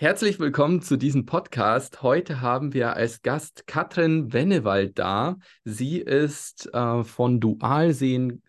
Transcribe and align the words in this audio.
Herzlich 0.00 0.40
willkommen 0.40 0.80
zu 0.80 0.96
diesem 0.96 1.26
Podcast. 1.26 2.00
Heute 2.00 2.40
haben 2.40 2.72
wir 2.72 2.96
als 2.96 3.20
Gast 3.20 3.66
Katrin 3.66 4.32
Wennewald 4.32 4.98
da. 4.98 5.36
Sie 5.64 5.98
ist 5.98 6.72
äh, 6.72 7.04
von 7.04 7.38
Dualsehen. 7.38 8.42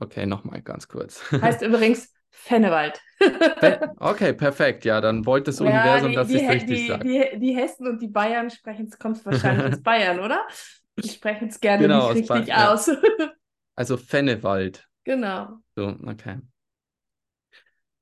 Okay, 0.00 0.26
nochmal 0.26 0.60
ganz 0.60 0.86
kurz. 0.86 1.22
Heißt 1.40 1.62
übrigens 1.62 2.12
Fennewald. 2.28 3.00
okay, 3.96 4.34
perfekt. 4.34 4.84
Ja, 4.84 5.00
dann 5.00 5.24
wollte 5.24 5.44
das 5.44 5.62
Universum, 5.62 6.12
ja, 6.12 6.24
die, 6.24 6.30
dass 6.34 6.42
ich 6.42 6.46
richtig 6.46 6.76
die, 6.76 6.86
sage. 6.88 7.08
Die, 7.08 7.38
die, 7.38 7.56
Hessen 7.56 7.86
und 7.86 8.02
die 8.02 8.08
Bayern 8.08 8.50
sprechen 8.50 8.88
es, 8.92 8.98
kommt 8.98 9.24
wahrscheinlich 9.24 9.72
aus 9.72 9.82
Bayern, 9.82 10.20
oder? 10.20 10.46
Die 11.02 11.08
sprechen 11.08 11.48
es 11.48 11.58
gerne 11.58 11.84
genau, 11.84 12.12
nicht 12.12 12.30
richtig 12.30 12.54
aus. 12.54 12.86
Ja. 12.88 12.96
Also 13.76 13.96
Fennewald. 13.96 14.86
Genau. 15.04 15.56
So, 15.74 15.96
okay. 16.04 16.36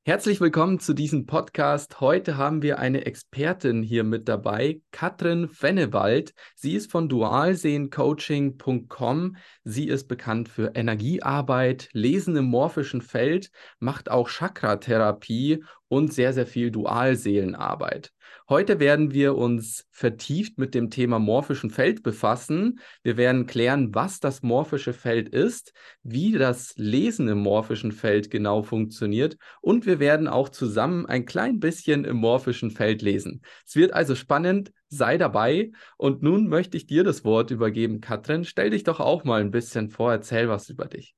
Herzlich 0.09 0.41
willkommen 0.41 0.81
zu 0.81 0.95
diesem 0.95 1.27
Podcast. 1.27 2.01
Heute 2.01 2.39
haben 2.39 2.63
wir 2.63 2.79
eine 2.79 3.05
Expertin 3.05 3.83
hier 3.83 4.05
mit 4.05 4.27
dabei, 4.27 4.81
Katrin 4.91 5.49
Fennewald. 5.49 6.33
Sie 6.55 6.73
ist 6.73 6.91
von 6.91 7.11
dualsehencoaching.com. 7.11 9.37
Sie 9.65 9.87
ist 9.87 10.09
bekannt 10.09 10.49
für 10.49 10.75
Energiearbeit, 10.75 11.91
Lesen 11.93 12.37
im 12.37 12.47
morphischen 12.47 13.03
Feld, 13.03 13.51
macht 13.81 14.11
auch 14.11 14.31
Chakratherapie 14.31 15.63
und 15.89 16.13
sehr, 16.13 16.33
sehr 16.33 16.47
viel 16.47 16.71
Dualseelenarbeit. 16.71 18.13
Heute 18.49 18.81
werden 18.81 19.13
wir 19.13 19.37
uns 19.37 19.87
vertieft 19.91 20.59
mit 20.59 20.75
dem 20.75 20.91
Thema 20.91 21.19
morphischen 21.19 21.71
Feld 21.71 22.03
befassen. 22.03 22.81
Wir 23.03 23.17
werden 23.17 23.47
klären, 23.47 23.95
was 23.95 24.21
das 24.21 24.43
morphische 24.43 24.93
Feld 24.93 25.29
ist, 25.29 25.73
wie 26.03 26.33
das 26.33 26.75
Lesen 26.77 27.29
im 27.29 27.39
morphischen 27.39 27.93
Feld 27.93 28.31
genau 28.31 28.63
funktioniert 28.63 29.37
und 29.61 29.87
wir 29.87 29.99
werden 29.99 30.29
auch 30.29 30.49
zusammen 30.49 31.07
ein 31.07 31.27
klein 31.27 31.61
bisschen 31.61 32.05
im 32.05 32.17
morphischen 32.17 32.71
Feld 32.71 33.03
lesen. 33.03 33.43
Es 33.67 33.77
wird 33.77 33.93
also 33.93 34.15
spannend, 34.15 34.73
sei 34.89 35.19
dabei 35.19 35.71
und 35.97 36.23
nun 36.23 36.49
möchte 36.49 36.77
ich 36.77 36.87
dir 36.87 37.05
das 37.05 37.25
Wort 37.25 37.51
übergeben, 37.51 38.01
Katrin. 38.01 38.45
Stell 38.45 38.71
dich 38.71 38.85
doch 38.85 39.01
auch 39.01 39.25
mal 39.25 39.41
ein 39.41 39.51
bisschen 39.51 39.91
vor, 39.91 40.13
erzähl 40.13 40.49
was 40.49 40.69
über 40.71 40.87
dich. 40.87 41.15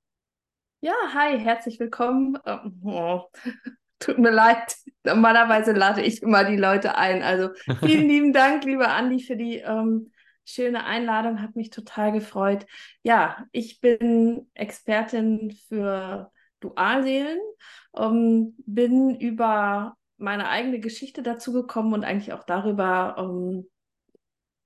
Ja, 0.80 0.94
hi, 1.12 1.38
herzlich 1.38 1.78
willkommen. 1.78 2.38
Oh. 2.82 3.24
Tut 4.00 4.18
mir 4.18 4.30
leid. 4.30 4.76
Normalerweise 5.04 5.72
lade 5.72 6.02
ich 6.02 6.22
immer 6.22 6.44
die 6.44 6.56
Leute 6.56 6.96
ein. 6.96 7.22
Also 7.22 7.50
vielen 7.84 8.08
lieben 8.08 8.32
Dank, 8.32 8.64
lieber 8.64 8.88
Andi, 8.88 9.20
für 9.20 9.36
die 9.36 9.58
ähm, 9.58 10.10
schöne 10.44 10.84
Einladung. 10.84 11.40
Hat 11.40 11.54
mich 11.54 11.70
total 11.70 12.10
gefreut. 12.10 12.66
Ja, 13.02 13.44
ich 13.52 13.80
bin 13.80 14.50
Expertin 14.54 15.56
für 15.68 16.32
Dualseelen, 16.60 17.38
ähm, 17.96 18.56
bin 18.66 19.18
über 19.20 19.96
meine 20.16 20.48
eigene 20.48 20.80
Geschichte 20.80 21.22
dazu 21.22 21.52
gekommen 21.52 21.94
und 21.94 22.04
eigentlich 22.04 22.32
auch 22.32 22.44
darüber 22.44 23.16
ähm, 23.18 23.69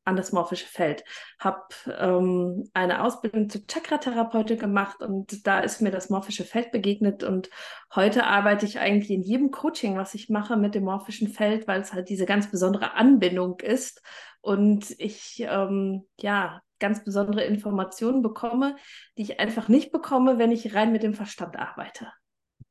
an 0.04 0.16
das 0.16 0.32
morphische 0.32 0.66
Feld. 0.66 1.04
Habe 1.38 1.62
ähm, 1.98 2.68
eine 2.74 3.02
Ausbildung 3.02 3.48
zur 3.48 3.66
Chakra-Therapeutin 3.66 4.58
gemacht 4.58 5.00
und 5.00 5.46
da 5.46 5.60
ist 5.60 5.80
mir 5.80 5.90
das 5.90 6.10
morphische 6.10 6.44
Feld 6.44 6.72
begegnet 6.72 7.22
und 7.24 7.50
heute 7.94 8.24
arbeite 8.24 8.66
ich 8.66 8.78
eigentlich 8.78 9.10
in 9.10 9.22
jedem 9.22 9.50
Coaching, 9.50 9.96
was 9.96 10.14
ich 10.14 10.28
mache, 10.28 10.56
mit 10.56 10.74
dem 10.74 10.84
morphischen 10.84 11.28
Feld, 11.28 11.66
weil 11.66 11.80
es 11.80 11.92
halt 11.92 12.08
diese 12.08 12.26
ganz 12.26 12.50
besondere 12.50 12.94
Anbindung 12.94 13.60
ist 13.60 14.02
und 14.40 14.94
ich 14.98 15.44
ähm, 15.48 16.06
ja 16.20 16.60
ganz 16.78 17.02
besondere 17.02 17.44
Informationen 17.44 18.22
bekomme, 18.22 18.76
die 19.16 19.22
ich 19.22 19.40
einfach 19.40 19.68
nicht 19.68 19.90
bekomme, 19.90 20.38
wenn 20.38 20.52
ich 20.52 20.74
rein 20.74 20.92
mit 20.92 21.02
dem 21.02 21.14
Verstand 21.14 21.56
arbeite. 21.56 22.12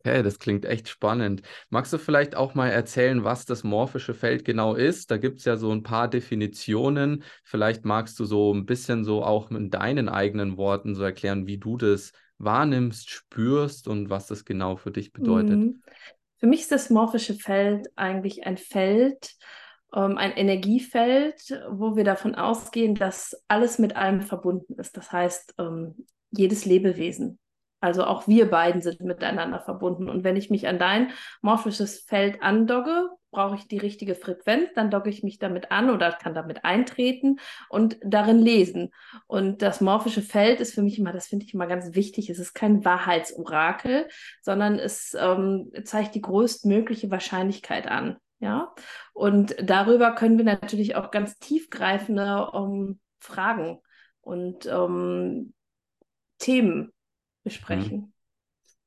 Okay, 0.05 0.21
das 0.21 0.37
klingt 0.37 0.65
echt 0.65 0.89
spannend. 0.89 1.43
Magst 1.69 1.93
du 1.93 1.97
vielleicht 1.97 2.35
auch 2.35 2.55
mal 2.55 2.67
erzählen, 2.67 3.23
was 3.23 3.45
das 3.45 3.63
morphische 3.63 4.13
Feld 4.13 4.43
genau 4.43 4.75
ist? 4.75 5.09
Da 5.11 5.17
gibt 5.17 5.39
es 5.39 5.45
ja 5.45 5.55
so 5.55 5.71
ein 5.71 5.81
paar 5.81 6.09
Definitionen. 6.09 7.23
Vielleicht 7.45 7.85
magst 7.85 8.19
du 8.19 8.25
so 8.25 8.53
ein 8.53 8.65
bisschen 8.65 9.05
so 9.05 9.23
auch 9.23 9.49
in 9.51 9.69
deinen 9.69 10.09
eigenen 10.09 10.57
Worten 10.57 10.93
so 10.93 11.03
erklären, 11.03 11.47
wie 11.47 11.57
du 11.57 11.77
das 11.77 12.11
wahrnimmst, 12.37 13.09
spürst 13.09 13.87
und 13.87 14.09
was 14.09 14.27
das 14.27 14.43
genau 14.43 14.75
für 14.75 14.91
dich 14.91 15.13
bedeutet. 15.13 15.59
Mhm. 15.59 15.81
Für 16.37 16.47
mich 16.47 16.61
ist 16.61 16.73
das 16.73 16.89
morphische 16.89 17.35
Feld 17.35 17.87
eigentlich 17.95 18.45
ein 18.45 18.57
Feld, 18.57 19.37
ähm, 19.95 20.17
ein 20.17 20.33
Energiefeld, 20.33 21.61
wo 21.69 21.95
wir 21.95 22.03
davon 22.03 22.35
ausgehen, 22.35 22.95
dass 22.95 23.41
alles 23.47 23.79
mit 23.79 23.95
allem 23.95 24.19
verbunden 24.19 24.73
ist. 24.73 24.97
Das 24.97 25.13
heißt, 25.13 25.55
ähm, 25.59 26.05
jedes 26.31 26.65
Lebewesen 26.65 27.39
also 27.83 28.05
auch 28.05 28.29
wir 28.29 28.49
beiden 28.49 28.81
sind 28.81 29.01
miteinander 29.01 29.59
verbunden. 29.59 30.07
Und 30.09 30.23
wenn 30.23 30.37
ich 30.37 30.49
mich 30.49 30.69
an 30.69 30.79
dein 30.79 31.11
morphisches 31.41 31.99
Feld 31.99 32.41
andogge, 32.41 33.09
brauche 33.29 33.55
ich 33.55 33.67
die 33.67 33.77
richtige 33.77 34.15
Frequenz, 34.15 34.69
dann 34.73 34.89
dogge 34.89 35.09
ich 35.09 35.21
mich 35.21 35.37
damit 35.37 35.69
an 35.69 35.89
oder 35.89 36.13
kann 36.13 36.33
damit 36.33 36.63
eintreten 36.63 37.39
und 37.67 37.97
darin 38.01 38.39
lesen. 38.39 38.91
Und 39.27 39.61
das 39.61 39.81
morphische 39.81 40.21
Feld 40.21 40.61
ist 40.61 40.73
für 40.73 40.81
mich 40.81 40.97
immer, 40.97 41.11
das 41.11 41.27
finde 41.27 41.45
ich 41.45 41.53
immer 41.53 41.67
ganz 41.67 41.93
wichtig, 41.93 42.29
es 42.29 42.39
ist 42.39 42.53
kein 42.53 42.85
Wahrheitsorakel, 42.85 44.07
sondern 44.41 44.79
es 44.79 45.13
ähm, 45.19 45.69
zeigt 45.83 46.15
die 46.15 46.21
größtmögliche 46.21 47.11
Wahrscheinlichkeit 47.11 47.87
an. 47.87 48.15
Ja, 48.39 48.73
und 49.13 49.55
darüber 49.61 50.15
können 50.15 50.37
wir 50.37 50.45
natürlich 50.45 50.95
auch 50.95 51.11
ganz 51.11 51.37
tiefgreifende 51.39 52.49
ähm, 52.53 52.99
Fragen 53.19 53.79
und 54.21 54.65
ähm, 54.67 55.53
Themen 56.39 56.93
besprechen. 57.43 57.97
Mhm. 57.99 58.13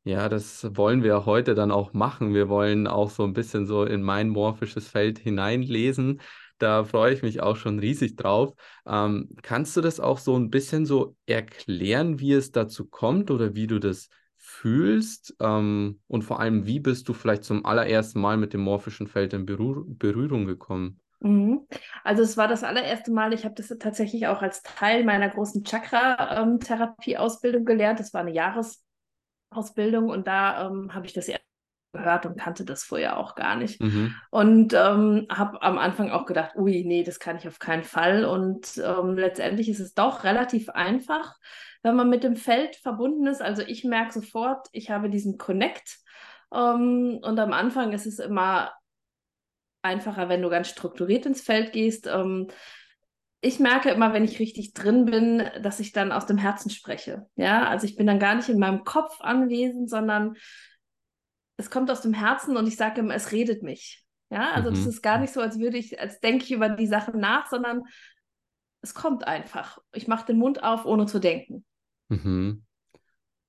Ja, 0.04 0.28
das 0.28 0.64
wollen 0.76 1.02
wir 1.02 1.26
heute 1.26 1.54
dann 1.56 1.72
auch 1.72 1.92
machen. 1.92 2.32
Wir 2.32 2.48
wollen 2.48 2.86
auch 2.86 3.10
so 3.10 3.24
ein 3.24 3.32
bisschen 3.32 3.66
so 3.66 3.84
in 3.84 4.02
mein 4.02 4.28
morphisches 4.28 4.86
Feld 4.86 5.18
hineinlesen. 5.18 6.20
Da 6.58 6.84
freue 6.84 7.12
ich 7.12 7.22
mich 7.22 7.42
auch 7.42 7.56
schon 7.56 7.80
riesig 7.80 8.16
drauf. 8.16 8.54
Ähm, 8.86 9.30
kannst 9.42 9.76
du 9.76 9.80
das 9.80 9.98
auch 9.98 10.18
so 10.18 10.36
ein 10.38 10.50
bisschen 10.50 10.86
so 10.86 11.16
erklären, 11.26 12.20
wie 12.20 12.32
es 12.32 12.52
dazu 12.52 12.86
kommt 12.86 13.30
oder 13.32 13.54
wie 13.56 13.66
du 13.66 13.80
das 13.80 14.08
fühlst? 14.36 15.34
Ähm, 15.40 16.00
und 16.06 16.22
vor 16.22 16.38
allem, 16.40 16.66
wie 16.66 16.78
bist 16.80 17.08
du 17.08 17.12
vielleicht 17.12 17.44
zum 17.44 17.66
allerersten 17.66 18.20
Mal 18.20 18.36
mit 18.36 18.52
dem 18.52 18.60
morphischen 18.60 19.08
Feld 19.08 19.32
in 19.32 19.44
Berühr 19.44 19.84
Berührung 19.86 20.46
gekommen? 20.46 21.00
Mhm. 21.20 21.66
Also 22.04 22.22
es 22.22 22.36
war 22.36 22.48
das 22.48 22.64
allererste 22.64 23.12
Mal, 23.12 23.32
ich 23.32 23.44
habe 23.44 23.54
das 23.54 23.68
tatsächlich 23.78 24.26
auch 24.26 24.42
als 24.42 24.62
Teil 24.62 25.04
meiner 25.04 25.28
großen 25.28 25.64
Chakra-Therapie-Ausbildung 25.64 27.64
gelernt. 27.64 28.00
Das 28.00 28.14
war 28.14 28.20
eine 28.20 28.32
Jahresausbildung 28.32 30.08
und 30.08 30.26
da 30.26 30.66
ähm, 30.66 30.94
habe 30.94 31.06
ich 31.06 31.12
das 31.12 31.28
gehört 31.96 32.26
und 32.26 32.38
kannte 32.38 32.64
das 32.64 32.84
vorher 32.84 33.18
auch 33.18 33.34
gar 33.34 33.56
nicht. 33.56 33.80
Mhm. 33.80 34.14
Und 34.30 34.74
ähm, 34.74 35.26
habe 35.30 35.60
am 35.62 35.78
Anfang 35.78 36.10
auch 36.10 36.26
gedacht, 36.26 36.56
ui, 36.56 36.84
nee, 36.84 37.02
das 37.02 37.18
kann 37.18 37.36
ich 37.36 37.48
auf 37.48 37.58
keinen 37.58 37.84
Fall. 37.84 38.24
Und 38.24 38.80
ähm, 38.84 39.16
letztendlich 39.16 39.68
ist 39.68 39.80
es 39.80 39.94
doch 39.94 40.24
relativ 40.24 40.68
einfach, 40.68 41.36
wenn 41.82 41.96
man 41.96 42.08
mit 42.08 42.24
dem 42.24 42.36
Feld 42.36 42.76
verbunden 42.76 43.26
ist. 43.26 43.42
Also 43.42 43.62
ich 43.62 43.84
merke 43.84 44.12
sofort, 44.12 44.68
ich 44.72 44.90
habe 44.90 45.10
diesen 45.10 45.38
Connect. 45.38 45.98
Ähm, 46.54 47.20
und 47.22 47.38
am 47.38 47.52
Anfang 47.52 47.92
ist 47.92 48.06
es 48.06 48.18
immer 48.18 48.72
einfacher, 49.86 50.28
wenn 50.28 50.42
du 50.42 50.50
ganz 50.50 50.68
strukturiert 50.68 51.26
ins 51.26 51.40
Feld 51.40 51.72
gehst. 51.72 52.06
Ähm, 52.06 52.48
ich 53.40 53.60
merke 53.60 53.90
immer, 53.90 54.12
wenn 54.12 54.24
ich 54.24 54.38
richtig 54.38 54.72
drin 54.72 55.04
bin, 55.04 55.48
dass 55.62 55.80
ich 55.80 55.92
dann 55.92 56.12
aus 56.12 56.26
dem 56.26 56.38
Herzen 56.38 56.70
spreche. 56.70 57.26
Ja, 57.36 57.68
also 57.68 57.86
ich 57.86 57.96
bin 57.96 58.06
dann 58.06 58.18
gar 58.18 58.34
nicht 58.34 58.48
in 58.48 58.58
meinem 58.58 58.84
Kopf 58.84 59.20
anwesend, 59.20 59.88
sondern 59.88 60.36
es 61.56 61.70
kommt 61.70 61.90
aus 61.90 62.00
dem 62.00 62.12
Herzen 62.12 62.56
und 62.56 62.66
ich 62.66 62.76
sage 62.76 63.00
immer, 63.00 63.14
es 63.14 63.32
redet 63.32 63.62
mich. 63.62 64.04
Ja, 64.30 64.50
also 64.52 64.70
mhm. 64.70 64.74
das 64.74 64.86
ist 64.86 65.02
gar 65.02 65.18
nicht 65.18 65.32
so, 65.32 65.40
als 65.40 65.58
würde 65.58 65.78
ich, 65.78 66.00
als 66.00 66.20
denke 66.20 66.44
ich 66.44 66.52
über 66.52 66.68
die 66.68 66.86
Sachen 66.86 67.20
nach, 67.20 67.46
sondern 67.46 67.82
es 68.82 68.94
kommt 68.94 69.26
einfach. 69.26 69.78
Ich 69.92 70.08
mache 70.08 70.26
den 70.26 70.38
Mund 70.38 70.62
auf, 70.62 70.84
ohne 70.84 71.06
zu 71.06 71.18
denken. 71.18 71.64
Mhm. 72.08 72.64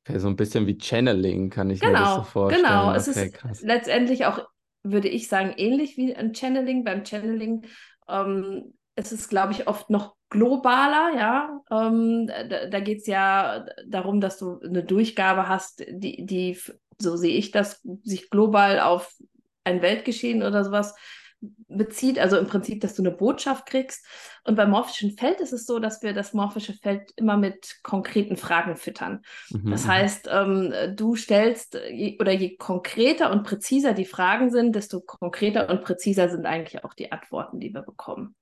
Okay, 0.07 0.19
so 0.19 0.27
ein 0.27 0.35
bisschen 0.35 0.67
wie 0.67 0.77
Channeling, 0.77 1.49
kann 1.49 1.69
ich 1.69 1.79
genau, 1.79 1.91
mir 1.91 1.99
das 1.99 2.09
so 2.09 2.15
genau, 2.15 2.23
vorstellen. 2.23 2.65
Genau, 2.65 2.89
okay, 2.89 2.97
es 2.97 3.07
ist 3.07 3.33
krass. 3.33 3.61
letztendlich 3.61 4.25
auch 4.25 4.47
würde 4.83 5.07
ich 5.07 5.27
sagen, 5.27 5.53
ähnlich 5.57 5.97
wie 5.97 6.15
ein 6.15 6.33
Channeling. 6.33 6.83
Beim 6.83 7.05
Channeling 7.05 7.65
ähm, 8.07 8.73
ist 8.95 9.11
es, 9.11 9.29
glaube 9.29 9.53
ich, 9.53 9.67
oft 9.67 9.89
noch 9.89 10.15
globaler, 10.29 11.15
ja. 11.15 11.61
Ähm, 11.71 12.27
da, 12.27 12.67
da 12.67 12.79
geht 12.79 12.99
es 12.99 13.07
ja 13.07 13.65
darum, 13.85 14.21
dass 14.21 14.37
du 14.37 14.59
eine 14.59 14.83
Durchgabe 14.83 15.47
hast, 15.47 15.83
die, 15.89 16.25
die, 16.25 16.59
so 16.99 17.15
sehe 17.15 17.37
ich 17.37 17.51
das, 17.51 17.81
sich 18.03 18.29
global 18.29 18.79
auf 18.79 19.15
ein 19.63 19.81
Weltgeschehen 19.81 20.43
oder 20.43 20.63
sowas 20.63 20.95
bezieht, 21.67 22.17
also 22.19 22.37
im 22.37 22.47
Prinzip, 22.47 22.81
dass 22.81 22.95
du 22.95 23.03
eine 23.03 23.11
Botschaft 23.11 23.65
kriegst. 23.67 24.05
Und 24.43 24.55
beim 24.55 24.71
morphischen 24.71 25.17
Feld 25.17 25.39
ist 25.39 25.53
es 25.53 25.65
so, 25.65 25.79
dass 25.79 26.01
wir 26.01 26.13
das 26.13 26.33
morphische 26.33 26.73
Feld 26.73 27.11
immer 27.15 27.37
mit 27.37 27.79
konkreten 27.83 28.37
Fragen 28.37 28.75
füttern. 28.75 29.21
Mhm. 29.49 29.71
Das 29.71 29.85
mhm. 29.85 29.89
heißt, 29.89 30.29
ähm, 30.31 30.73
du 30.95 31.15
stellst, 31.15 31.75
oder 32.19 32.31
je 32.31 32.57
konkreter 32.57 33.31
und 33.31 33.43
präziser 33.43 33.93
die 33.93 34.05
Fragen 34.05 34.49
sind, 34.49 34.75
desto 34.75 35.01
konkreter 35.01 35.69
und 35.69 35.83
präziser 35.83 36.29
sind 36.29 36.45
eigentlich 36.45 36.83
auch 36.83 36.93
die 36.93 37.11
Antworten, 37.11 37.59
die 37.59 37.73
wir 37.73 37.81
bekommen. 37.81 38.35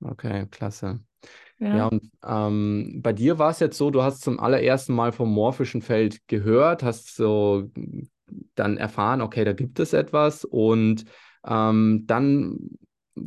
Okay, 0.00 0.46
klasse. 0.50 1.00
Ja, 1.58 1.76
ja 1.76 1.86
und 1.86 2.10
ähm, 2.24 3.00
bei 3.02 3.12
dir 3.12 3.38
war 3.38 3.50
es 3.50 3.58
jetzt 3.58 3.76
so, 3.76 3.90
du 3.90 4.02
hast 4.02 4.22
zum 4.22 4.38
allerersten 4.38 4.94
Mal 4.94 5.12
vom 5.12 5.32
morphischen 5.32 5.82
Feld 5.82 6.26
gehört, 6.28 6.82
hast 6.82 7.16
so 7.16 7.68
dann 8.54 8.76
erfahren, 8.76 9.20
okay, 9.20 9.44
da 9.44 9.52
gibt 9.52 9.80
es 9.80 9.92
etwas 9.92 10.44
und 10.44 11.04
ähm, 11.48 12.04
dann 12.06 12.78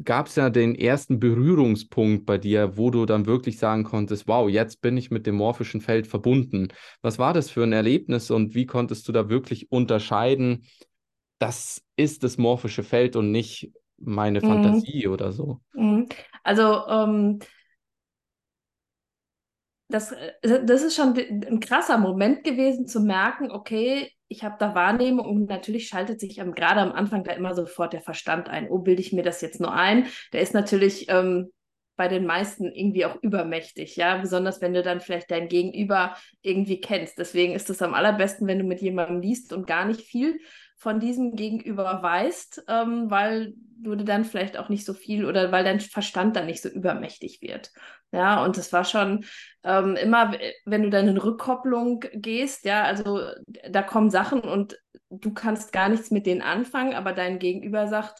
gab 0.04 0.28
es 0.28 0.36
ja 0.36 0.50
den 0.50 0.76
ersten 0.76 1.20
Berührungspunkt 1.20 2.26
bei 2.26 2.38
dir, 2.38 2.78
wo 2.78 2.92
du 2.92 3.06
dann 3.06 3.26
wirklich 3.26 3.58
sagen 3.58 3.84
konntest, 3.84 4.28
wow, 4.28 4.50
jetzt 4.50 4.82
bin 4.82 4.96
ich 4.96 5.12
mit 5.12 5.28
dem 5.28 5.36
morphischen 5.36 5.82
Feld 5.82 6.08
verbunden. 6.08 6.70
Was 7.02 7.20
war 7.20 7.34
das 7.34 7.50
für 7.50 7.64
ein 7.64 7.74
Erlebnis 7.74 8.32
und 8.32 8.56
wie 8.56 8.66
konntest 8.66 9.08
du 9.08 9.12
da 9.12 9.30
wirklich 9.30 9.72
unterscheiden, 9.72 10.66
das 11.40 11.82
ist 11.96 12.24
das 12.24 12.38
morphische 12.38 12.84
Feld 12.84 13.16
und 13.16 13.32
nicht 13.32 13.72
meine 13.98 14.40
mhm. 14.40 14.46
Fantasie 14.46 15.08
oder 15.08 15.32
so? 15.32 15.60
Mhm. 15.74 16.08
Also 16.44 16.88
ähm, 16.88 17.40
das, 19.90 20.12
äh, 20.12 20.64
das 20.64 20.84
ist 20.84 20.96
schon 20.96 21.16
ein 21.18 21.60
krasser 21.60 21.98
Moment 21.98 22.44
gewesen 22.44 22.88
zu 22.88 23.02
merken, 23.02 23.52
okay, 23.52 24.12
ich 24.32 24.44
habe 24.44 24.56
da 24.60 24.74
Wahrnehmung 24.74 25.26
und 25.26 25.50
natürlich 25.50 25.88
schaltet 25.88 26.20
sich 26.20 26.38
ähm, 26.38 26.56
gerade 26.56 26.80
am 26.80 26.94
Anfang 26.94 27.24
da 27.24 27.34
immer 27.34 27.54
sofort 27.54 27.94
der 27.94 28.02
Verstand 28.02 28.50
ein. 28.50 28.70
Oh, 28.70 28.80
bilde 28.80 29.02
ich 29.02 29.12
mir 29.12 29.24
das 29.24 29.42
jetzt 29.42 29.60
nur 29.60 29.74
ein? 29.74 30.08
Der 30.32 30.42
ist 30.42 30.54
natürlich 30.54 31.10
ähm, 31.10 31.52
bei 31.98 32.08
den 32.08 32.26
meisten 32.26 32.72
irgendwie 32.72 33.06
auch 33.06 33.22
übermächtig, 33.22 33.98
ja, 33.98 34.18
besonders 34.18 34.62
wenn 34.62 34.74
du 34.74 34.82
dann 34.82 35.02
vielleicht 35.02 35.30
dein 35.30 35.50
Gegenüber 35.50 36.16
irgendwie 36.42 36.80
kennst. 36.80 37.18
Deswegen 37.18 37.54
ist 37.54 37.70
es 37.70 37.82
am 37.82 37.94
allerbesten, 37.94 38.48
wenn 38.48 38.58
du 38.58 38.64
mit 38.64 38.82
jemandem 38.82 39.22
liest 39.22 39.52
und 39.52 39.68
gar 39.68 39.86
nicht 39.86 40.02
viel 40.02 40.40
von 40.82 41.00
diesem 41.00 41.36
Gegenüber 41.36 42.02
weißt, 42.02 42.64
ähm, 42.68 43.12
weil 43.12 43.54
du 43.78 43.96
dann 43.96 44.26
vielleicht 44.26 44.58
auch 44.58 44.68
nicht 44.68 44.84
so 44.84 44.96
viel 44.96 45.26
oder 45.26 45.52
weil 45.52 45.64
dein 45.64 45.80
Verstand 45.80 46.36
dann 46.36 46.48
nicht 46.48 46.60
so 46.64 46.70
übermächtig 46.70 47.40
wird. 47.42 47.72
Ja, 48.12 48.44
und 48.44 48.58
es 48.58 48.74
war 48.74 48.84
schon 48.84 49.24
ähm, 49.64 49.96
immer, 49.96 50.34
wenn 50.66 50.82
du 50.82 50.90
dann 50.90 51.08
in 51.08 51.18
Rückkopplung 51.18 52.00
gehst, 52.14 52.66
ja, 52.66 52.82
also 52.84 53.22
da 53.70 53.84
kommen 53.84 54.10
Sachen 54.10 54.42
und 54.42 54.76
du 55.12 55.32
kannst 55.36 55.72
gar 55.72 55.88
nichts 55.88 56.10
mit 56.10 56.26
denen 56.26 56.42
anfangen, 56.42 56.96
aber 56.96 57.14
dein 57.14 57.38
Gegenüber 57.38 57.88
sagt, 57.88 58.20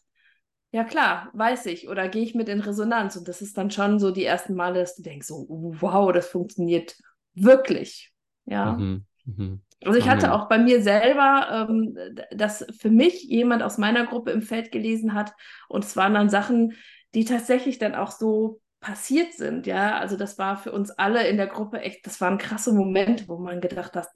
ja 0.72 0.84
klar, 0.84 1.32
weiß 1.34 1.66
ich, 1.66 1.90
oder 1.90 2.10
gehe 2.10 2.24
ich 2.24 2.36
mit 2.36 2.48
in 2.48 2.62
Resonanz. 2.62 3.16
Und 3.16 3.28
das 3.28 3.42
ist 3.42 3.58
dann 3.58 3.72
schon 3.72 3.98
so 3.98 4.12
die 4.12 4.26
ersten 4.26 4.54
Male, 4.54 4.80
dass 4.82 4.96
du 4.96 5.02
denkst, 5.02 5.26
so, 5.28 5.48
wow, 5.50 6.12
das 6.12 6.28
funktioniert 6.28 6.96
wirklich. 7.34 8.14
Ja. 8.46 8.78
Mhm, 8.78 9.06
mh. 9.26 9.60
Also 9.84 9.98
ich 9.98 10.08
hatte 10.08 10.32
auch 10.34 10.48
bei 10.48 10.58
mir 10.58 10.82
selber, 10.84 11.68
ähm, 11.70 11.98
dass 12.32 12.66
für 12.80 12.90
mich 12.90 13.24
jemand 13.24 13.64
aus 13.64 13.78
meiner 13.78 14.06
Gruppe 14.06 14.32
im 14.32 14.42
Feld 14.42 14.72
gelesen 14.72 15.14
hat 15.14 15.34
und 15.68 15.84
es 15.84 15.96
waren 15.96 16.14
dann 16.14 16.30
Sachen, 16.30 16.74
die 17.14 17.26
tatsächlich 17.26 17.80
dann 17.80 17.96
auch 17.96 18.12
so 18.12 18.62
passiert 18.80 19.34
sind, 19.34 19.68
ja. 19.68 19.98
Also 20.00 20.18
das 20.18 20.38
war 20.40 20.58
für 20.58 20.72
uns 20.72 20.92
alle 20.92 21.28
in 21.28 21.38
der 21.38 21.48
Gruppe 21.48 21.82
echt, 21.82 22.06
das 22.06 22.20
waren 22.20 22.38
krasse 22.38 22.74
Momente, 22.74 23.28
wo 23.28 23.38
man 23.38 23.62
gedacht 23.62 23.96
hat, 23.96 24.08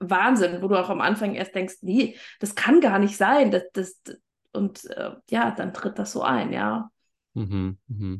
Wahnsinn, 0.00 0.62
wo 0.62 0.68
du 0.68 0.76
auch 0.76 0.88
am 0.90 1.00
Anfang 1.00 1.34
erst 1.34 1.54
denkst, 1.54 1.76
nee, 1.82 2.16
das 2.40 2.54
kann 2.54 2.80
gar 2.80 2.98
nicht 2.98 3.16
sein. 3.16 3.50
Das, 3.50 3.64
das, 3.72 4.00
und 4.52 4.84
äh, 4.90 5.10
ja, 5.30 5.50
dann 5.50 5.74
tritt 5.74 5.98
das 5.98 6.12
so 6.12 6.22
ein, 6.22 6.52
ja. 6.52 6.90
Mhm, 7.34 7.78
mh. 7.88 8.18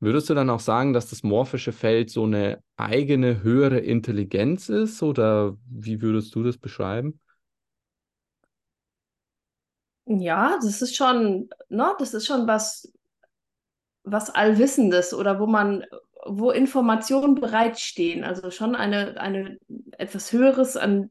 Würdest 0.00 0.30
du 0.30 0.34
dann 0.34 0.50
auch 0.50 0.60
sagen, 0.60 0.92
dass 0.92 1.10
das 1.10 1.22
morphische 1.24 1.72
Feld 1.72 2.10
so 2.10 2.24
eine 2.24 2.62
eigene 2.76 3.42
höhere 3.42 3.78
Intelligenz 3.78 4.68
ist 4.68 5.02
oder 5.02 5.56
wie 5.68 6.00
würdest 6.00 6.34
du 6.34 6.42
das 6.44 6.56
beschreiben? 6.56 7.20
Ja, 10.06 10.58
das 10.62 10.80
ist 10.80 10.96
schon, 10.96 11.50
ne, 11.68 11.94
das 11.98 12.14
ist 12.14 12.26
schon 12.26 12.46
was, 12.46 12.90
was 14.04 14.30
Allwissendes 14.30 15.12
oder 15.12 15.38
wo 15.38 15.46
man, 15.46 15.84
wo 16.26 16.50
Informationen 16.50 17.34
bereitstehen. 17.34 18.24
Also 18.24 18.50
schon 18.50 18.74
eine, 18.74 19.20
eine 19.20 19.58
etwas 19.98 20.32
Höheres, 20.32 20.76
an 20.76 21.10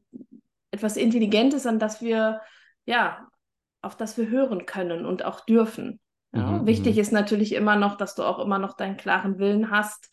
etwas 0.70 0.96
Intelligentes, 0.96 1.66
an 1.66 1.78
das 1.78 2.02
wir, 2.02 2.40
ja, 2.86 3.28
auf 3.82 3.96
das 3.96 4.16
wir 4.18 4.28
hören 4.28 4.66
können 4.66 5.06
und 5.06 5.24
auch 5.24 5.40
dürfen. 5.46 6.00
Ja, 6.32 6.52
mhm, 6.52 6.66
wichtig 6.66 6.96
mhm. 6.96 7.00
ist 7.00 7.12
natürlich 7.12 7.54
immer 7.54 7.76
noch, 7.76 7.96
dass 7.96 8.14
du 8.14 8.22
auch 8.22 8.38
immer 8.38 8.58
noch 8.58 8.74
deinen 8.74 8.96
klaren 8.96 9.38
Willen 9.38 9.70
hast. 9.70 10.12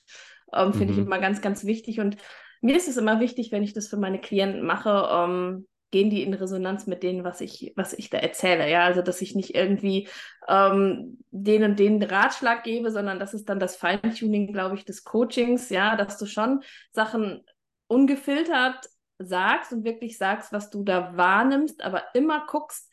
Ähm, 0.54 0.74
Finde 0.74 0.94
mhm. 0.94 1.00
ich 1.00 1.06
immer 1.06 1.20
ganz, 1.20 1.42
ganz 1.42 1.66
wichtig. 1.66 2.00
Und 2.00 2.18
mir 2.62 2.76
ist 2.76 2.88
es 2.88 2.98
immer 2.98 3.20
wichtig, 3.20 3.52
wenn 3.52 3.64
ich 3.64 3.74
das 3.74 3.88
für 3.88 3.98
meine 3.98 4.20
Klienten 4.20 4.66
mache, 4.66 5.10
ähm, 5.12 5.68
gehen 5.92 6.10
die 6.10 6.24
in 6.24 6.34
Resonanz 6.34 6.88
mit 6.88 7.04
denen, 7.04 7.24
was 7.24 7.42
ich, 7.42 7.74
was 7.76 7.94
ich 7.94 8.10
da 8.10 8.18
erzähle. 8.18 8.70
Ja, 8.70 8.84
also 8.84 9.02
dass 9.02 9.22
ich 9.22 9.36
nicht 9.36 9.56
irgendwie 9.56 10.10
ähm, 10.48 11.20
denen 11.32 11.76
den 11.76 12.02
Ratschlag 12.02 12.64
gebe, 12.64 12.92
sondern 12.92 13.20
das 13.20 13.34
ist 13.34 13.48
dann 13.48 13.60
das 13.60 13.76
Feintuning, 13.76 14.52
glaube 14.52 14.76
ich, 14.76 14.86
des 14.86 15.04
Coachings, 15.04 15.70
ja, 15.70 15.96
dass 15.96 16.18
du 16.18 16.26
schon 16.26 16.64
Sachen 16.92 17.44
ungefiltert 17.88 18.90
sagst 19.20 19.72
und 19.72 19.86
wirklich 19.86 20.18
sagst, 20.18 20.52
was 20.52 20.70
du 20.70 20.84
da 20.84 21.16
wahrnimmst, 21.16 21.84
aber 21.84 22.04
immer 22.14 22.46
guckst, 22.48 22.92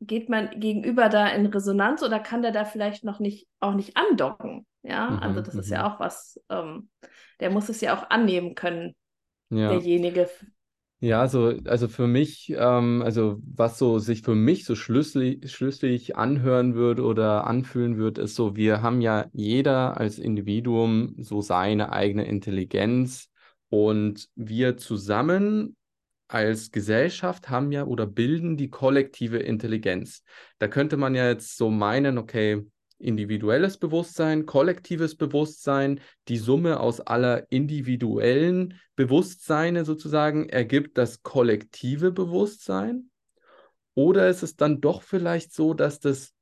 geht 0.00 0.28
mein 0.28 0.58
Gegenüber 0.58 1.08
da 1.08 1.28
in 1.28 1.46
Resonanz 1.46 2.02
oder 2.02 2.18
kann 2.18 2.42
der 2.42 2.52
da 2.52 2.64
vielleicht 2.64 3.04
noch 3.04 3.20
nicht 3.20 3.46
auch 3.60 3.74
nicht 3.74 3.96
andocken? 3.96 4.66
Ja, 4.82 5.10
mhm, 5.10 5.18
also 5.18 5.40
das 5.42 5.54
ist 5.54 5.70
ja 5.70 5.80
mhm. 5.80 5.84
auch 5.92 6.00
was, 6.00 6.40
ähm, 6.48 6.88
der 7.38 7.50
muss 7.50 7.68
es 7.68 7.80
ja 7.80 7.96
auch 7.96 8.08
annehmen 8.10 8.54
können, 8.54 8.94
ja. 9.50 9.68
derjenige. 9.68 10.28
Ja, 11.02 11.22
also, 11.22 11.54
also 11.64 11.88
für 11.88 12.06
mich, 12.06 12.52
ähm, 12.56 13.02
also 13.02 13.40
was 13.42 13.78
so 13.78 13.98
sich 13.98 14.20
für 14.22 14.34
mich 14.34 14.66
so 14.66 14.74
schlüssig, 14.74 15.50
schlüssig 15.50 16.16
anhören 16.16 16.74
würde 16.74 17.04
oder 17.04 17.46
anfühlen 17.46 17.96
wird, 17.96 18.18
ist 18.18 18.34
so, 18.34 18.54
wir 18.54 18.82
haben 18.82 19.00
ja 19.00 19.26
jeder 19.32 19.96
als 19.98 20.18
Individuum 20.18 21.14
so 21.18 21.40
seine 21.40 21.92
eigene 21.92 22.26
Intelligenz 22.26 23.30
und 23.70 24.28
wir 24.34 24.76
zusammen 24.76 25.74
als 26.32 26.70
Gesellschaft 26.70 27.50
haben 27.50 27.72
ja 27.72 27.84
oder 27.84 28.06
bilden 28.06 28.56
die 28.56 28.70
kollektive 28.70 29.38
Intelligenz. 29.38 30.22
Da 30.58 30.68
könnte 30.68 30.96
man 30.96 31.14
ja 31.14 31.28
jetzt 31.28 31.56
so 31.56 31.70
meinen, 31.70 32.18
okay, 32.18 32.64
individuelles 32.98 33.78
Bewusstsein, 33.78 34.46
kollektives 34.46 35.16
Bewusstsein, 35.16 36.00
die 36.28 36.36
Summe 36.36 36.80
aus 36.80 37.00
aller 37.00 37.50
individuellen 37.50 38.74
Bewusstseine 38.94 39.84
sozusagen 39.84 40.48
ergibt 40.48 40.98
das 40.98 41.22
kollektive 41.22 42.12
Bewusstsein? 42.12 43.10
Oder 43.94 44.28
ist 44.28 44.42
es 44.42 44.56
dann 44.56 44.80
doch 44.80 45.02
vielleicht 45.02 45.52
so, 45.52 45.74
dass 45.74 45.98
das, 45.98 46.34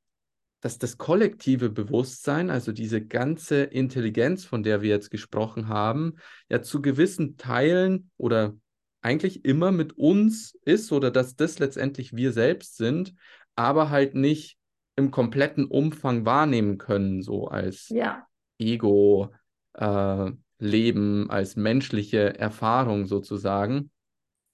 dass 0.61 0.77
das 0.77 0.97
kollektive 0.97 1.69
Bewusstsein, 1.69 2.49
also 2.49 2.71
diese 2.71 3.03
ganze 3.03 3.63
Intelligenz, 3.63 4.45
von 4.45 4.61
der 4.61 4.81
wir 4.81 4.89
jetzt 4.89 5.09
gesprochen 5.09 5.67
haben, 5.67 6.17
ja 6.49 6.61
zu 6.61 6.81
gewissen 6.81 7.37
Teilen 7.37 8.11
oder 8.17 8.55
eigentlich 9.01 9.45
immer 9.45 9.71
mit 9.71 9.97
uns 9.97 10.57
ist 10.65 10.91
oder 10.91 11.11
dass 11.11 11.35
das 11.35 11.59
letztendlich 11.59 12.15
wir 12.15 12.33
selbst 12.33 12.77
sind, 12.77 13.13
aber 13.55 13.89
halt 13.89 14.15
nicht 14.15 14.57
im 14.95 15.11
kompletten 15.11 15.65
Umfang 15.65 16.25
wahrnehmen 16.25 16.77
können, 16.77 17.21
so 17.21 17.47
als 17.47 17.89
ja. 17.89 18.27
Ego, 18.57 19.33
äh, 19.73 20.31
Leben, 20.59 21.29
als 21.29 21.55
menschliche 21.55 22.37
Erfahrung 22.37 23.05
sozusagen. 23.05 23.91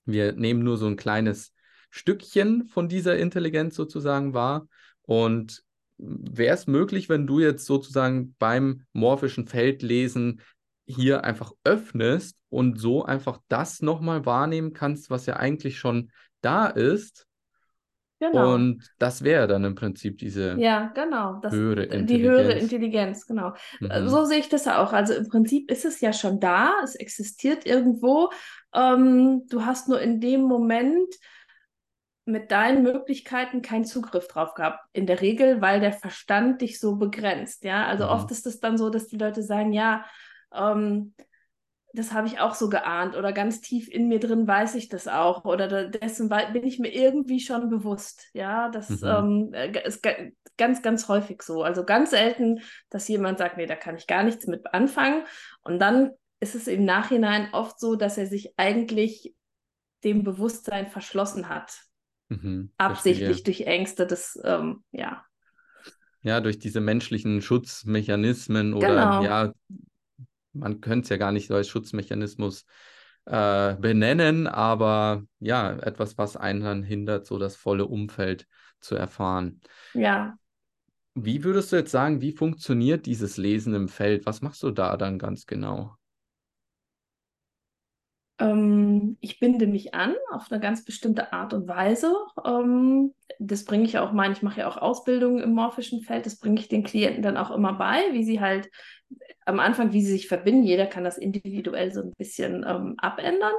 Wir 0.05 0.33
nehmen 0.33 0.63
nur 0.63 0.77
so 0.77 0.85
ein 0.85 0.97
kleines 0.97 1.51
Stückchen 1.89 2.67
von 2.67 2.87
dieser 2.87 3.17
Intelligenz 3.17 3.75
sozusagen 3.75 4.33
wahr. 4.33 4.67
Und 5.01 5.63
wäre 5.97 6.53
es 6.53 6.67
möglich, 6.67 7.09
wenn 7.09 7.25
du 7.25 7.39
jetzt 7.39 7.65
sozusagen 7.65 8.35
beim 8.37 8.83
morphischen 8.93 9.47
Feldlesen 9.47 10.41
hier 10.85 11.23
einfach 11.23 11.51
öffnest 11.63 12.37
und 12.49 12.79
so 12.79 13.03
einfach 13.03 13.39
das 13.47 13.81
nochmal 13.81 14.25
wahrnehmen 14.25 14.73
kannst, 14.73 15.09
was 15.09 15.25
ja 15.25 15.37
eigentlich 15.37 15.77
schon 15.77 16.11
da 16.41 16.67
ist. 16.67 17.27
Genau. 18.19 18.53
Und 18.53 18.89
das 18.97 19.23
wäre 19.23 19.47
dann 19.47 19.65
im 19.65 19.75
Prinzip 19.75 20.17
diese 20.17 20.55
ja, 20.57 20.91
genau. 20.95 21.39
Das, 21.41 21.53
höhere 21.53 21.83
Intelligenz. 21.83 22.07
Die 22.09 22.21
höhere 22.21 22.53
Intelligenz, 22.53 23.25
genau. 23.27 23.53
Mhm. 23.81 24.07
So 24.07 24.23
sehe 24.23 24.39
ich 24.39 24.47
das 24.47 24.67
auch. 24.67 24.93
Also 24.93 25.13
im 25.13 25.27
Prinzip 25.27 25.69
ist 25.69 25.85
es 25.85 25.99
ja 25.99 26.13
schon 26.13 26.39
da, 26.39 26.73
es 26.83 26.95
existiert 26.95 27.65
irgendwo. 27.65 28.29
Ähm, 28.73 29.43
du 29.49 29.65
hast 29.65 29.89
nur 29.89 29.99
in 29.99 30.21
dem 30.21 30.43
Moment 30.43 31.13
mit 32.23 32.51
deinen 32.51 32.83
Möglichkeiten 32.83 33.61
keinen 33.61 33.85
Zugriff 33.85 34.27
drauf 34.27 34.53
gehabt. 34.53 34.79
In 34.93 35.07
der 35.07 35.21
Regel, 35.21 35.61
weil 35.61 35.79
der 35.79 35.93
Verstand 35.93 36.61
dich 36.61 36.79
so 36.79 36.95
begrenzt. 36.95 37.65
Ja, 37.65 37.85
also 37.85 38.05
mhm. 38.05 38.11
oft 38.11 38.31
ist 38.31 38.47
es 38.47 38.59
dann 38.59 38.77
so, 38.77 38.89
dass 38.89 39.07
die 39.07 39.17
Leute 39.17 39.43
sagen, 39.43 39.73
ja, 39.73 40.05
ähm, 40.55 41.13
das 41.95 42.11
habe 42.11 42.27
ich 42.27 42.39
auch 42.39 42.55
so 42.55 42.69
geahnt 42.69 43.15
oder 43.15 43.31
ganz 43.31 43.61
tief 43.61 43.87
in 43.89 44.07
mir 44.07 44.19
drin 44.19 44.47
weiß 44.47 44.75
ich 44.75 44.89
das 44.89 45.07
auch 45.07 45.45
oder 45.45 45.87
dessen 45.87 46.29
bin 46.53 46.65
ich 46.65 46.79
mir 46.79 46.93
irgendwie 46.93 47.39
schon 47.39 47.69
bewusst. 47.69 48.27
Ja, 48.33 48.69
das 48.69 49.01
mhm. 49.01 49.07
ähm, 49.07 49.53
äh, 49.53 49.87
ist 49.87 50.05
ganz, 50.57 50.81
ganz 50.81 51.07
häufig 51.07 51.41
so. 51.41 51.63
Also 51.63 51.83
ganz 51.83 52.11
selten, 52.11 52.61
dass 52.89 53.07
jemand 53.07 53.37
sagt, 53.37 53.57
nee, 53.57 53.65
da 53.65 53.75
kann 53.75 53.95
ich 53.95 54.07
gar 54.07 54.23
nichts 54.23 54.47
mit 54.47 54.73
anfangen. 54.73 55.23
Und 55.61 55.79
dann 55.79 56.11
ist 56.39 56.55
es 56.55 56.67
im 56.67 56.85
Nachhinein 56.85 57.49
oft 57.53 57.79
so, 57.79 57.95
dass 57.95 58.17
er 58.17 58.27
sich 58.27 58.53
eigentlich 58.57 59.33
dem 60.03 60.23
Bewusstsein 60.23 60.87
verschlossen 60.87 61.49
hat. 61.49 61.81
Mhm, 62.29 62.71
Absichtlich 62.77 63.43
durch 63.43 63.61
Ängste, 63.61 64.05
das, 64.05 64.39
ähm, 64.43 64.83
ja. 64.91 65.23
Ja, 66.21 66.41
durch 66.41 66.57
diese 66.57 66.81
menschlichen 66.81 67.41
Schutzmechanismen 67.41 68.73
oder 68.73 68.87
genau. 68.87 69.23
ja, 69.23 69.53
man 70.55 70.81
könnte 70.81 71.03
es 71.03 71.09
ja 71.09 71.17
gar 71.17 71.31
nicht 71.31 71.47
so 71.47 71.55
als 71.55 71.67
Schutzmechanismus 71.67 72.65
äh, 73.25 73.75
benennen, 73.75 74.47
aber 74.47 75.23
ja, 75.39 75.73
etwas, 75.73 76.17
was 76.17 76.37
einen 76.37 76.61
dann 76.61 76.83
hindert, 76.83 77.25
so 77.25 77.37
das 77.37 77.55
volle 77.55 77.85
Umfeld 77.85 78.47
zu 78.79 78.95
erfahren. 78.95 79.61
Ja. 79.93 80.37
Wie 81.15 81.43
würdest 81.43 81.71
du 81.71 81.77
jetzt 81.77 81.91
sagen, 81.91 82.21
wie 82.21 82.33
funktioniert 82.33 83.05
dieses 83.05 83.37
Lesen 83.37 83.73
im 83.73 83.87
Feld? 83.87 84.25
Was 84.25 84.41
machst 84.41 84.63
du 84.63 84.71
da 84.71 84.97
dann 84.97 85.17
ganz 85.17 85.45
genau? 85.45 85.95
Ähm, 88.39 89.17
ich 89.21 89.39
binde 89.39 89.67
mich 89.67 89.93
an 89.93 90.15
auf 90.31 90.51
eine 90.51 90.59
ganz 90.59 90.83
bestimmte 90.83 91.31
Art 91.31 91.53
und 91.53 91.67
Weise. 91.67 92.13
Ähm, 92.43 93.13
das 93.39 93.65
bringe 93.65 93.85
ich 93.85 93.97
auch 93.97 94.11
mal, 94.11 94.31
ich 94.31 94.41
mache 94.41 94.61
ja 94.61 94.67
auch 94.67 94.77
Ausbildungen 94.77 95.41
im 95.41 95.53
morphischen 95.53 96.01
Feld, 96.01 96.25
das 96.25 96.37
bringe 96.39 96.59
ich 96.59 96.67
den 96.67 96.83
Klienten 96.83 97.21
dann 97.21 97.37
auch 97.37 97.51
immer 97.51 97.73
bei, 97.73 98.01
wie 98.11 98.23
sie 98.23 98.41
halt 98.41 98.69
am 99.45 99.59
Anfang, 99.59 99.93
wie 99.93 100.01
sie 100.01 100.11
sich 100.11 100.27
verbinden. 100.27 100.63
Jeder 100.63 100.87
kann 100.87 101.03
das 101.03 101.17
individuell 101.17 101.93
so 101.93 102.01
ein 102.01 102.13
bisschen 102.17 102.65
ähm, 102.67 102.95
abändern. 102.97 103.53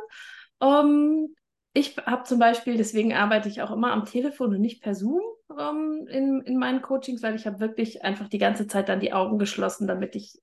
Ähm, 0.60 1.34
ich 1.72 1.96
habe 1.98 2.24
zum 2.24 2.38
Beispiel, 2.38 2.76
deswegen 2.76 3.12
arbeite 3.12 3.48
ich 3.48 3.62
auch 3.62 3.70
immer 3.70 3.92
am 3.92 4.06
Telefon 4.06 4.54
und 4.54 4.60
nicht 4.60 4.82
per 4.82 4.94
Zoom 4.94 5.20
ähm, 5.58 6.06
in, 6.10 6.40
in 6.42 6.58
meinen 6.58 6.82
Coachings, 6.82 7.22
weil 7.22 7.36
ich 7.36 7.46
habe 7.46 7.60
wirklich 7.60 8.02
einfach 8.02 8.28
die 8.28 8.38
ganze 8.38 8.66
Zeit 8.66 8.88
dann 8.88 9.00
die 9.00 9.12
Augen 9.12 9.38
geschlossen, 9.38 9.86
damit 9.86 10.16
ich 10.16 10.38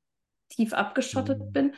tief 0.50 0.74
abgeschottet 0.74 1.40
mhm. 1.40 1.52
bin. 1.52 1.76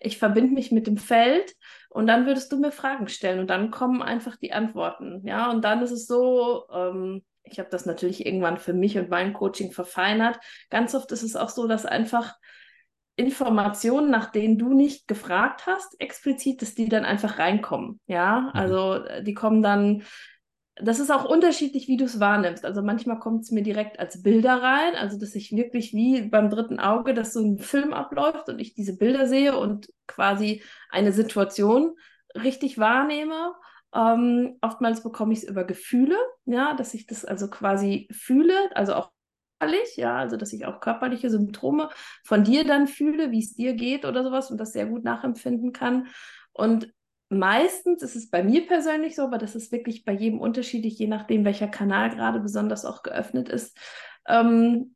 Ich 0.00 0.18
verbinde 0.18 0.52
mich 0.52 0.70
mit 0.70 0.86
dem 0.86 0.96
Feld 0.96 1.54
und 1.90 2.06
dann 2.06 2.24
würdest 2.24 2.50
du 2.52 2.58
mir 2.58 2.72
Fragen 2.72 3.08
stellen 3.08 3.40
und 3.40 3.50
dann 3.50 3.70
kommen 3.70 4.00
einfach 4.00 4.36
die 4.36 4.52
Antworten. 4.52 5.26
Ja, 5.26 5.50
und 5.50 5.62
dann 5.62 5.82
ist 5.82 5.90
es 5.90 6.06
so, 6.06 6.64
ähm, 6.72 7.22
ich 7.42 7.58
habe 7.58 7.68
das 7.68 7.84
natürlich 7.84 8.24
irgendwann 8.24 8.58
für 8.58 8.72
mich 8.72 8.96
und 8.96 9.10
mein 9.10 9.32
Coaching 9.32 9.72
verfeinert. 9.72 10.38
Ganz 10.70 10.94
oft 10.94 11.10
ist 11.10 11.24
es 11.24 11.34
auch 11.34 11.48
so, 11.48 11.66
dass 11.66 11.86
einfach 11.86 12.36
Informationen, 13.16 14.10
nach 14.10 14.30
denen 14.30 14.56
du 14.56 14.72
nicht 14.72 15.08
gefragt 15.08 15.66
hast, 15.66 16.00
explizit, 16.00 16.62
dass 16.62 16.74
die 16.74 16.88
dann 16.88 17.04
einfach 17.04 17.38
reinkommen. 17.38 18.00
Ja, 18.06 18.40
mhm. 18.40 18.50
also 18.52 19.00
die 19.22 19.34
kommen 19.34 19.60
dann, 19.60 20.04
das 20.82 21.00
ist 21.00 21.10
auch 21.10 21.24
unterschiedlich, 21.24 21.88
wie 21.88 21.96
du 21.96 22.04
es 22.04 22.20
wahrnimmst. 22.20 22.64
Also 22.64 22.82
manchmal 22.82 23.18
kommt 23.18 23.42
es 23.42 23.50
mir 23.50 23.62
direkt 23.62 23.98
als 23.98 24.22
Bilder 24.22 24.62
rein, 24.62 24.94
also 24.94 25.18
dass 25.18 25.34
ich 25.34 25.52
wirklich 25.52 25.92
wie 25.92 26.22
beim 26.22 26.50
dritten 26.50 26.80
Auge, 26.80 27.14
dass 27.14 27.32
so 27.32 27.40
ein 27.40 27.58
Film 27.58 27.92
abläuft 27.92 28.48
und 28.48 28.58
ich 28.58 28.74
diese 28.74 28.96
Bilder 28.96 29.26
sehe 29.26 29.56
und 29.56 29.92
quasi 30.06 30.62
eine 30.90 31.12
Situation 31.12 31.96
richtig 32.34 32.78
wahrnehme. 32.78 33.54
Ähm, 33.94 34.58
oftmals 34.60 35.02
bekomme 35.02 35.32
ich 35.32 35.40
es 35.40 35.48
über 35.48 35.64
Gefühle, 35.64 36.16
ja, 36.44 36.74
dass 36.74 36.94
ich 36.94 37.06
das 37.06 37.24
also 37.24 37.48
quasi 37.48 38.08
fühle, 38.12 38.54
also 38.74 38.94
auch 38.94 39.10
körperlich, 39.58 39.96
ja, 39.96 40.16
also 40.16 40.36
dass 40.36 40.52
ich 40.52 40.66
auch 40.66 40.80
körperliche 40.80 41.30
Symptome 41.30 41.90
von 42.24 42.44
dir 42.44 42.64
dann 42.64 42.86
fühle, 42.86 43.30
wie 43.30 43.40
es 43.40 43.54
dir 43.54 43.74
geht 43.74 44.04
oder 44.04 44.24
sowas 44.24 44.50
und 44.50 44.58
das 44.58 44.72
sehr 44.72 44.86
gut 44.86 45.04
nachempfinden 45.04 45.72
kann. 45.72 46.08
Und 46.52 46.92
meistens 47.30 48.02
ist 48.02 48.16
es 48.16 48.28
bei 48.28 48.42
mir 48.42 48.66
persönlich 48.66 49.16
so, 49.16 49.22
aber 49.22 49.38
das 49.38 49.54
ist 49.54 49.72
wirklich 49.72 50.04
bei 50.04 50.12
jedem 50.12 50.40
unterschiedlich, 50.40 50.98
je 50.98 51.06
nachdem, 51.06 51.44
welcher 51.44 51.68
Kanal 51.68 52.10
gerade 52.10 52.40
besonders 52.40 52.84
auch 52.84 53.02
geöffnet 53.02 53.48
ist. 53.48 53.78
Ähm, 54.26 54.94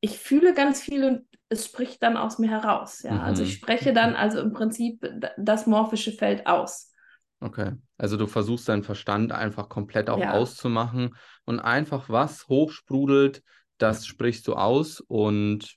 ich 0.00 0.18
fühle 0.18 0.54
ganz 0.54 0.80
viel 0.80 1.04
und 1.04 1.22
es 1.48 1.66
spricht 1.66 2.02
dann 2.02 2.16
aus 2.16 2.38
mir 2.38 2.50
heraus. 2.50 3.02
Ja, 3.02 3.12
mhm. 3.12 3.20
also 3.20 3.42
ich 3.42 3.54
spreche 3.54 3.92
dann 3.92 4.14
also 4.14 4.40
im 4.40 4.52
Prinzip 4.52 5.04
das 5.36 5.66
morphische 5.66 6.12
Feld 6.12 6.46
aus. 6.46 6.92
Okay, 7.40 7.72
also 7.98 8.16
du 8.16 8.26
versuchst 8.26 8.68
deinen 8.68 8.84
Verstand 8.84 9.32
einfach 9.32 9.68
komplett 9.68 10.10
auch 10.10 10.18
ja. 10.18 10.32
auszumachen 10.32 11.16
und 11.44 11.58
einfach 11.58 12.08
was 12.08 12.46
hochsprudelt, 12.48 13.42
das 13.78 14.06
sprichst 14.06 14.46
du 14.46 14.54
aus 14.54 15.00
und 15.00 15.76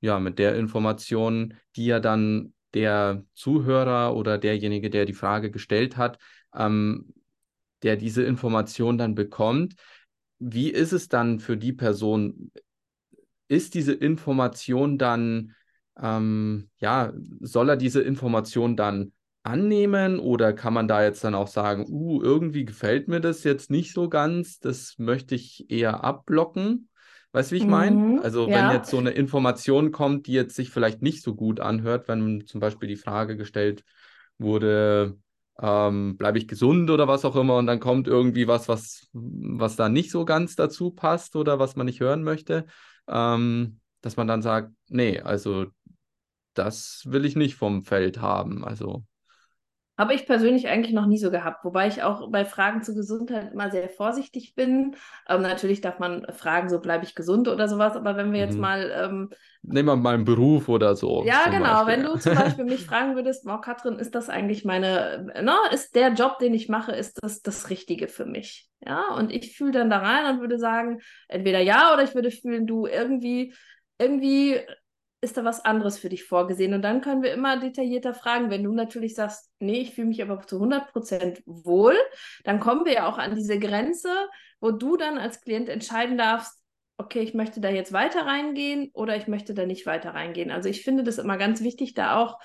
ja, 0.00 0.18
mit 0.18 0.38
der 0.38 0.56
Information, 0.56 1.54
die 1.76 1.86
ja 1.86 2.00
dann 2.00 2.54
der 2.74 3.24
Zuhörer 3.34 4.14
oder 4.16 4.38
derjenige, 4.38 4.90
der 4.90 5.04
die 5.04 5.12
Frage 5.12 5.50
gestellt 5.50 5.96
hat, 5.96 6.18
ähm, 6.54 7.12
der 7.82 7.96
diese 7.96 8.22
Information 8.22 8.98
dann 8.98 9.14
bekommt, 9.14 9.74
wie 10.38 10.70
ist 10.70 10.92
es 10.92 11.08
dann 11.08 11.38
für 11.38 11.56
die 11.56 11.72
Person? 11.72 12.50
Ist 13.48 13.74
diese 13.74 13.92
Information 13.92 14.98
dann, 14.98 15.54
ähm, 16.00 16.70
ja, 16.78 17.12
soll 17.40 17.68
er 17.68 17.76
diese 17.76 18.02
Information 18.02 18.76
dann 18.76 19.12
annehmen 19.44 20.18
oder 20.18 20.52
kann 20.52 20.72
man 20.72 20.88
da 20.88 21.02
jetzt 21.02 21.24
dann 21.24 21.34
auch 21.34 21.48
sagen, 21.48 21.86
uh, 21.88 22.22
irgendwie 22.22 22.64
gefällt 22.64 23.08
mir 23.08 23.20
das 23.20 23.44
jetzt 23.44 23.70
nicht 23.70 23.92
so 23.92 24.08
ganz, 24.08 24.60
das 24.60 24.98
möchte 24.98 25.34
ich 25.34 25.68
eher 25.68 26.04
abblocken? 26.04 26.88
Weißt 27.32 27.50
du, 27.50 27.54
wie 27.54 27.58
ich 27.58 27.66
meine? 27.66 27.96
Mhm, 27.96 28.20
also, 28.22 28.46
wenn 28.46 28.52
ja. 28.52 28.74
jetzt 28.74 28.90
so 28.90 28.98
eine 28.98 29.10
Information 29.10 29.90
kommt, 29.90 30.26
die 30.26 30.32
jetzt 30.32 30.54
sich 30.54 30.70
vielleicht 30.70 31.00
nicht 31.00 31.22
so 31.22 31.34
gut 31.34 31.60
anhört, 31.60 32.06
wenn 32.08 32.46
zum 32.46 32.60
Beispiel 32.60 32.88
die 32.88 32.96
Frage 32.96 33.36
gestellt 33.36 33.84
wurde, 34.38 35.16
ähm, 35.58 36.16
bleibe 36.16 36.38
ich 36.38 36.46
gesund 36.46 36.90
oder 36.90 37.08
was 37.08 37.24
auch 37.24 37.36
immer, 37.36 37.56
und 37.56 37.66
dann 37.66 37.80
kommt 37.80 38.06
irgendwie 38.06 38.48
was, 38.48 38.68
was, 38.68 39.08
was 39.12 39.76
da 39.76 39.88
nicht 39.88 40.10
so 40.10 40.24
ganz 40.24 40.56
dazu 40.56 40.90
passt 40.90 41.36
oder 41.36 41.58
was 41.58 41.74
man 41.76 41.86
nicht 41.86 42.00
hören 42.00 42.22
möchte, 42.22 42.66
ähm, 43.08 43.80
dass 44.02 44.16
man 44.16 44.26
dann 44.26 44.42
sagt, 44.42 44.70
nee, 44.88 45.20
also 45.20 45.66
das 46.54 47.04
will 47.06 47.24
ich 47.24 47.36
nicht 47.36 47.54
vom 47.54 47.82
Feld 47.82 48.20
haben. 48.20 48.64
Also 48.64 49.04
habe 49.98 50.14
ich 50.14 50.26
persönlich 50.26 50.68
eigentlich 50.68 50.94
noch 50.94 51.06
nie 51.06 51.18
so 51.18 51.30
gehabt, 51.30 51.64
wobei 51.64 51.86
ich 51.86 52.02
auch 52.02 52.30
bei 52.30 52.44
Fragen 52.46 52.82
zur 52.82 52.94
Gesundheit 52.94 53.52
immer 53.52 53.70
sehr 53.70 53.90
vorsichtig 53.90 54.54
bin. 54.54 54.96
Ähm, 55.28 55.42
natürlich 55.42 55.82
darf 55.82 55.98
man 55.98 56.26
fragen, 56.32 56.70
so 56.70 56.80
bleibe 56.80 57.04
ich 57.04 57.14
gesund 57.14 57.46
oder 57.46 57.68
sowas, 57.68 57.94
aber 57.94 58.16
wenn 58.16 58.32
wir 58.32 58.40
jetzt 58.40 58.54
mhm. 58.54 58.60
mal. 58.60 58.90
Ähm, 58.94 59.30
Nehmen 59.62 59.88
wir 59.88 59.96
mal 59.96 60.14
einen 60.14 60.24
Beruf 60.24 60.68
oder 60.68 60.96
so. 60.96 61.24
Ja, 61.24 61.44
genau. 61.50 61.84
Beispiel. 61.84 61.92
Wenn 61.92 62.02
du 62.04 62.18
zum 62.18 62.34
Beispiel 62.36 62.64
mich 62.64 62.86
fragen 62.86 63.14
würdest, 63.16 63.46
oh, 63.46 63.58
Katrin, 63.58 63.98
ist 63.98 64.14
das 64.14 64.30
eigentlich 64.30 64.64
meine, 64.64 65.30
no, 65.42 65.52
ist 65.72 65.94
der 65.94 66.14
Job, 66.14 66.38
den 66.38 66.54
ich 66.54 66.68
mache, 66.68 66.92
ist 66.92 67.18
das 67.22 67.42
das 67.42 67.68
Richtige 67.68 68.08
für 68.08 68.24
mich? 68.24 68.68
Ja, 68.80 69.14
und 69.14 69.30
ich 69.30 69.54
fühle 69.56 69.72
dann 69.72 69.90
da 69.90 69.98
rein 69.98 70.34
und 70.34 70.40
würde 70.40 70.58
sagen, 70.58 71.00
entweder 71.28 71.60
ja 71.60 71.92
oder 71.92 72.02
ich 72.02 72.14
würde 72.14 72.30
fühlen, 72.30 72.66
du 72.66 72.86
irgendwie 72.86 73.54
irgendwie 73.98 74.60
ist 75.22 75.36
da 75.36 75.44
was 75.44 75.64
anderes 75.64 75.98
für 75.98 76.08
dich 76.08 76.24
vorgesehen? 76.24 76.74
Und 76.74 76.82
dann 76.82 77.00
können 77.00 77.22
wir 77.22 77.32
immer 77.32 77.58
detaillierter 77.58 78.12
fragen. 78.12 78.50
Wenn 78.50 78.64
du 78.64 78.72
natürlich 78.72 79.14
sagst, 79.14 79.50
nee, 79.60 79.80
ich 79.80 79.94
fühle 79.94 80.08
mich 80.08 80.20
aber 80.20 80.40
zu 80.40 80.60
100% 80.60 81.42
wohl, 81.46 81.96
dann 82.44 82.60
kommen 82.60 82.84
wir 82.84 82.92
ja 82.92 83.08
auch 83.08 83.18
an 83.18 83.36
diese 83.36 83.58
Grenze, 83.58 84.10
wo 84.60 84.72
du 84.72 84.96
dann 84.96 85.18
als 85.18 85.40
Klient 85.40 85.68
entscheiden 85.68 86.18
darfst, 86.18 86.60
okay, 86.98 87.20
ich 87.20 87.34
möchte 87.34 87.60
da 87.60 87.68
jetzt 87.70 87.92
weiter 87.92 88.26
reingehen 88.26 88.90
oder 88.94 89.16
ich 89.16 89.28
möchte 89.28 89.54
da 89.54 89.64
nicht 89.64 89.86
weiter 89.86 90.12
reingehen. 90.14 90.50
Also 90.50 90.68
ich 90.68 90.82
finde 90.82 91.04
das 91.04 91.18
immer 91.18 91.36
ganz 91.36 91.62
wichtig, 91.62 91.94
da 91.94 92.16
auch 92.16 92.38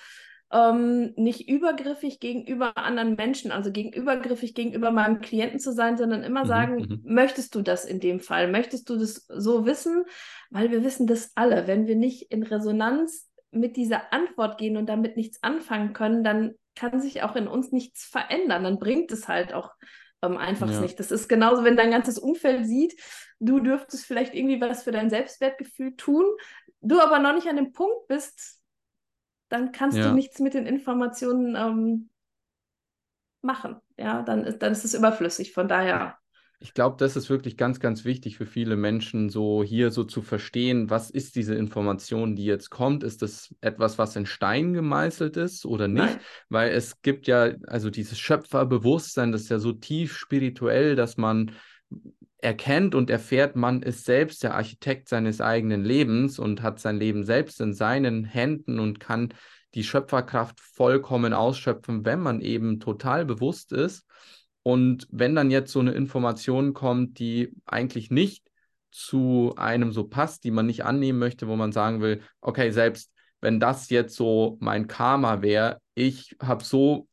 ähm, 0.51 1.13
nicht 1.15 1.49
übergriffig 1.49 2.19
gegenüber 2.19 2.77
anderen 2.77 3.15
Menschen, 3.15 3.51
also 3.51 3.71
gegenübergriffig 3.71 4.55
gegenüber 4.55 4.91
meinem 4.91 5.19
Klienten 5.19 5.59
zu 5.59 5.73
sein, 5.73 5.97
sondern 5.97 6.23
immer 6.23 6.43
mhm, 6.43 6.47
sagen, 6.47 6.75
mhm. 6.75 7.01
möchtest 7.03 7.53
du 7.55 7.61
das 7.61 7.83
in 7.85 7.99
dem 7.99 8.19
Fall? 8.19 8.49
Möchtest 8.49 8.89
du 8.89 8.97
das 8.97 9.25
so 9.27 9.65
wissen? 9.65 10.05
Weil 10.49 10.71
wir 10.71 10.83
wissen 10.83 11.05
das 11.05 11.31
alle. 11.35 11.67
Wenn 11.67 11.87
wir 11.87 11.95
nicht 11.95 12.31
in 12.31 12.43
Resonanz 12.43 13.29
mit 13.51 13.75
dieser 13.75 14.13
Antwort 14.13 14.57
gehen 14.57 14.77
und 14.77 14.87
damit 14.87 15.17
nichts 15.17 15.43
anfangen 15.43 15.93
können, 15.93 16.23
dann 16.23 16.55
kann 16.75 17.01
sich 17.01 17.23
auch 17.23 17.35
in 17.35 17.47
uns 17.47 17.71
nichts 17.71 18.05
verändern. 18.05 18.63
Dann 18.63 18.79
bringt 18.79 19.11
es 19.11 19.27
halt 19.27 19.53
auch 19.53 19.71
ähm, 20.21 20.37
einfach 20.37 20.71
ja. 20.71 20.79
nicht. 20.79 20.99
Das 20.99 21.11
ist 21.11 21.27
genauso, 21.27 21.63
wenn 21.63 21.75
dein 21.75 21.91
ganzes 21.91 22.17
Umfeld 22.19 22.65
sieht, 22.65 22.95
du 23.39 23.59
dürftest 23.59 24.05
vielleicht 24.05 24.33
irgendwie 24.33 24.61
was 24.61 24.83
für 24.83 24.91
dein 24.91 25.09
Selbstwertgefühl 25.09 25.95
tun, 25.95 26.25
du 26.81 27.01
aber 27.01 27.19
noch 27.19 27.33
nicht 27.33 27.47
an 27.47 27.55
dem 27.55 27.71
Punkt 27.71 28.07
bist, 28.07 28.56
dann 29.49 29.71
kannst 29.71 29.97
ja. 29.97 30.09
du 30.09 30.15
nichts 30.15 30.39
mit 30.39 30.53
den 30.53 30.65
Informationen 30.65 31.55
ähm, 31.55 32.09
machen. 33.41 33.77
Ja, 33.97 34.21
dann 34.21 34.43
ist, 34.43 34.59
dann 34.59 34.71
ist 34.71 34.85
es 34.85 34.93
überflüssig. 34.93 35.53
Von 35.53 35.67
daher. 35.67 36.17
Ich 36.59 36.73
glaube, 36.73 36.95
das 36.97 37.15
ist 37.15 37.29
wirklich 37.29 37.55
ganz, 37.55 37.79
ganz 37.79 38.03
wichtig 38.03 38.37
für 38.37 38.47
viele 38.47 38.75
Menschen, 38.75 39.29
so 39.29 39.63
hier 39.63 39.91
so 39.91 40.03
zu 40.03 40.23
verstehen, 40.23 40.89
was 40.89 41.11
ist 41.11 41.35
diese 41.35 41.53
Information, 41.53 42.35
die 42.35 42.45
jetzt 42.45 42.71
kommt? 42.71 43.03
Ist 43.03 43.21
das 43.21 43.53
etwas, 43.61 43.99
was 43.99 44.15
in 44.15 44.25
Stein 44.25 44.73
gemeißelt 44.73 45.37
ist 45.37 45.67
oder 45.67 45.87
nicht? 45.87 46.05
Nein. 46.05 46.19
Weil 46.49 46.71
es 46.71 47.01
gibt 47.03 47.27
ja, 47.27 47.53
also 47.67 47.91
dieses 47.91 48.17
Schöpferbewusstsein, 48.17 49.31
das 49.31 49.41
ist 49.41 49.49
ja 49.49 49.59
so 49.59 49.71
tief 49.71 50.17
spirituell, 50.17 50.95
dass 50.95 51.17
man 51.17 51.51
erkennt 52.39 52.95
und 52.95 53.09
erfährt, 53.09 53.55
man 53.55 53.81
ist 53.81 54.05
selbst 54.05 54.43
der 54.43 54.55
Architekt 54.55 55.09
seines 55.09 55.41
eigenen 55.41 55.83
Lebens 55.83 56.39
und 56.39 56.61
hat 56.61 56.79
sein 56.79 56.97
Leben 56.97 57.23
selbst 57.23 57.59
in 57.61 57.73
seinen 57.73 58.25
Händen 58.25 58.79
und 58.79 58.99
kann 58.99 59.33
die 59.73 59.83
Schöpferkraft 59.83 60.59
vollkommen 60.59 61.33
ausschöpfen, 61.33 62.05
wenn 62.05 62.19
man 62.19 62.41
eben 62.41 62.79
total 62.79 63.25
bewusst 63.25 63.71
ist. 63.71 64.05
Und 64.63 65.07
wenn 65.11 65.35
dann 65.35 65.51
jetzt 65.51 65.71
so 65.71 65.79
eine 65.79 65.91
Information 65.91 66.73
kommt, 66.73 67.19
die 67.19 67.53
eigentlich 67.65 68.11
nicht 68.11 68.45
zu 68.91 69.53
einem 69.57 69.91
so 69.91 70.05
passt, 70.05 70.43
die 70.43 70.51
man 70.51 70.65
nicht 70.65 70.83
annehmen 70.83 71.19
möchte, 71.19 71.47
wo 71.47 71.55
man 71.55 71.71
sagen 71.71 72.01
will, 72.01 72.21
okay, 72.41 72.71
selbst 72.71 73.11
wenn 73.41 73.59
das 73.59 73.89
jetzt 73.89 74.15
so 74.15 74.57
mein 74.59 74.87
Karma 74.87 75.41
wäre, 75.41 75.79
ich 75.93 76.35
habe 76.41 76.63
so 76.63 77.07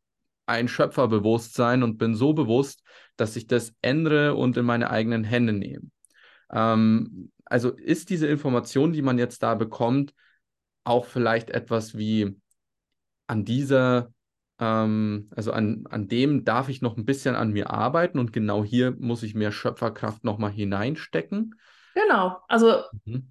ein 0.46 0.68
Schöpferbewusstsein 0.68 1.82
und 1.82 1.98
bin 1.98 2.14
so 2.14 2.32
bewusst, 2.32 2.82
dass 3.16 3.36
ich 3.36 3.46
das 3.46 3.74
ändere 3.82 4.34
und 4.34 4.56
in 4.56 4.64
meine 4.64 4.90
eigenen 4.90 5.24
Hände 5.24 5.52
nehme. 5.52 5.90
Ähm, 6.50 7.30
also 7.44 7.70
ist 7.70 8.10
diese 8.10 8.26
Information, 8.26 8.92
die 8.92 9.02
man 9.02 9.18
jetzt 9.18 9.42
da 9.42 9.54
bekommt, 9.54 10.14
auch 10.84 11.06
vielleicht 11.06 11.50
etwas 11.50 11.96
wie 11.96 12.36
an 13.26 13.44
dieser, 13.44 14.12
ähm, 14.58 15.30
also 15.34 15.52
an, 15.52 15.86
an 15.88 16.08
dem 16.08 16.44
darf 16.44 16.68
ich 16.68 16.82
noch 16.82 16.96
ein 16.96 17.04
bisschen 17.04 17.34
an 17.34 17.52
mir 17.52 17.70
arbeiten 17.70 18.18
und 18.18 18.32
genau 18.32 18.64
hier 18.64 18.92
muss 18.98 19.22
ich 19.22 19.34
mehr 19.34 19.52
Schöpferkraft 19.52 20.24
nochmal 20.24 20.50
hineinstecken. 20.50 21.54
Genau, 21.94 22.40
also 22.48 22.82
mhm. 23.04 23.28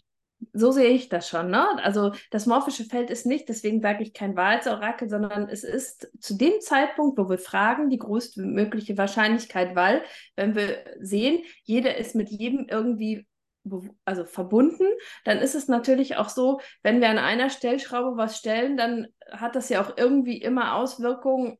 So 0.52 0.72
sehe 0.72 0.90
ich 0.90 1.10
das 1.10 1.30
schon. 1.30 1.50
Ne? 1.50 1.66
Also 1.84 2.12
das 2.32 2.46
morphische 2.46 2.86
Feld 2.86 3.10
ist 3.10 3.26
nicht, 3.26 3.48
deswegen 3.50 3.82
sage 3.82 4.04
ich 4.04 4.14
kein 4.14 4.36
Wahrheitsorakel, 4.36 5.10
sondern 5.10 5.48
es 5.50 5.64
ist 5.64 6.12
zu 6.20 6.36
dem 6.36 6.60
Zeitpunkt, 6.60 7.18
wo 7.18 7.30
wir 7.30 7.38
fragen, 7.38 7.90
die 7.90 8.00
größtmögliche 8.00 8.98
Wahrscheinlichkeit, 8.98 9.76
weil 9.76 10.04
wenn 10.36 10.56
wir 10.56 10.84
sehen, 11.00 11.44
jeder 11.64 11.98
ist 11.98 12.16
mit 12.16 12.30
jedem 12.30 12.68
irgendwie 12.70 13.28
also 14.04 14.26
verbunden, 14.26 14.86
dann 15.24 15.38
ist 15.38 15.56
es 15.56 15.68
natürlich 15.68 16.18
auch 16.18 16.30
so, 16.30 16.60
wenn 16.82 17.00
wir 17.00 17.10
an 17.10 17.18
einer 17.18 17.50
Stellschraube 17.50 18.18
was 18.18 18.38
stellen, 18.38 18.76
dann 18.76 19.08
hat 19.32 19.56
das 19.56 19.70
ja 19.70 19.82
auch 19.82 19.96
irgendwie 19.96 20.38
immer 20.38 20.76
Auswirkungen 20.76 21.58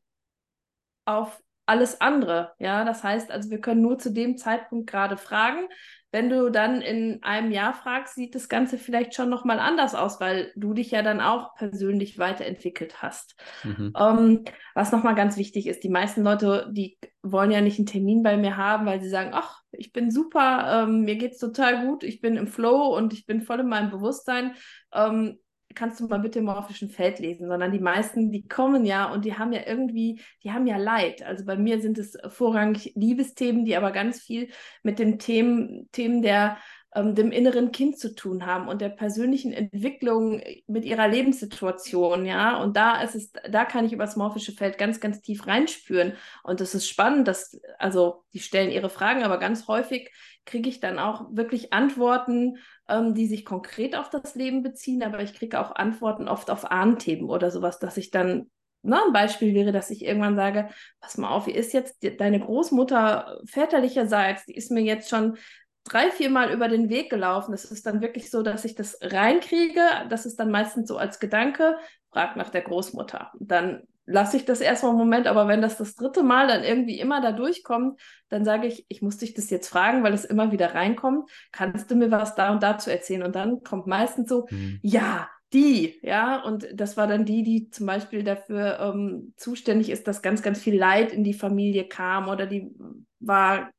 auf 1.06 1.42
alles 1.66 2.02
andere. 2.02 2.54
Ja, 2.60 2.84
das 2.86 3.04
heißt 3.04 3.32
also, 3.32 3.50
wir 3.50 3.62
können 3.62 3.82
nur 3.82 3.98
zu 3.98 4.12
dem 4.12 4.38
Zeitpunkt 4.38 4.90
gerade 4.90 5.18
fragen. 5.18 5.68
Wenn 6.12 6.30
du 6.30 6.52
dann 6.52 6.82
in 6.82 7.24
einem 7.24 7.52
Jahr 7.52 7.74
fragst, 7.74 8.14
sieht 8.14 8.36
das 8.36 8.48
Ganze 8.48 8.78
vielleicht 8.78 9.16
schon 9.16 9.32
nochmal 9.32 9.60
anders 9.60 9.96
aus, 9.96 10.20
weil 10.20 10.52
du 10.56 10.74
dich 10.74 10.92
ja 10.92 11.02
dann 11.02 11.20
auch 11.20 11.56
persönlich 11.56 12.20
weiterentwickelt 12.20 13.02
hast. 13.02 13.36
Mhm. 13.64 13.94
Ähm, 14.00 14.44
was 14.76 14.92
nochmal 14.92 15.16
ganz 15.16 15.38
wichtig 15.38 15.66
ist, 15.66 15.84
die 15.84 15.90
meisten 15.90 16.22
Leute, 16.22 16.70
die 16.72 17.00
wollen 17.24 17.50
ja 17.50 17.62
nicht 17.62 17.80
einen 17.80 17.88
Termin 17.88 18.22
bei 18.22 18.38
mir 18.38 18.58
haben, 18.58 18.86
weil 18.86 19.02
sie 19.02 19.10
sagen, 19.10 19.32
ach, 19.34 19.64
ich 19.72 19.92
bin 19.92 20.12
super, 20.12 20.84
ähm, 20.84 21.02
mir 21.02 21.20
es 21.24 21.40
total 21.40 21.88
gut, 21.88 22.04
ich 22.04 22.22
bin 22.22 22.38
im 22.38 22.46
Flow 22.46 22.96
und 22.96 23.12
ich 23.14 23.26
bin 23.26 23.42
voll 23.42 23.62
in 23.62 23.68
meinem 23.68 23.90
Bewusstsein. 23.90 24.54
Ähm, 24.94 25.40
kannst 25.76 26.00
du 26.00 26.08
mal 26.08 26.20
bitte 26.20 26.40
im 26.40 26.46
morphischen 26.46 26.90
Feld 26.90 27.20
lesen, 27.20 27.48
sondern 27.48 27.72
die 27.72 27.80
meisten, 27.80 28.32
die 28.32 28.48
kommen 28.48 28.86
ja 28.86 29.12
und 29.12 29.26
die 29.26 29.38
haben 29.38 29.54
ja 29.54 29.62
irgendwie, 29.66 30.22
die 30.44 30.52
haben 30.52 30.68
ja 30.68 30.78
Leid. 30.78 31.24
Also 31.24 31.46
bei 31.46 31.56
mir 31.56 31.82
sind 31.82 31.98
es 31.98 32.18
vorrangig 32.30 32.94
Liebesthemen, 32.96 33.66
die 33.66 33.76
aber 33.76 33.92
ganz 33.92 34.22
viel 34.22 34.50
mit 34.84 35.00
den 35.00 35.20
Themen, 35.20 35.90
Themen 35.92 36.22
der 36.22 36.58
ähm, 36.96 37.16
dem 37.16 37.32
inneren 37.32 37.72
Kind 37.72 37.98
zu 37.98 38.14
tun 38.14 38.46
haben 38.46 38.68
und 38.68 38.82
der 38.82 38.90
persönlichen 38.90 39.52
Entwicklung 39.52 40.42
mit 40.68 40.86
ihrer 40.86 41.08
Lebenssituation, 41.08 42.26
ja. 42.26 42.62
Und 42.62 42.78
da 42.78 43.02
ist 43.02 43.16
es, 43.16 43.32
da 43.50 43.66
kann 43.66 43.86
ich 43.86 43.94
über 43.94 44.06
das 44.06 44.16
morphische 44.16 44.52
Feld 44.52 44.78
ganz, 44.78 45.00
ganz 45.00 45.22
tief 45.22 45.48
reinspüren. 45.48 46.14
Und 46.44 46.60
das 46.60 46.76
ist 46.76 46.88
spannend, 46.88 47.28
dass, 47.28 47.60
also 47.80 48.24
die 48.34 48.40
stellen 48.40 48.72
ihre 48.72 48.90
Fragen, 48.90 49.24
aber 49.24 49.40
ganz 49.40 49.68
häufig 49.68 50.12
kriege 50.46 50.70
ich 50.70 50.80
dann 50.80 51.00
auch 51.00 51.28
wirklich 51.32 51.74
Antworten, 51.74 52.58
ähm, 52.88 53.14
die 53.14 53.28
sich 53.28 53.46
konkret 53.46 53.96
auf 53.96 54.10
das 54.10 54.36
Leben 54.36 54.64
beziehen, 54.64 55.04
aber 55.04 55.22
ich 55.22 55.34
kriege 55.34 55.60
auch 55.60 55.76
Antworten 55.76 56.28
oft 56.28 56.50
auf 56.50 56.70
Ahnthemen 56.70 57.30
oder 57.30 57.52
sowas, 57.52 57.80
dass 57.80 57.98
ich 57.98 58.12
dann 58.12 58.50
na, 58.86 58.98
ne, 58.98 59.04
ein 59.08 59.14
Beispiel 59.14 59.54
wäre, 59.54 59.72
dass 59.72 59.90
ich 59.90 60.04
irgendwann 60.04 60.36
sage, 60.36 60.68
pass 61.00 61.18
mal 61.18 61.30
auf, 61.30 61.48
wie 61.48 61.52
ist 61.52 61.72
jetzt 61.72 62.06
deine 62.20 62.42
Großmutter 62.42 63.40
väterlicherseits, 63.46 64.46
die 64.46 64.56
ist 64.56 64.72
mir 64.72 64.82
jetzt 64.82 65.10
schon 65.10 65.38
drei, 65.86 66.12
vier 66.12 66.30
Mal 66.30 66.52
über 66.52 66.68
den 66.68 66.90
Weg 66.90 67.10
gelaufen. 67.10 67.54
Es 67.54 67.66
ist 67.66 67.86
dann 67.86 68.02
wirklich 68.02 68.30
so, 68.30 68.42
dass 68.42 68.66
ich 68.66 68.76
das 68.76 68.98
reinkriege. 69.02 69.82
Das 70.10 70.26
ist 70.26 70.40
dann 70.40 70.52
meistens 70.52 70.88
so 70.88 70.98
als 70.98 71.20
Gedanke, 71.20 71.78
frag 72.12 72.36
nach 72.36 72.50
der 72.50 72.62
Großmutter. 72.62 73.32
Dann 73.40 73.84
lasse 74.06 74.38
ich 74.38 74.46
das 74.46 74.62
erstmal 74.62 74.92
einen 74.92 75.00
Moment, 75.00 75.28
aber 75.28 75.48
wenn 75.48 75.62
das 75.62 75.78
das 75.78 75.96
dritte 75.96 76.24
Mal 76.24 76.48
dann 76.48 76.64
irgendwie 76.64 77.00
immer 77.00 77.22
da 77.22 77.32
durchkommt, 77.32 78.00
dann 78.30 78.44
sage 78.44 78.68
ich, 78.68 78.86
ich 78.90 79.02
muss 79.02 79.18
dich 79.18 79.34
das 79.34 79.50
jetzt 79.50 79.70
fragen, 79.70 80.04
weil 80.04 80.14
es 80.14 80.26
immer 80.26 80.52
wieder 80.52 80.74
reinkommt. 80.74 81.30
Kannst 81.52 81.90
du 81.90 81.96
mir 81.96 82.12
was 82.12 82.36
da 82.36 82.52
und 82.52 82.64
dazu 82.64 82.90
erzählen? 82.90 83.24
Und 83.24 83.36
dann 83.36 83.64
kommt 83.64 83.88
meistens 83.88 84.30
so, 84.30 84.48
mhm. 84.50 84.80
ja, 84.82 85.30
die, 85.54 86.00
ja, 86.02 86.42
und 86.42 86.68
das 86.74 86.98
war 86.98 87.08
dann 87.08 87.26
die, 87.26 87.44
die 87.44 87.70
zum 87.70 87.86
Beispiel 87.86 88.24
dafür 88.24 88.80
ähm, 88.80 89.34
zuständig 89.38 89.90
ist, 89.90 90.08
dass 90.08 90.24
ganz, 90.24 90.42
ganz 90.42 90.60
viel 90.60 90.76
Leid 90.76 91.14
in 91.14 91.24
die 91.24 91.36
Familie 91.36 91.88
kam 91.88 92.28
oder 92.28 92.48
die 92.48 92.72
war 93.20 93.70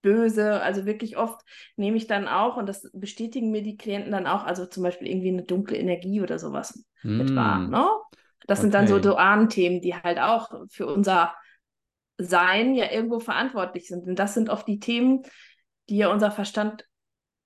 böse. 0.00 0.62
Also 0.62 0.86
wirklich 0.86 1.18
oft 1.18 1.40
nehme 1.76 1.98
ich 1.98 2.06
dann 2.06 2.26
auch, 2.26 2.56
und 2.56 2.66
das 2.66 2.90
bestätigen 2.94 3.50
mir 3.50 3.62
die 3.62 3.76
Klienten 3.76 4.12
dann 4.12 4.26
auch, 4.26 4.44
also 4.44 4.64
zum 4.64 4.82
Beispiel 4.82 5.08
irgendwie 5.08 5.28
eine 5.28 5.42
dunkle 5.42 5.76
Energie 5.76 6.22
oder 6.22 6.38
sowas 6.38 6.84
mm. 7.02 7.18
mit 7.18 7.34
wahr. 7.34 7.68
Ne? 7.68 7.86
Das 8.48 8.58
okay. 8.58 8.62
sind 8.62 8.74
dann 8.74 8.88
so 8.88 8.98
Duan-Themen, 8.98 9.80
die 9.80 9.94
halt 9.94 10.18
auch 10.18 10.50
für 10.70 10.86
unser 10.86 11.34
Sein 12.16 12.74
ja 12.74 12.90
irgendwo 12.90 13.20
verantwortlich 13.20 13.86
sind. 13.86 14.08
Und 14.08 14.18
das 14.18 14.34
sind 14.34 14.48
oft 14.48 14.66
die 14.66 14.80
Themen, 14.80 15.22
die 15.88 15.98
ja 15.98 16.10
unser 16.10 16.30
Verstand 16.30 16.84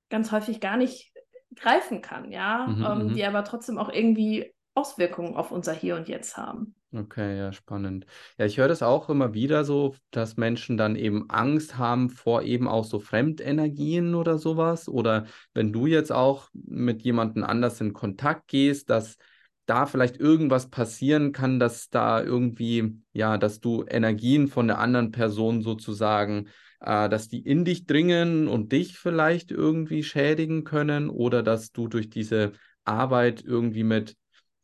ganz 0.09 0.33
häufig 0.33 0.61
gar 0.61 0.77
nicht 0.77 1.13
greifen 1.57 2.01
kann, 2.01 2.31
ja, 2.31 2.67
mhm, 2.67 2.85
ähm, 2.85 3.09
mhm. 3.09 3.15
die 3.15 3.25
aber 3.25 3.45
trotzdem 3.45 3.79
auch 3.79 3.91
irgendwie 3.91 4.55
Auswirkungen 4.75 5.37
auf 5.37 5.51
unser 5.51 5.73
Hier 5.73 5.97
und 5.97 6.09
Jetzt 6.09 6.37
haben. 6.37 6.75
Okay, 6.95 7.39
ja, 7.39 7.53
spannend. 7.53 8.07
Ja, 8.39 8.45
ich 8.45 8.59
höre 8.59 8.69
das 8.69 8.83
auch 8.83 9.09
immer 9.09 9.35
wieder 9.35 9.65
so, 9.65 9.95
dass 10.11 10.37
Menschen 10.37 10.77
dann 10.77 10.95
eben 10.95 11.29
Angst 11.31 11.79
haben 11.79 12.11
vor 12.11 12.43
eben 12.43 12.69
auch 12.69 12.85
so 12.85 13.01
Fremdenergien 13.01 14.15
oder 14.15 14.39
sowas. 14.39 14.89
Oder 14.89 15.25
wenn 15.55 15.73
du 15.73 15.87
jetzt 15.87 16.13
auch 16.13 16.49
mit 16.53 17.03
jemandem 17.03 17.45
anders 17.45 17.81
in 17.81 17.93
Kontakt 17.93 18.49
gehst, 18.49 18.91
dass 18.91 19.17
da 19.67 19.87
vielleicht 19.87 20.17
irgendwas 20.19 20.71
passieren 20.71 21.33
kann, 21.33 21.59
dass 21.59 21.89
da 21.89 22.23
irgendwie, 22.23 23.01
ja, 23.13 23.39
dass 23.39 23.61
du 23.61 23.85
Energien 23.89 24.49
von 24.49 24.67
der 24.67 24.79
anderen 24.79 25.13
Person 25.13 25.63
sozusagen, 25.63 26.49
äh, 26.81 27.09
dass 27.09 27.29
die 27.29 27.41
in 27.41 27.65
dich 27.65 27.87
dringen 27.87 28.49
und 28.49 28.73
dich 28.73 28.99
vielleicht 28.99 29.51
irgendwie 29.51 30.03
schädigen 30.03 30.65
können 30.65 31.09
oder 31.11 31.43
dass 31.43 31.73
du 31.73 31.89
durch 31.89 32.11
diese 32.11 32.53
Arbeit 32.85 33.43
irgendwie 33.45 33.85
mit 33.85 34.17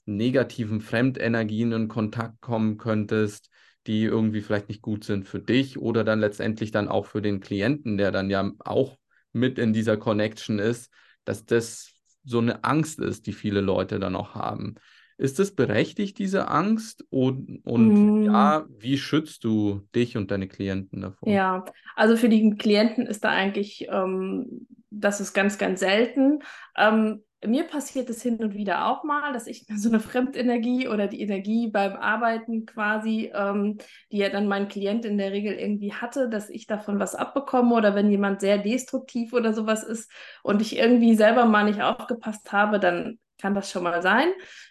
negativen 0.05 0.81
Fremdenergien 0.81 1.73
in 1.73 1.89
Kontakt 1.89 2.41
kommen 2.41 2.79
könntest, 2.79 3.51
die 3.87 4.05
irgendwie 4.05 4.41
vielleicht 4.41 4.69
nicht 4.69 4.83
gut 4.83 5.05
sind 5.05 5.27
für 5.27 5.39
dich 5.39 5.79
oder 5.79 6.03
dann 6.03 6.21
letztendlich 6.21 6.73
dann 6.73 6.89
auch 6.89 7.07
für 7.07 7.23
den 7.23 7.41
Klienten, 7.41 7.99
der 7.99 8.11
dann 8.11 8.31
ja 8.31 8.51
auch 8.59 8.99
mit 9.33 9.59
in 9.59 9.73
dieser 9.73 9.97
Connection 9.97 10.59
ist, 10.59 10.91
dass 11.25 11.45
das 11.45 11.93
so 12.29 12.39
eine 12.39 12.65
Angst 12.65 13.01
ist, 13.01 13.27
die 13.27 13.33
viele 13.33 13.61
Leute 13.61 13.99
dann 13.99 14.17
auch 14.17 14.35
haben. 14.35 14.77
Ist 15.17 15.41
es 15.41 15.55
berechtigt, 15.55 16.19
diese 16.19 16.49
Angst? 16.49 17.05
Und, 17.11 17.61
und 17.65 18.21
mm. 18.21 18.23
ja, 18.25 18.67
wie 18.69 18.99
schützt 18.99 19.43
du 19.43 19.83
dich 19.95 20.17
und 20.17 20.31
deine 20.31 20.47
Klienten 20.47 21.01
davor? 21.01 21.29
Ja, 21.29 21.65
also 21.97 22.17
für 22.17 22.29
die 22.29 22.51
Klienten 22.51 23.07
ist 23.07 23.25
da 23.25 23.31
eigentlich, 23.31 23.89
ähm, 23.91 24.67
das 24.91 25.21
ist 25.21 25.33
ganz, 25.33 25.59
ganz 25.59 25.81
selten. 25.81 26.41
Ähm, 26.77 27.25
mir 27.47 27.65
passiert 27.65 28.11
es 28.11 28.23
hin 28.23 28.39
und 28.39 28.55
wieder 28.55 28.87
auch 28.89 29.05
mal, 29.05 29.33
dass 29.33 29.47
ich 29.47 29.67
so 29.77 29.89
eine 29.89 30.01
Fremdenergie 30.01 30.89
oder 30.89 31.07
die 31.07 31.21
Energie 31.21 31.69
beim 31.69 31.95
Arbeiten 31.95 32.67
quasi, 32.67 33.31
ähm, 33.35 33.79
die 34.11 34.19
ja 34.19 34.29
dann 34.29 34.49
mein 34.49 34.69
Klient 34.69 35.05
in 35.05 35.19
der 35.19 35.33
Regel 35.33 35.55
irgendwie 35.55 35.93
hatte, 35.93 36.29
dass 36.29 36.51
ich 36.51 36.67
davon 36.67 36.99
was 36.99 37.15
abbekomme 37.15 37.75
oder 37.75 37.95
wenn 37.95 38.11
jemand 38.11 38.41
sehr 38.41 38.59
destruktiv 38.59 39.33
oder 39.33 39.53
sowas 39.53 39.85
ist 39.85 40.11
und 40.43 40.61
ich 40.63 40.77
irgendwie 40.77 41.15
selber 41.15 41.45
mal 41.45 41.65
nicht 41.65 41.83
aufgepasst 41.83 42.53
habe, 42.53 42.81
dann 42.81 43.19
kann 43.41 43.55
das 43.55 43.71
schon 43.71 43.85
mal 43.85 44.03
sein. 44.03 44.29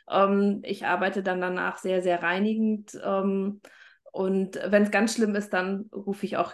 Ähm, 0.09 0.61
ich 0.63 0.85
arbeite 0.85 1.23
dann 1.23 1.41
danach 1.41 1.77
sehr, 1.77 2.01
sehr 2.01 2.21
reinigend. 2.21 2.99
Ähm, 3.03 3.61
und 4.11 4.59
wenn 4.65 4.83
es 4.83 4.91
ganz 4.91 5.13
schlimm 5.13 5.35
ist, 5.35 5.53
dann 5.53 5.89
rufe 5.93 6.25
ich 6.25 6.37
auch 6.37 6.53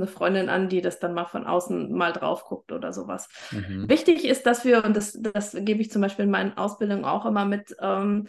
eine 0.00 0.06
Freundin 0.06 0.48
an, 0.48 0.68
die 0.68 0.80
das 0.80 0.98
dann 0.98 1.14
mal 1.14 1.26
von 1.26 1.46
außen 1.46 1.92
mal 1.92 2.12
drauf 2.12 2.44
guckt 2.44 2.72
oder 2.72 2.92
sowas. 2.92 3.28
Mhm. 3.50 3.88
Wichtig 3.88 4.24
ist, 4.24 4.46
dass 4.46 4.64
wir, 4.64 4.84
und 4.84 4.96
das, 4.96 5.18
das 5.20 5.56
gebe 5.58 5.80
ich 5.80 5.90
zum 5.90 6.02
Beispiel 6.02 6.24
in 6.24 6.30
meinen 6.30 6.56
Ausbildungen 6.56 7.04
auch 7.04 7.26
immer 7.26 7.44
mit, 7.44 7.76
ähm, 7.80 8.28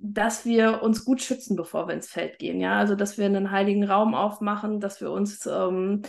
dass 0.00 0.44
wir 0.44 0.82
uns 0.82 1.04
gut 1.04 1.22
schützen, 1.22 1.56
bevor 1.56 1.88
wir 1.88 1.94
ins 1.94 2.08
Feld 2.08 2.38
gehen. 2.38 2.60
Ja, 2.60 2.78
also 2.78 2.94
dass 2.94 3.18
wir 3.18 3.26
einen 3.26 3.50
heiligen 3.50 3.84
Raum 3.84 4.14
aufmachen, 4.14 4.80
dass 4.80 5.00
wir 5.00 5.10
uns 5.10 5.46
ähm, 5.46 6.02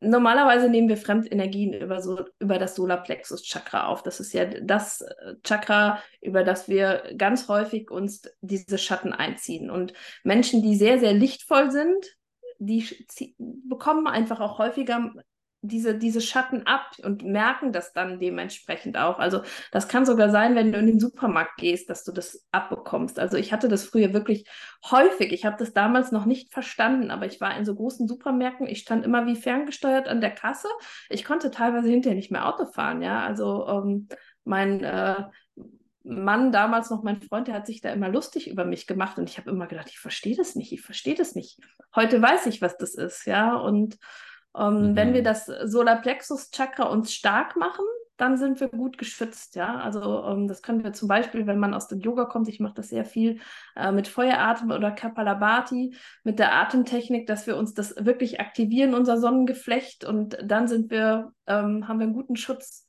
normalerweise 0.00 0.68
nehmen 0.68 0.88
wir 0.88 0.96
Fremdenergien 0.96 1.72
über, 1.72 2.00
so, 2.00 2.24
über 2.38 2.58
das 2.58 2.76
Solarplexus-Chakra 2.76 3.86
auf. 3.86 4.02
Das 4.02 4.20
ist 4.20 4.32
ja 4.32 4.44
das 4.44 5.00
äh, 5.00 5.34
Chakra, 5.42 6.00
über 6.20 6.44
das 6.44 6.68
wir 6.68 7.02
ganz 7.16 7.48
häufig 7.48 7.90
uns 7.90 8.22
diese 8.40 8.78
Schatten 8.78 9.12
einziehen. 9.12 9.70
Und 9.70 9.92
Menschen, 10.22 10.62
die 10.62 10.76
sehr, 10.76 10.98
sehr 10.98 11.14
lichtvoll 11.14 11.70
sind, 11.70 12.17
die 12.58 13.34
bekommen 13.38 14.06
einfach 14.06 14.40
auch 14.40 14.58
häufiger 14.58 15.12
diese, 15.60 15.98
diese 15.98 16.20
Schatten 16.20 16.66
ab 16.66 16.92
und 17.02 17.24
merken 17.24 17.72
das 17.72 17.92
dann 17.92 18.20
dementsprechend 18.20 18.96
auch. 18.96 19.18
Also 19.18 19.42
das 19.72 19.88
kann 19.88 20.06
sogar 20.06 20.30
sein, 20.30 20.54
wenn 20.54 20.70
du 20.70 20.78
in 20.78 20.86
den 20.86 21.00
Supermarkt 21.00 21.56
gehst, 21.56 21.90
dass 21.90 22.04
du 22.04 22.12
das 22.12 22.46
abbekommst. 22.52 23.18
Also 23.18 23.36
ich 23.36 23.52
hatte 23.52 23.68
das 23.68 23.84
früher 23.84 24.12
wirklich 24.12 24.48
häufig. 24.88 25.32
Ich 25.32 25.44
habe 25.44 25.56
das 25.58 25.72
damals 25.72 26.12
noch 26.12 26.26
nicht 26.26 26.52
verstanden, 26.52 27.10
aber 27.10 27.26
ich 27.26 27.40
war 27.40 27.56
in 27.56 27.64
so 27.64 27.74
großen 27.74 28.06
Supermärkten. 28.06 28.68
Ich 28.68 28.80
stand 28.80 29.04
immer 29.04 29.26
wie 29.26 29.36
ferngesteuert 29.36 30.06
an 30.06 30.20
der 30.20 30.30
Kasse. 30.30 30.68
Ich 31.10 31.24
konnte 31.24 31.50
teilweise 31.50 31.88
hinterher 31.88 32.16
nicht 32.16 32.30
mehr 32.30 32.46
Auto 32.46 32.66
fahren. 32.66 33.02
Ja, 33.02 33.24
also 33.24 33.66
ähm, 33.66 34.08
mein 34.44 34.84
äh, 34.84 35.24
Mann, 36.08 36.52
damals 36.52 36.88
noch 36.88 37.02
mein 37.02 37.20
Freund, 37.20 37.48
der 37.48 37.54
hat 37.54 37.66
sich 37.66 37.82
da 37.82 37.90
immer 37.90 38.08
lustig 38.08 38.48
über 38.48 38.64
mich 38.64 38.86
gemacht 38.86 39.18
und 39.18 39.28
ich 39.28 39.36
habe 39.36 39.50
immer 39.50 39.66
gedacht, 39.66 39.88
ich 39.90 39.98
verstehe 39.98 40.36
das 40.36 40.54
nicht, 40.54 40.72
ich 40.72 40.80
verstehe 40.80 41.14
das 41.14 41.34
nicht. 41.34 41.60
Heute 41.94 42.22
weiß 42.22 42.46
ich, 42.46 42.62
was 42.62 42.78
das 42.78 42.94
ist, 42.94 43.26
ja. 43.26 43.54
Und 43.54 43.98
ähm, 44.56 44.90
mhm. 44.90 44.96
wenn 44.96 45.12
wir 45.12 45.22
das 45.22 45.46
Solarplexus-Chakra 45.46 46.84
uns 46.84 47.12
stark 47.12 47.56
machen, 47.56 47.84
dann 48.16 48.36
sind 48.36 48.58
wir 48.58 48.68
gut 48.68 48.96
geschützt, 48.98 49.54
ja. 49.54 49.76
Also 49.76 50.24
ähm, 50.24 50.48
das 50.48 50.62
können 50.62 50.82
wir 50.82 50.94
zum 50.94 51.08
Beispiel, 51.08 51.46
wenn 51.46 51.58
man 51.58 51.74
aus 51.74 51.88
dem 51.88 52.00
Yoga 52.00 52.24
kommt, 52.24 52.48
ich 52.48 52.58
mache 52.58 52.74
das 52.74 52.88
sehr 52.88 53.04
viel 53.04 53.40
äh, 53.76 53.92
mit 53.92 54.08
Feueratem 54.08 54.70
oder 54.70 54.90
Kapalabhati, 54.90 55.94
mit 56.24 56.38
der 56.38 56.54
Atemtechnik, 56.54 57.26
dass 57.26 57.46
wir 57.46 57.56
uns 57.56 57.74
das 57.74 57.94
wirklich 57.98 58.40
aktivieren, 58.40 58.94
unser 58.94 59.18
Sonnengeflecht, 59.18 60.04
und 60.04 60.38
dann 60.42 60.68
sind 60.68 60.90
wir, 60.90 61.32
ähm, 61.46 61.86
haben 61.86 62.00
wir 62.00 62.06
einen 62.06 62.14
guten 62.14 62.36
Schutz. 62.36 62.87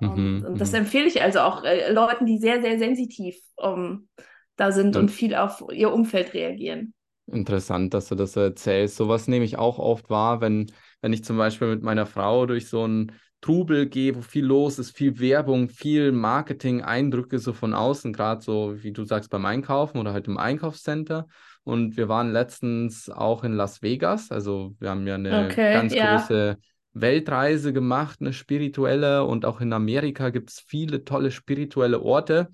Mhm, 0.00 0.44
und 0.46 0.60
das 0.60 0.72
mhm. 0.72 0.78
empfehle 0.78 1.06
ich 1.06 1.22
also 1.22 1.40
auch 1.40 1.64
äh, 1.64 1.92
Leuten, 1.92 2.26
die 2.26 2.38
sehr, 2.38 2.60
sehr 2.62 2.78
sensitiv 2.78 3.36
um, 3.56 3.74
ähm, 3.74 4.08
da 4.56 4.72
sind 4.72 4.96
und 4.96 5.10
viel 5.10 5.34
auf 5.34 5.64
ihr 5.72 5.92
Umfeld 5.92 6.34
reagieren. 6.34 6.92
Interessant, 7.26 7.94
dass 7.94 8.08
du 8.08 8.14
das 8.14 8.36
erzählst. 8.36 8.96
Sowas 8.96 9.28
nehme 9.28 9.44
ich 9.44 9.56
auch 9.56 9.78
oft 9.78 10.10
wahr, 10.10 10.40
wenn, 10.40 10.70
wenn 11.00 11.12
ich 11.12 11.24
zum 11.24 11.38
Beispiel 11.38 11.68
mit 11.68 11.82
meiner 11.82 12.04
Frau 12.04 12.44
durch 12.44 12.68
so 12.68 12.86
ein 12.86 13.12
Trubel 13.40 13.86
gehe, 13.86 14.14
wo 14.16 14.20
viel 14.20 14.44
los 14.44 14.78
ist, 14.78 14.94
viel 14.94 15.18
Werbung, 15.18 15.68
viel 15.68 16.12
Marketing, 16.12 16.82
Eindrücke 16.82 17.38
so 17.38 17.52
von 17.52 17.72
außen, 17.72 18.12
gerade 18.12 18.42
so, 18.42 18.74
wie 18.82 18.92
du 18.92 19.04
sagst, 19.04 19.30
beim 19.30 19.46
Einkaufen 19.46 19.98
oder 19.98 20.12
halt 20.12 20.26
im 20.26 20.36
Einkaufscenter. 20.36 21.26
Und 21.62 21.96
wir 21.96 22.08
waren 22.08 22.32
letztens 22.32 23.08
auch 23.08 23.44
in 23.44 23.52
Las 23.52 23.80
Vegas. 23.82 24.30
Also 24.30 24.74
wir 24.78 24.90
haben 24.90 25.06
ja 25.06 25.14
eine 25.14 25.46
okay, 25.46 25.72
ganz 25.72 25.94
ja. 25.94 26.16
große 26.16 26.58
Weltreise 26.92 27.72
gemacht, 27.72 28.18
eine 28.20 28.32
spirituelle. 28.32 29.24
Und 29.24 29.44
auch 29.44 29.60
in 29.60 29.72
Amerika 29.72 30.30
gibt 30.30 30.50
es 30.50 30.60
viele 30.60 31.04
tolle 31.04 31.30
spirituelle 31.30 32.00
Orte. 32.00 32.48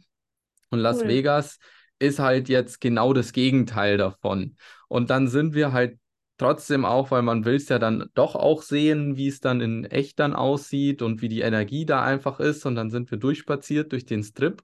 Und 0.70 0.80
Las 0.80 1.00
cool. 1.00 1.08
Vegas 1.08 1.58
ist 1.98 2.18
halt 2.18 2.48
jetzt 2.48 2.80
genau 2.80 3.12
das 3.12 3.32
Gegenteil 3.32 3.96
davon. 3.96 4.56
Und 4.88 5.10
dann 5.10 5.28
sind 5.28 5.54
wir 5.54 5.72
halt 5.72 5.98
trotzdem 6.38 6.84
auch, 6.84 7.10
weil 7.10 7.22
man 7.22 7.44
will 7.44 7.54
es 7.54 7.68
ja 7.68 7.78
dann 7.78 8.10
doch 8.14 8.34
auch 8.34 8.62
sehen, 8.62 9.16
wie 9.16 9.28
es 9.28 9.40
dann 9.40 9.60
in 9.60 9.84
echt 9.84 10.18
dann 10.18 10.34
aussieht 10.34 11.00
und 11.00 11.22
wie 11.22 11.28
die 11.28 11.40
Energie 11.40 11.86
da 11.86 12.04
einfach 12.04 12.40
ist. 12.40 12.66
Und 12.66 12.74
dann 12.74 12.90
sind 12.90 13.10
wir 13.10 13.18
durchspaziert 13.18 13.92
durch 13.92 14.04
den 14.04 14.22
Strip 14.22 14.62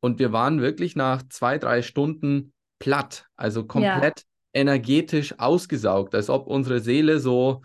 und 0.00 0.18
wir 0.18 0.32
waren 0.32 0.60
wirklich 0.60 0.96
nach 0.96 1.22
zwei, 1.30 1.56
drei 1.56 1.80
Stunden 1.80 2.52
platt, 2.78 3.26
also 3.36 3.64
komplett 3.64 4.20
ja. 4.20 4.60
energetisch 4.60 5.38
ausgesaugt, 5.38 6.14
als 6.14 6.28
ob 6.28 6.46
unsere 6.46 6.80
Seele 6.80 7.20
so 7.20 7.62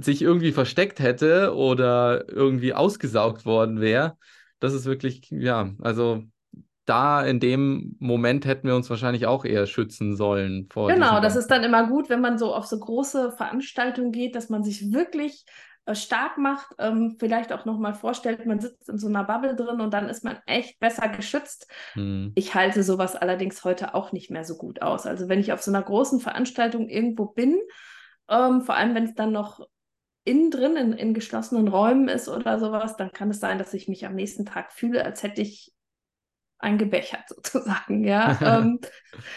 sich 0.00 0.22
irgendwie 0.22 0.52
versteckt 0.52 1.00
hätte 1.00 1.54
oder 1.54 2.28
irgendwie 2.28 2.74
ausgesaugt 2.74 3.46
worden 3.46 3.80
wäre. 3.80 4.16
Das 4.60 4.72
ist 4.72 4.86
wirklich, 4.86 5.28
ja, 5.30 5.70
also 5.80 6.22
da 6.84 7.24
in 7.24 7.40
dem 7.40 7.96
Moment 7.98 8.44
hätten 8.44 8.68
wir 8.68 8.76
uns 8.76 8.90
wahrscheinlich 8.90 9.26
auch 9.26 9.44
eher 9.44 9.66
schützen 9.66 10.16
sollen 10.16 10.68
vor. 10.70 10.88
Genau, 10.88 11.20
das 11.20 11.36
ist 11.36 11.48
dann 11.48 11.64
immer 11.64 11.86
gut, 11.88 12.10
wenn 12.10 12.20
man 12.20 12.38
so 12.38 12.54
auf 12.54 12.66
so 12.66 12.78
große 12.78 13.32
Veranstaltungen 13.32 14.12
geht, 14.12 14.34
dass 14.34 14.50
man 14.50 14.62
sich 14.62 14.92
wirklich 14.92 15.44
äh, 15.86 15.94
stark 15.94 16.38
macht, 16.38 16.74
ähm, 16.78 17.16
vielleicht 17.18 17.52
auch 17.52 17.64
nochmal 17.64 17.94
vorstellt, 17.94 18.44
man 18.46 18.60
sitzt 18.60 18.88
in 18.88 18.98
so 18.98 19.06
einer 19.06 19.24
Bubble 19.24 19.54
drin 19.54 19.80
und 19.80 19.92
dann 19.92 20.08
ist 20.08 20.24
man 20.24 20.38
echt 20.46 20.78
besser 20.78 21.08
geschützt. 21.08 21.70
Hm. 21.92 22.32
Ich 22.34 22.54
halte 22.54 22.82
sowas 22.82 23.16
allerdings 23.16 23.64
heute 23.64 23.94
auch 23.94 24.12
nicht 24.12 24.30
mehr 24.30 24.44
so 24.44 24.56
gut 24.56 24.82
aus. 24.82 25.06
Also 25.06 25.28
wenn 25.28 25.40
ich 25.40 25.52
auf 25.52 25.62
so 25.62 25.70
einer 25.70 25.82
großen 25.82 26.20
Veranstaltung 26.20 26.88
irgendwo 26.88 27.26
bin, 27.26 27.58
ähm, 28.28 28.62
vor 28.62 28.76
allem 28.76 28.94
wenn 28.94 29.04
es 29.04 29.14
dann 29.14 29.32
noch 29.32 29.60
innen 30.24 30.50
drin 30.50 30.76
in, 30.76 30.92
in 30.92 31.14
geschlossenen 31.14 31.68
Räumen 31.68 32.08
ist 32.08 32.28
oder 32.28 32.58
sowas, 32.58 32.96
dann 32.96 33.12
kann 33.12 33.30
es 33.30 33.40
sein, 33.40 33.58
dass 33.58 33.74
ich 33.74 33.88
mich 33.88 34.06
am 34.06 34.14
nächsten 34.14 34.46
Tag 34.46 34.72
fühle, 34.72 35.04
als 35.04 35.22
hätte 35.22 35.42
ich 35.42 35.72
eingebechert 36.58 37.28
sozusagen, 37.28 38.04
ja. 38.04 38.38
ähm, 38.58 38.80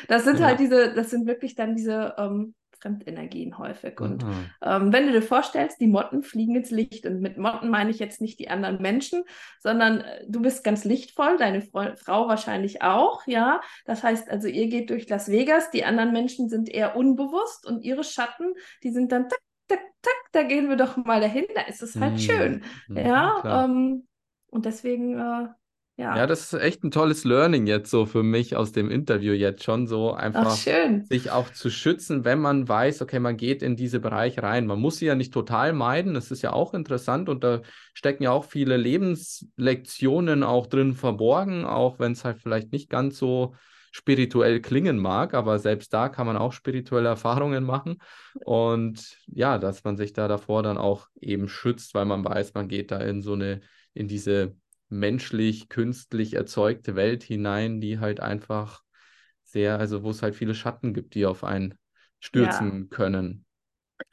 das 0.07 0.23
sind 0.23 0.39
ja. 0.39 0.47
halt 0.47 0.59
diese, 0.59 0.93
das 0.93 1.09
sind 1.09 1.27
wirklich 1.27 1.55
dann 1.55 1.75
diese 1.75 2.15
ähm, 2.17 2.55
Fremdenergien 2.79 3.57
häufig. 3.57 3.99
Und 3.99 4.23
ähm, 4.61 4.93
wenn 4.93 5.07
du 5.07 5.11
dir 5.11 5.21
vorstellst, 5.21 5.81
die 5.81 5.87
Motten 5.87 6.23
fliegen 6.23 6.55
ins 6.55 6.69
Licht. 6.69 7.05
Und 7.05 7.21
mit 7.21 7.37
Motten 7.37 7.69
meine 7.69 7.89
ich 7.89 7.99
jetzt 7.99 8.21
nicht 8.21 8.39
die 8.39 8.49
anderen 8.49 8.81
Menschen, 8.81 9.23
sondern 9.59 10.01
äh, 10.01 10.25
du 10.27 10.41
bist 10.41 10.63
ganz 10.63 10.85
lichtvoll, 10.85 11.37
deine 11.37 11.61
Fre 11.61 11.95
Frau 11.97 12.27
wahrscheinlich 12.27 12.81
auch, 12.81 13.25
ja. 13.25 13.61
Das 13.85 14.03
heißt 14.03 14.29
also, 14.29 14.47
ihr 14.47 14.67
geht 14.67 14.89
durch 14.89 15.09
Las 15.09 15.29
Vegas, 15.29 15.71
die 15.71 15.85
anderen 15.85 16.13
Menschen 16.13 16.49
sind 16.49 16.69
eher 16.69 16.95
unbewusst 16.95 17.65
und 17.65 17.83
ihre 17.83 18.03
Schatten, 18.03 18.53
die 18.83 18.91
sind 18.91 19.11
dann 19.11 19.29
tak, 19.29 19.39
tak, 20.07 20.31
da 20.31 20.43
gehen 20.43 20.69
wir 20.69 20.75
doch 20.75 20.97
mal 20.97 21.21
dahin, 21.21 21.45
da 21.55 21.61
ist 21.61 21.81
es 21.81 21.95
halt 21.95 22.13
mhm. 22.13 22.19
schön. 22.19 22.63
Mhm, 22.87 22.97
ja. 22.97 23.65
Ähm, 23.65 24.07
und 24.47 24.65
deswegen 24.65 25.19
äh, 25.19 25.47
ja. 25.99 26.15
ja, 26.15 26.27
das 26.27 26.53
ist 26.53 26.61
echt 26.61 26.83
ein 26.83 26.91
tolles 26.91 27.23
Learning 27.23 27.65
jetzt 27.65 27.89
so 27.89 28.05
für 28.05 28.21
mich 28.21 28.55
aus 28.55 28.71
dem 28.71 28.91
Interview 28.91 29.33
jetzt 29.33 29.63
schon 29.63 29.87
so 29.87 30.13
einfach 30.13 30.51
sich 30.51 31.31
auch 31.31 31.49
zu 31.51 31.71
schützen, 31.71 32.23
wenn 32.23 32.37
man 32.39 32.67
weiß, 32.67 33.01
okay, 33.01 33.19
man 33.19 33.35
geht 33.35 33.63
in 33.63 33.75
diese 33.75 33.99
Bereiche 33.99 34.43
rein. 34.43 34.67
Man 34.67 34.79
muss 34.79 34.97
sie 34.97 35.07
ja 35.07 35.15
nicht 35.15 35.33
total 35.33 35.73
meiden, 35.73 36.13
das 36.13 36.29
ist 36.29 36.43
ja 36.43 36.53
auch 36.53 36.75
interessant 36.75 37.29
und 37.29 37.43
da 37.43 37.61
stecken 37.95 38.21
ja 38.21 38.31
auch 38.31 38.45
viele 38.45 38.77
Lebenslektionen 38.77 40.43
auch 40.43 40.67
drin 40.67 40.93
verborgen, 40.93 41.65
auch 41.65 41.97
wenn 41.97 42.11
es 42.11 42.23
halt 42.23 42.37
vielleicht 42.43 42.71
nicht 42.71 42.91
ganz 42.91 43.17
so 43.17 43.55
spirituell 43.97 44.61
klingen 44.61 44.99
mag, 44.99 45.33
aber 45.33 45.57
selbst 45.57 45.91
da 45.91 46.07
kann 46.07 46.27
man 46.27 46.37
auch 46.37 46.53
spirituelle 46.53 47.09
Erfahrungen 47.09 47.63
machen 47.63 47.97
und 48.45 49.17
ja, 49.25 49.57
dass 49.57 49.83
man 49.83 49.97
sich 49.97 50.13
da 50.13 50.27
davor 50.27 50.61
dann 50.61 50.77
auch 50.77 51.07
eben 51.19 51.49
schützt, 51.49 51.95
weil 51.95 52.05
man 52.05 52.23
weiß, 52.23 52.53
man 52.53 52.67
geht 52.67 52.91
da 52.91 52.99
in 52.99 53.23
so 53.23 53.33
eine 53.33 53.61
in 53.95 54.07
diese 54.07 54.55
menschlich, 54.89 55.67
künstlich 55.67 56.35
erzeugte 56.35 56.95
Welt 56.95 57.23
hinein, 57.23 57.81
die 57.81 57.97
halt 57.97 58.19
einfach 58.19 58.83
sehr, 59.43 59.79
also 59.79 60.03
wo 60.03 60.11
es 60.11 60.21
halt 60.21 60.35
viele 60.35 60.53
Schatten 60.53 60.93
gibt, 60.93 61.15
die 61.15 61.25
auf 61.25 61.43
einen 61.43 61.73
stürzen 62.19 62.81
ja. 62.81 62.95
können. 62.95 63.45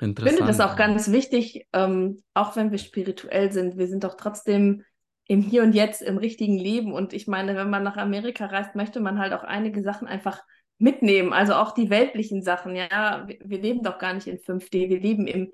Ich 0.00 0.14
finde 0.18 0.46
das 0.46 0.60
auch 0.60 0.76
ganz 0.76 1.10
wichtig, 1.12 1.68
ähm, 1.74 2.22
auch 2.32 2.56
wenn 2.56 2.70
wir 2.70 2.78
spirituell 2.78 3.52
sind, 3.52 3.76
wir 3.76 3.86
sind 3.86 4.02
doch 4.02 4.16
trotzdem 4.16 4.82
im 5.26 5.40
Hier 5.40 5.62
und 5.62 5.74
Jetzt, 5.74 6.02
im 6.02 6.18
richtigen 6.18 6.58
Leben. 6.58 6.92
Und 6.92 7.12
ich 7.12 7.26
meine, 7.26 7.56
wenn 7.56 7.70
man 7.70 7.82
nach 7.82 7.96
Amerika 7.96 8.46
reist, 8.46 8.74
möchte 8.74 9.00
man 9.00 9.18
halt 9.18 9.32
auch 9.32 9.44
einige 9.44 9.82
Sachen 9.82 10.06
einfach 10.06 10.42
mitnehmen, 10.78 11.32
also 11.32 11.54
auch 11.54 11.72
die 11.72 11.90
weltlichen 11.90 12.42
Sachen. 12.42 12.76
Ja, 12.76 13.24
wir, 13.26 13.38
wir 13.44 13.60
leben 13.60 13.82
doch 13.82 13.98
gar 13.98 14.12
nicht 14.14 14.26
in 14.26 14.38
5D, 14.38 14.88
wir 14.88 15.00
leben 15.00 15.26
im, 15.26 15.52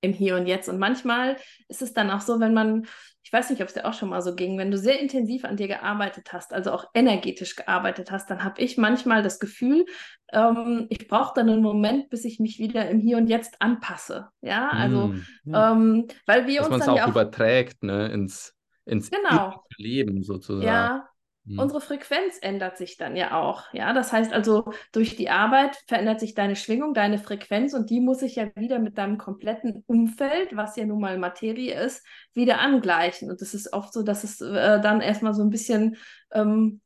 im 0.00 0.12
Hier 0.12 0.36
und 0.36 0.46
Jetzt. 0.46 0.68
Und 0.68 0.78
manchmal 0.78 1.36
ist 1.68 1.82
es 1.82 1.92
dann 1.92 2.10
auch 2.10 2.20
so, 2.20 2.40
wenn 2.40 2.54
man, 2.54 2.86
ich 3.22 3.32
weiß 3.32 3.50
nicht, 3.50 3.60
ob 3.60 3.68
es 3.68 3.74
dir 3.74 3.84
auch 3.84 3.92
schon 3.92 4.08
mal 4.08 4.22
so 4.22 4.34
ging, 4.34 4.56
wenn 4.56 4.70
du 4.70 4.78
sehr 4.78 5.00
intensiv 5.00 5.44
an 5.44 5.56
dir 5.56 5.68
gearbeitet 5.68 6.32
hast, 6.32 6.54
also 6.54 6.70
auch 6.72 6.86
energetisch 6.94 7.56
gearbeitet 7.56 8.10
hast, 8.10 8.30
dann 8.30 8.44
habe 8.44 8.60
ich 8.60 8.78
manchmal 8.78 9.22
das 9.22 9.40
Gefühl, 9.40 9.84
ähm, 10.32 10.86
ich 10.90 11.08
brauche 11.08 11.34
dann 11.34 11.50
einen 11.50 11.62
Moment, 11.62 12.08
bis 12.08 12.24
ich 12.24 12.38
mich 12.38 12.58
wieder 12.58 12.88
im 12.88 13.00
Hier 13.00 13.16
und 13.16 13.26
Jetzt 13.26 13.60
anpasse. 13.60 14.28
Ja, 14.40 14.68
also, 14.68 15.08
mm, 15.08 15.26
ja. 15.44 15.72
Ähm, 15.72 16.06
weil 16.24 16.46
wir 16.46 16.60
Dass 16.60 16.68
uns 16.68 16.84
dann 16.84 16.94
auch, 16.94 16.96
ja 16.96 17.04
auch 17.04 17.10
überträgt, 17.10 17.82
ne, 17.82 18.08
ins, 18.08 18.55
ins 18.86 19.10
genau. 19.10 19.62
Leben 19.76 20.22
sozusagen. 20.22 20.66
Ja, 20.66 21.08
Mhm. 21.46 21.60
Unsere 21.60 21.80
Frequenz 21.80 22.38
ändert 22.40 22.76
sich 22.76 22.96
dann 22.96 23.14
ja 23.14 23.40
auch. 23.40 23.72
Ja, 23.72 23.92
das 23.92 24.12
heißt 24.12 24.32
also, 24.32 24.72
durch 24.92 25.16
die 25.16 25.30
Arbeit 25.30 25.76
verändert 25.86 26.18
sich 26.18 26.34
deine 26.34 26.56
Schwingung, 26.56 26.92
deine 26.92 27.18
Frequenz 27.18 27.72
und 27.72 27.88
die 27.90 28.00
muss 28.00 28.20
sich 28.20 28.36
ja 28.36 28.48
wieder 28.56 28.80
mit 28.80 28.98
deinem 28.98 29.16
kompletten 29.16 29.84
Umfeld, 29.86 30.56
was 30.56 30.76
ja 30.76 30.84
nun 30.84 31.00
mal 31.00 31.18
Materie 31.18 31.80
ist, 31.80 32.04
wieder 32.34 32.60
angleichen. 32.60 33.30
Und 33.30 33.40
es 33.42 33.54
ist 33.54 33.72
oft 33.72 33.92
so, 33.92 34.02
dass 34.02 34.24
es 34.24 34.40
äh, 34.40 34.80
dann 34.80 35.00
erstmal 35.00 35.34
so 35.34 35.42
ein 35.42 35.50
bisschen 35.50 35.96
ähm, 36.32 36.80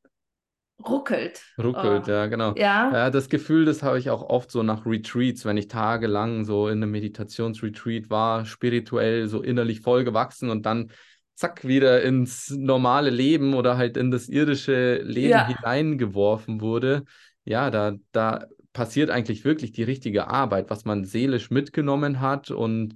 ruckelt. 0.78 1.42
Ruckelt, 1.58 2.04
oh. 2.06 2.10
ja, 2.10 2.26
genau. 2.26 2.54
Ja. 2.54 2.92
ja, 2.92 3.10
das 3.10 3.30
Gefühl, 3.30 3.64
das 3.64 3.82
habe 3.82 3.98
ich 3.98 4.10
auch 4.10 4.22
oft 4.22 4.50
so 4.50 4.62
nach 4.62 4.84
Retreats, 4.84 5.46
wenn 5.46 5.56
ich 5.56 5.68
tagelang 5.68 6.44
so 6.44 6.68
in 6.68 6.82
einem 6.82 6.90
Meditationsretreat 6.90 8.10
war, 8.10 8.44
spirituell 8.44 9.26
so 9.26 9.40
innerlich 9.40 9.80
voll 9.80 10.04
gewachsen 10.04 10.50
und 10.50 10.66
dann 10.66 10.90
zack, 11.40 11.66
wieder 11.66 12.02
ins 12.02 12.50
normale 12.50 13.08
Leben 13.08 13.54
oder 13.54 13.78
halt 13.78 13.96
in 13.96 14.10
das 14.10 14.28
irdische 14.28 14.96
Leben 15.02 15.30
ja. 15.30 15.46
hineingeworfen 15.46 16.60
wurde, 16.60 17.04
ja, 17.44 17.70
da, 17.70 17.94
da 18.12 18.44
passiert 18.74 19.08
eigentlich 19.08 19.44
wirklich 19.46 19.72
die 19.72 19.82
richtige 19.82 20.28
Arbeit, 20.28 20.68
was 20.68 20.84
man 20.84 21.04
seelisch 21.04 21.50
mitgenommen 21.50 22.20
hat 22.20 22.50
und 22.50 22.94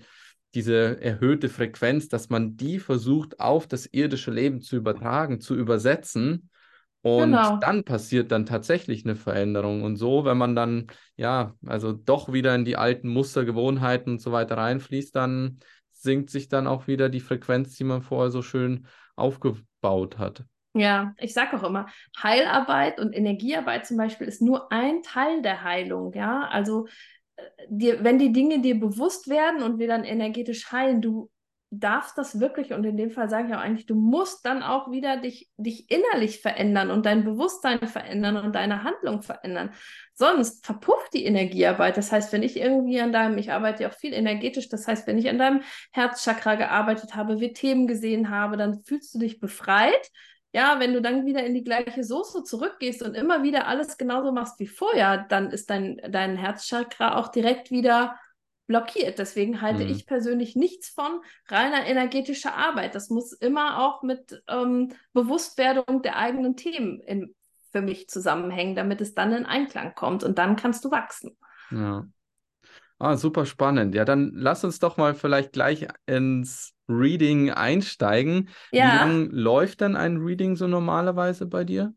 diese 0.55 1.01
erhöhte 1.01 1.49
Frequenz, 1.49 2.09
dass 2.09 2.29
man 2.29 2.57
die 2.57 2.79
versucht 2.79 3.41
auf 3.41 3.67
das 3.67 3.87
irdische 3.87 4.31
Leben 4.31 4.61
zu 4.61 4.77
übertragen, 4.77 5.41
zu 5.41 5.57
übersetzen. 5.57 6.51
Und 7.01 7.33
genau. 7.33 7.57
dann 7.57 7.83
passiert 7.85 8.31
dann 8.31 8.47
tatsächlich 8.47 9.05
eine 9.05 9.17
Veränderung. 9.17 9.83
Und 9.83 9.97
so, 9.97 10.25
wenn 10.27 10.39
man 10.39 10.55
dann, 10.55 10.87
ja, 11.17 11.55
also 11.67 11.93
doch 11.93 12.33
wieder 12.33 12.55
in 12.55 12.65
die 12.65 12.77
alten 12.77 13.09
Muster, 13.09 13.45
Gewohnheiten 13.45 14.11
und 14.11 14.21
so 14.21 14.33
weiter 14.33 14.59
reinfließt, 14.59 15.17
dann 15.17 15.59
sinkt 16.05 16.31
sich 16.31 16.49
dann 16.49 16.69
auch 16.69 16.87
wieder 16.87 17.09
die 17.09 17.21
Frequenz, 17.21 17.77
die 17.77 17.85
man 17.85 18.03
vorher 18.03 18.31
so 18.31 18.43
schön 18.43 18.87
aufgebaut 19.17 20.19
hat. 20.19 20.45
Ja, 20.77 21.15
ich 21.19 21.35
sage 21.35 21.57
auch 21.57 21.63
immer, 21.63 21.87
Heilarbeit 22.21 22.99
und 23.01 23.13
Energiearbeit 23.13 23.87
zum 23.87 23.97
Beispiel 23.97 24.27
ist 24.27 24.43
nur 24.43 24.73
ein 24.73 25.03
Teil 25.03 25.43
der 25.43 25.63
Heilung. 25.63 26.13
Ja, 26.15 26.49
also 26.49 26.87
äh, 27.37 27.43
dir, 27.69 28.05
wenn 28.05 28.19
die 28.19 28.33
Dinge 28.33 28.61
dir 28.61 28.79
bewusst 28.79 29.29
werden 29.29 29.63
und 29.63 29.79
wir 29.79 29.87
dann 29.87 30.05
energetisch 30.05 30.71
heilen, 30.73 31.01
du 31.01 31.31
darfst 31.81 32.19
das 32.19 32.41
wirklich, 32.41 32.73
und 32.73 32.85
in 32.85 32.97
dem 32.97 33.11
Fall 33.11 33.29
sage 33.29 33.49
ich 33.49 33.55
auch 33.55 33.61
eigentlich, 33.61 33.87
du 33.87 33.95
musst 33.95 34.45
dann 34.47 34.63
auch 34.63 34.91
wieder 34.91 35.17
dich, 35.17 35.51
dich 35.57 35.91
innerlich 35.91 36.41
verändern 36.41 36.91
und 36.91 37.07
dein 37.07 37.25
Bewusstsein 37.25 37.87
verändern 37.87 38.37
und 38.37 38.55
deine 38.55 38.85
Handlung 38.85 39.23
verändern. 39.23 39.71
Sonst 40.15 40.65
verpufft 40.65 41.15
die 41.15 41.25
Energiearbeit. 41.25 41.97
Das 41.97 42.13
heißt, 42.13 42.33
wenn 42.33 42.43
ich 42.43 42.57
irgendwie 42.57 43.01
an 43.01 43.13
deinem, 43.13 43.39
ich 43.39 43.53
arbeite 43.53 43.83
ja 43.85 43.91
auch 43.91 43.95
viel 43.95 44.13
energetisch, 44.13 44.69
das 44.69 44.87
heißt, 44.87 45.07
wenn 45.07 45.19
ich 45.19 45.29
an 45.29 45.39
deinem 45.39 45.63
Herzchakra 45.93 46.55
gearbeitet 46.55 47.15
habe, 47.15 47.41
wir 47.41 47.53
Themen 47.53 47.87
gesehen 47.87 48.31
habe, 48.31 48.57
dann 48.57 48.81
fühlst 48.81 49.15
du 49.15 49.19
dich 49.19 49.41
befreit. 49.41 50.11
Ja, 50.53 50.79
wenn 50.79 50.93
du 50.93 51.03
dann 51.03 51.27
wieder 51.27 51.45
in 51.45 51.55
die 51.55 51.65
gleiche 51.65 52.05
Soße 52.05 52.45
zurückgehst 52.45 53.03
und 53.03 53.17
immer 53.17 53.43
wieder 53.43 53.67
alles 53.67 53.99
genauso 53.99 54.31
machst 54.31 54.61
wie 54.61 54.69
vorher, 54.69 55.27
dann 55.29 55.51
ist 55.51 55.69
dein, 55.69 56.01
dein 56.09 56.37
Herzchakra 56.37 57.17
auch 57.17 57.29
direkt 57.29 57.73
wieder 57.73 58.17
blockiert. 58.67 59.19
Deswegen 59.19 59.61
halte 59.61 59.85
mhm. 59.85 59.91
ich 59.91 60.07
persönlich 60.07 60.57
nichts 60.57 60.89
von 60.89 61.21
reiner 61.49 61.87
energetischer 61.87 62.55
Arbeit. 62.55 62.95
Das 62.95 63.11
muss 63.11 63.33
immer 63.33 63.83
auch 63.83 64.03
mit 64.03 64.43
ähm, 64.49 64.93
Bewusstwerdung 65.13 66.03
der 66.03 66.17
eigenen 66.17 66.57
Themen 66.57 67.01
in, 67.01 67.35
für 67.73 67.83
mich 67.83 68.09
zusammenhängen, 68.09 68.75
damit 68.75 69.01
es 69.01 69.15
dann 69.15 69.33
in 69.33 69.47
Einklang 69.47 69.95
kommt 69.95 70.25
und 70.25 70.39
dann 70.39 70.57
kannst 70.57 70.85
du 70.85 70.91
wachsen. 70.91 71.37
Ja. 71.71 72.07
Ah, 72.99 73.17
super 73.17 73.45
spannend. 73.45 73.95
Ja, 73.95 74.05
dann 74.05 74.33
lass 74.35 74.65
uns 74.65 74.79
doch 74.79 74.97
mal 74.97 75.15
vielleicht 75.15 75.53
gleich 75.53 75.89
ins 76.07 76.73
Reading 76.89 77.51
einsteigen. 77.51 78.49
Ja. 78.71 78.85
Wie 78.85 78.97
lange 78.97 79.25
läuft 79.25 79.81
denn 79.81 79.97
ein 79.97 80.19
Reading 80.19 80.57
so 80.57 80.69
normalerweise 80.69 81.47
bei 81.47 81.65
dir? 81.65 81.93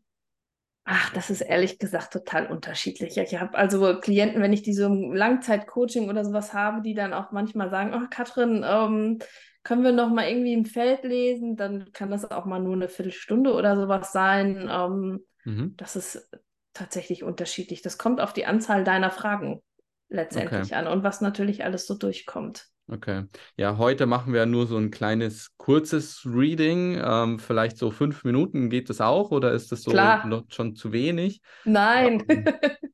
Ach, 0.90 1.12
das 1.12 1.28
ist 1.28 1.42
ehrlich 1.42 1.78
gesagt 1.78 2.14
total 2.14 2.46
unterschiedlich. 2.46 3.18
Ich 3.18 3.38
habe 3.38 3.58
also 3.58 4.00
Klienten, 4.00 4.40
wenn 4.40 4.54
ich 4.54 4.62
die 4.62 4.72
so 4.72 4.86
im 4.86 5.12
Langzeitcoaching 5.12 6.08
oder 6.08 6.24
sowas 6.24 6.54
habe, 6.54 6.80
die 6.80 6.94
dann 6.94 7.12
auch 7.12 7.30
manchmal 7.30 7.68
sagen, 7.68 7.92
oh 7.94 8.06
Katrin, 8.08 8.64
ähm, 8.66 9.18
können 9.62 9.84
wir 9.84 9.92
noch 9.92 10.08
mal 10.08 10.26
irgendwie 10.26 10.54
im 10.54 10.64
Feld 10.64 11.04
lesen? 11.04 11.56
Dann 11.56 11.92
kann 11.92 12.10
das 12.10 12.30
auch 12.30 12.46
mal 12.46 12.58
nur 12.58 12.72
eine 12.72 12.88
Viertelstunde 12.88 13.52
oder 13.52 13.76
sowas 13.76 14.12
sein. 14.12 14.66
Ähm, 14.72 15.26
mhm. 15.44 15.74
Das 15.76 15.94
ist 15.94 16.26
tatsächlich 16.72 17.22
unterschiedlich. 17.22 17.82
Das 17.82 17.98
kommt 17.98 18.22
auf 18.22 18.32
die 18.32 18.46
Anzahl 18.46 18.82
deiner 18.82 19.10
Fragen 19.10 19.60
letztendlich 20.08 20.72
okay. 20.72 20.74
an 20.74 20.86
und 20.86 21.02
was 21.02 21.20
natürlich 21.20 21.64
alles 21.64 21.86
so 21.86 21.98
durchkommt. 21.98 22.66
Okay. 22.90 23.24
Ja, 23.56 23.76
heute 23.76 24.06
machen 24.06 24.32
wir 24.32 24.46
nur 24.46 24.66
so 24.66 24.78
ein 24.78 24.90
kleines, 24.90 25.50
kurzes 25.58 26.22
Reading. 26.24 26.98
Ähm, 27.02 27.38
vielleicht 27.38 27.76
so 27.76 27.90
fünf 27.90 28.24
Minuten. 28.24 28.70
Geht 28.70 28.88
das 28.88 29.00
auch 29.00 29.30
oder 29.30 29.52
ist 29.52 29.70
das 29.72 29.82
so 29.82 29.92
noch 29.92 30.44
schon 30.48 30.74
zu 30.74 30.92
wenig? 30.92 31.40
Nein. 31.64 32.24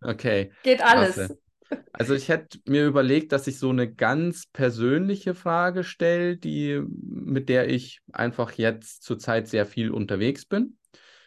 Okay. 0.06 0.52
Geht 0.62 0.82
alles. 0.84 1.14
Klasse. 1.14 1.38
Also 1.92 2.14
ich 2.14 2.28
hätte 2.28 2.58
mir 2.66 2.86
überlegt, 2.86 3.32
dass 3.32 3.46
ich 3.46 3.58
so 3.58 3.70
eine 3.70 3.90
ganz 3.90 4.44
persönliche 4.52 5.34
Frage 5.34 5.82
stelle, 5.82 6.36
die, 6.36 6.82
mit 6.88 7.48
der 7.48 7.68
ich 7.70 8.00
einfach 8.12 8.52
jetzt 8.52 9.02
zurzeit 9.02 9.48
sehr 9.48 9.64
viel 9.64 9.90
unterwegs 9.90 10.44
bin. 10.44 10.76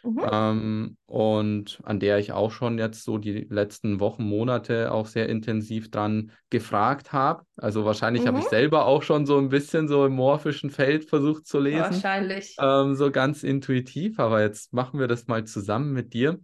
Mhm. 0.08 0.26
Ähm, 0.32 0.96
und 1.06 1.80
an 1.84 2.00
der 2.00 2.18
ich 2.18 2.32
auch 2.32 2.50
schon 2.50 2.78
jetzt 2.78 3.04
so 3.04 3.18
die 3.18 3.46
letzten 3.50 4.00
Wochen, 4.00 4.24
Monate 4.24 4.90
auch 4.90 5.06
sehr 5.06 5.28
intensiv 5.28 5.90
dran 5.90 6.32
gefragt 6.48 7.12
habe. 7.12 7.44
Also 7.56 7.84
wahrscheinlich 7.84 8.22
mhm. 8.22 8.28
habe 8.28 8.38
ich 8.38 8.46
selber 8.46 8.86
auch 8.86 9.02
schon 9.02 9.26
so 9.26 9.36
ein 9.36 9.50
bisschen 9.50 9.86
so 9.86 10.06
im 10.06 10.14
morphischen 10.14 10.70
Feld 10.70 11.04
versucht 11.04 11.46
zu 11.46 11.60
lesen. 11.60 11.80
Wahrscheinlich. 11.80 12.56
Ähm, 12.58 12.94
so 12.94 13.10
ganz 13.10 13.42
intuitiv, 13.42 14.18
aber 14.18 14.40
jetzt 14.40 14.72
machen 14.72 14.98
wir 14.98 15.08
das 15.08 15.26
mal 15.26 15.44
zusammen 15.44 15.92
mit 15.92 16.14
dir. 16.14 16.38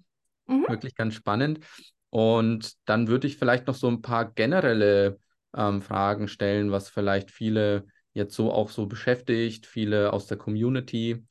Mhm. 0.46 0.66
Wirklich 0.68 0.94
ganz 0.94 1.14
spannend. 1.14 1.61
Und 2.11 2.74
dann 2.85 3.09
würde 3.09 3.27
ich 3.27 3.38
vielleicht 3.38 3.66
noch 3.66 3.74
so 3.74 3.88
ein 3.88 4.03
paar 4.03 4.31
generelle 4.31 5.18
ähm, 5.57 5.81
Fragen 5.81 6.29
stellen, 6.29 6.70
was 6.70 6.90
vielleicht 6.90 7.31
viele 7.31 7.87
jetzt 8.12 8.35
so 8.35 8.53
auch 8.53 8.70
so 8.70 8.87
beschäftigt, 8.87 9.66
viele 9.66 10.12
aus 10.12 10.27
der 10.27 10.37
Community 10.37 11.24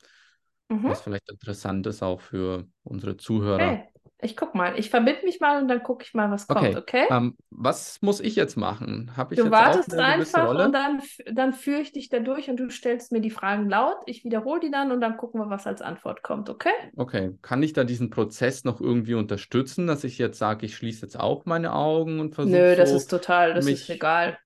mhm. 0.70 0.84
was 0.84 1.02
vielleicht 1.02 1.30
interessant 1.30 1.86
ist 1.88 2.04
auch 2.04 2.22
für 2.22 2.68
unsere 2.84 3.18
Zuhörer. 3.18 3.56
Okay. 3.56 3.88
Ich 4.24 4.38
guck 4.38 4.56
mal, 4.56 4.80
ich 4.80 4.90
verbinde 4.90 5.26
mich 5.26 5.42
mal 5.42 5.62
und 5.62 5.68
dann 5.68 5.84
gucke 5.84 6.06
ich 6.06 6.14
mal, 6.14 6.32
was 6.32 6.50
okay. 6.50 6.72
kommt, 6.72 6.78
okay? 6.78 7.06
Ähm, 7.10 7.36
was 7.50 8.02
muss 8.02 8.22
ich 8.22 8.38
jetzt 8.38 8.56
machen? 8.56 9.12
Habe 9.18 9.34
ich 9.34 9.38
du 9.38 9.46
jetzt 9.46 9.52
wartest 9.52 9.94
einfach 9.94 10.50
und 10.50 10.72
dann, 10.72 11.02
dann 11.30 11.52
führe 11.52 11.82
ich 11.82 11.92
dich 11.92 12.08
da 12.08 12.20
durch 12.20 12.50
und 12.50 12.56
du 12.56 12.70
stellst 12.70 13.12
mir 13.12 13.20
die 13.20 13.30
Fragen 13.30 13.70
laut. 13.70 13.98
Ich 14.06 14.24
wiederhole 14.24 14.62
die 14.62 14.72
dann 14.72 14.94
und 14.94 15.02
dann 15.02 15.18
gucken 15.18 15.42
wir, 15.42 15.50
was 15.50 15.68
als 15.68 15.82
Antwort 15.82 16.24
kommt, 16.24 16.50
okay? 16.50 16.70
Okay. 16.96 17.38
Kann 17.42 17.62
ich 17.64 17.74
da 17.74 17.84
diesen 17.84 18.12
Prozess 18.12 18.64
noch 18.64 18.80
irgendwie 18.80 19.16
unterstützen, 19.16 19.88
dass 19.88 20.06
ich 20.06 20.18
jetzt 20.18 20.40
sage, 20.40 20.66
ich 20.66 20.78
schließe 20.78 21.06
jetzt 21.06 21.20
auch 21.20 21.46
meine 21.46 21.74
Augen 21.74 22.22
und 22.22 22.34
versuche. 22.34 22.56
Nö, 22.56 22.76
das 22.78 22.92
so 22.92 22.96
ist 22.96 23.08
total, 23.08 23.54
das 23.54 23.66
mich... 23.66 23.82
ist 23.82 23.90
egal. 23.90 24.38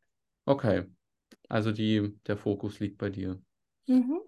Okay. 0.45 0.85
Also 1.49 1.71
die, 1.71 2.17
der 2.25 2.37
Fokus 2.37 2.79
liegt 2.79 2.97
bei 2.97 3.11
dir. 3.11 3.39
Mhm. 3.85 4.21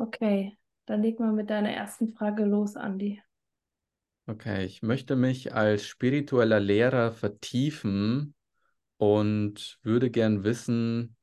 Okay, 0.00 0.56
dann 0.86 1.02
leg 1.02 1.20
mal 1.20 1.32
mit 1.32 1.50
deiner 1.50 1.72
ersten 1.72 2.08
Frage 2.14 2.44
los, 2.46 2.74
Andi. 2.74 3.22
Okay, 4.26 4.64
ich 4.64 4.80
möchte 4.80 5.14
mich 5.14 5.52
als 5.52 5.86
spiritueller 5.86 6.58
Lehrer 6.58 7.12
vertiefen 7.12 8.34
und 8.96 9.78
würde 9.82 10.10
gern 10.10 10.42
wissen, 10.42 11.16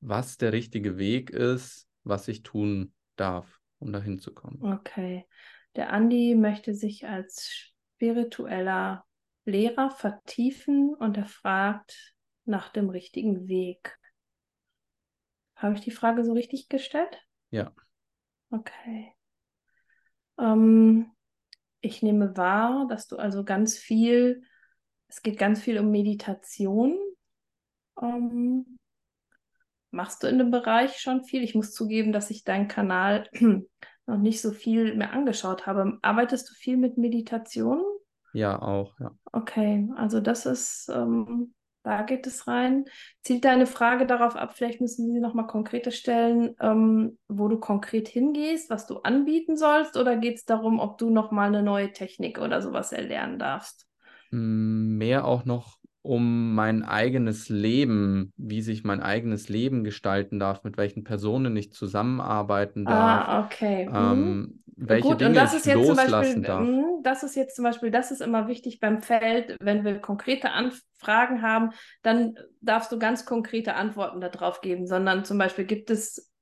was 0.00 0.36
der 0.36 0.52
richtige 0.52 0.96
Weg 0.96 1.30
ist, 1.30 1.88
was 2.04 2.28
ich 2.28 2.44
tun 2.44 2.92
darf, 3.16 3.60
um 3.80 3.92
dahin 3.92 4.20
zu 4.20 4.32
kommen. 4.32 4.62
Okay, 4.62 5.26
der 5.74 5.92
Andi 5.92 6.36
möchte 6.36 6.72
sich 6.72 7.08
als 7.08 7.50
spiritueller 7.50 9.04
Lehrer 9.44 9.90
vertiefen 9.90 10.94
und 10.94 11.16
er 11.16 11.26
fragt 11.26 12.14
nach 12.44 12.68
dem 12.68 12.90
richtigen 12.90 13.48
Weg. 13.48 13.98
Habe 15.56 15.74
ich 15.74 15.80
die 15.80 15.90
Frage 15.90 16.24
so 16.24 16.32
richtig 16.32 16.68
gestellt? 16.68 17.18
Ja. 17.50 17.72
Okay. 18.54 19.12
Ähm, 20.38 21.10
ich 21.80 22.02
nehme 22.02 22.36
wahr, 22.36 22.86
dass 22.88 23.08
du 23.08 23.16
also 23.16 23.44
ganz 23.44 23.76
viel, 23.76 24.42
es 25.08 25.22
geht 25.22 25.38
ganz 25.38 25.60
viel 25.60 25.78
um 25.78 25.90
Meditation. 25.90 26.96
Ähm, 28.00 28.78
machst 29.90 30.22
du 30.22 30.28
in 30.28 30.38
dem 30.38 30.52
Bereich 30.52 30.98
schon 30.98 31.24
viel? 31.24 31.42
Ich 31.42 31.56
muss 31.56 31.72
zugeben, 31.72 32.12
dass 32.12 32.30
ich 32.30 32.44
deinen 32.44 32.68
Kanal 32.68 33.28
noch 34.06 34.18
nicht 34.18 34.40
so 34.40 34.52
viel 34.52 34.94
mehr 34.94 35.12
angeschaut 35.12 35.66
habe. 35.66 35.98
Arbeitest 36.02 36.48
du 36.48 36.54
viel 36.54 36.76
mit 36.76 36.96
Meditation? 36.96 37.82
Ja, 38.32 38.60
auch, 38.62 38.98
ja. 39.00 39.16
Okay, 39.32 39.88
also 39.96 40.20
das 40.20 40.46
ist 40.46 40.88
ähm, 40.94 41.54
da 41.84 42.02
geht 42.02 42.26
es 42.26 42.48
rein. 42.48 42.86
Zielt 43.22 43.44
deine 43.44 43.66
Frage 43.66 44.06
darauf 44.06 44.34
ab, 44.34 44.54
vielleicht 44.56 44.80
müssen 44.80 45.06
wir 45.06 45.14
sie 45.14 45.20
nochmal 45.20 45.46
konkreter 45.46 45.92
stellen, 45.92 46.56
ähm, 46.60 47.18
wo 47.28 47.46
du 47.48 47.60
konkret 47.60 48.08
hingehst, 48.08 48.70
was 48.70 48.86
du 48.86 48.98
anbieten 48.98 49.56
sollst, 49.56 49.96
oder 49.96 50.16
geht 50.16 50.36
es 50.36 50.44
darum, 50.44 50.80
ob 50.80 50.98
du 50.98 51.10
nochmal 51.10 51.48
eine 51.48 51.62
neue 51.62 51.92
Technik 51.92 52.40
oder 52.40 52.62
sowas 52.62 52.90
erlernen 52.90 53.38
darfst? 53.38 53.86
Mehr 54.30 55.26
auch 55.26 55.44
noch 55.44 55.78
um 56.04 56.54
mein 56.54 56.82
eigenes 56.82 57.48
Leben, 57.48 58.30
wie 58.36 58.60
sich 58.60 58.84
mein 58.84 59.00
eigenes 59.00 59.48
Leben 59.48 59.84
gestalten 59.84 60.38
darf, 60.38 60.62
mit 60.62 60.76
welchen 60.76 61.02
Personen 61.02 61.56
ich 61.56 61.72
zusammenarbeiten 61.72 62.84
darf. 62.84 63.28
Ah, 63.28 63.44
okay. 63.46 63.88
Ähm, 63.90 64.20
mhm. 64.20 64.64
welche 64.76 65.08
Gut, 65.08 65.20
Dinge 65.20 65.30
und 65.30 65.36
das 65.36 65.54
ist 65.54 65.64
jetzt 65.64 65.76
loslassen 65.76 66.10
Beispiel, 66.10 66.42
darf. 66.42 66.60
Mhm, 66.60 67.02
das 67.02 67.22
ist 67.22 67.36
jetzt 67.36 67.56
zum 67.56 67.64
Beispiel, 67.64 67.90
das 67.90 68.10
ist 68.10 68.20
immer 68.20 68.48
wichtig 68.48 68.80
beim 68.80 69.00
Feld, 69.00 69.56
wenn 69.60 69.82
wir 69.82 69.98
konkrete 69.98 70.50
Anfragen 70.50 71.40
haben, 71.40 71.70
dann 72.02 72.34
darfst 72.60 72.92
du 72.92 72.98
ganz 72.98 73.24
konkrete 73.24 73.74
Antworten 73.74 74.20
darauf 74.20 74.60
geben, 74.60 74.86
sondern 74.86 75.24
zum 75.24 75.38
Beispiel 75.38 75.64
gibt 75.64 75.88
es 75.88 76.33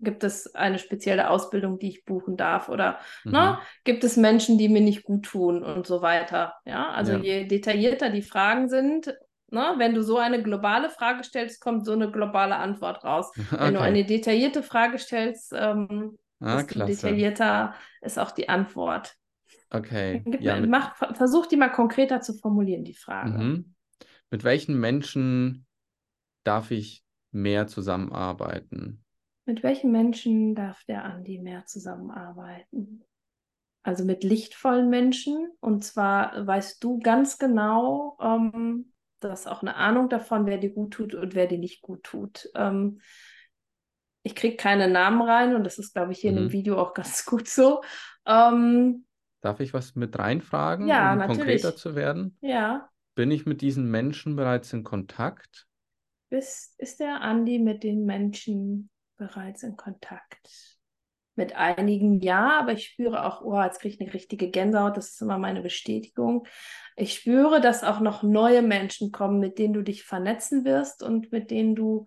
Gibt 0.00 0.22
es 0.22 0.54
eine 0.54 0.78
spezielle 0.78 1.30
Ausbildung, 1.30 1.78
die 1.78 1.88
ich 1.88 2.04
buchen 2.04 2.36
darf? 2.36 2.68
Oder 2.68 2.98
mhm. 3.24 3.32
ne, 3.32 3.58
gibt 3.84 4.04
es 4.04 4.16
Menschen, 4.16 4.56
die 4.56 4.68
mir 4.68 4.80
nicht 4.80 5.02
gut 5.02 5.24
tun 5.24 5.62
und 5.62 5.86
so 5.86 6.02
weiter? 6.02 6.54
Ja, 6.64 6.90
also 6.90 7.12
ja. 7.12 7.18
je 7.18 7.44
detaillierter 7.46 8.10
die 8.10 8.22
Fragen 8.22 8.68
sind, 8.68 9.12
ne, 9.50 9.74
wenn 9.78 9.94
du 9.94 10.02
so 10.02 10.18
eine 10.18 10.42
globale 10.42 10.90
Frage 10.90 11.24
stellst, 11.24 11.60
kommt 11.60 11.84
so 11.84 11.92
eine 11.92 12.10
globale 12.10 12.56
Antwort 12.56 13.04
raus. 13.04 13.30
Okay. 13.30 13.44
Wenn 13.58 13.74
du 13.74 13.80
eine 13.80 14.04
detaillierte 14.04 14.62
Frage 14.62 14.98
stellst, 14.98 15.52
ähm, 15.56 16.18
ah, 16.40 16.62
detaillierter 16.62 17.74
ist 18.00 18.18
auch 18.18 18.30
die 18.30 18.48
Antwort. 18.48 19.16
Okay. 19.70 20.22
Gib, 20.24 20.40
ja, 20.40 20.58
mit... 20.58 20.70
mach, 20.70 20.96
versuch 21.14 21.46
die 21.46 21.56
mal 21.56 21.70
konkreter 21.70 22.20
zu 22.20 22.34
formulieren, 22.34 22.84
die 22.84 22.94
Frage. 22.94 23.38
Mhm. 23.38 23.74
Mit 24.30 24.44
welchen 24.44 24.78
Menschen 24.78 25.66
darf 26.44 26.70
ich 26.70 27.02
mehr 27.30 27.66
zusammenarbeiten? 27.66 29.04
Mit 29.48 29.62
welchen 29.62 29.90
Menschen 29.90 30.54
darf 30.54 30.84
der 30.84 31.04
Andi 31.06 31.38
mehr 31.38 31.64
zusammenarbeiten? 31.64 33.02
Also 33.82 34.04
mit 34.04 34.22
lichtvollen 34.22 34.90
Menschen. 34.90 35.48
Und 35.60 35.82
zwar 35.82 36.46
weißt 36.46 36.84
du 36.84 36.98
ganz 36.98 37.38
genau, 37.38 38.18
ähm, 38.20 38.92
du 39.20 39.30
hast 39.30 39.46
auch 39.46 39.62
eine 39.62 39.76
Ahnung 39.76 40.10
davon, 40.10 40.44
wer 40.44 40.58
dir 40.58 40.68
gut 40.68 40.92
tut 40.92 41.14
und 41.14 41.34
wer 41.34 41.46
dir 41.46 41.56
nicht 41.56 41.80
gut 41.80 42.02
tut. 42.02 42.50
Ähm, 42.54 43.00
Ich 44.22 44.34
kriege 44.34 44.56
keine 44.56 44.86
Namen 44.86 45.22
rein 45.22 45.54
und 45.56 45.64
das 45.64 45.78
ist, 45.78 45.94
glaube 45.94 46.12
ich, 46.12 46.18
hier 46.18 46.28
in 46.28 46.36
dem 46.36 46.44
Mhm. 46.48 46.52
Video 46.52 46.78
auch 46.78 46.92
ganz 46.94 47.24
gut 47.24 47.48
so. 47.48 47.80
Ähm, 48.26 49.06
Darf 49.40 49.60
ich 49.60 49.72
was 49.72 49.94
mit 49.94 50.18
reinfragen, 50.18 50.88
ja, 50.88 51.14
um 51.14 51.20
konkreter 51.20 51.70
natürlich. 51.70 51.76
zu 51.76 51.94
werden? 51.94 52.36
Ja. 52.42 52.90
Bin 53.14 53.30
ich 53.30 53.46
mit 53.46 53.62
diesen 53.62 53.90
Menschen 53.90 54.36
bereits 54.36 54.74
in 54.74 54.84
Kontakt? 54.84 55.66
Ist, 56.28 56.78
ist 56.78 57.00
der 57.00 57.22
Andi 57.22 57.58
mit 57.58 57.82
den 57.82 58.04
Menschen 58.04 58.90
bereits 59.18 59.62
in 59.62 59.76
Kontakt? 59.76 60.78
Mit 61.34 61.54
einigen 61.54 62.20
ja, 62.20 62.58
aber 62.58 62.72
ich 62.72 62.86
spüre 62.86 63.24
auch, 63.24 63.42
oh, 63.42 63.62
jetzt 63.62 63.80
kriege 63.80 63.94
ich 63.94 64.00
eine 64.00 64.12
richtige 64.12 64.50
Gänsehaut, 64.50 64.96
das 64.96 65.10
ist 65.10 65.22
immer 65.22 65.38
meine 65.38 65.62
Bestätigung. 65.62 66.46
Ich 66.96 67.14
spüre, 67.14 67.60
dass 67.60 67.84
auch 67.84 68.00
noch 68.00 68.22
neue 68.22 68.62
Menschen 68.62 69.12
kommen, 69.12 69.38
mit 69.38 69.58
denen 69.58 69.74
du 69.74 69.82
dich 69.82 70.02
vernetzen 70.02 70.64
wirst 70.64 71.02
und 71.02 71.30
mit 71.30 71.50
denen 71.50 71.76
du 71.76 72.06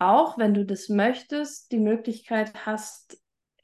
auch, 0.00 0.38
wenn 0.38 0.54
du 0.54 0.64
das 0.64 0.88
möchtest, 0.88 1.70
die 1.70 1.78
Möglichkeit 1.78 2.66
hast, 2.66 3.20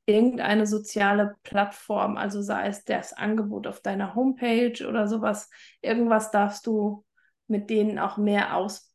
irgendeine 0.06 0.66
soziale 0.66 1.36
Plattform, 1.42 2.16
also 2.16 2.42
sei 2.42 2.68
es 2.68 2.84
das 2.84 3.12
Angebot 3.12 3.66
auf 3.66 3.80
deiner 3.80 4.14
Homepage 4.14 4.86
oder 4.86 5.08
sowas, 5.08 5.50
irgendwas 5.80 6.30
darfst 6.30 6.66
du 6.66 7.04
mit 7.46 7.70
denen 7.70 7.98
auch 7.98 8.18
mehr 8.18 8.56
ausbauen, 8.56 8.93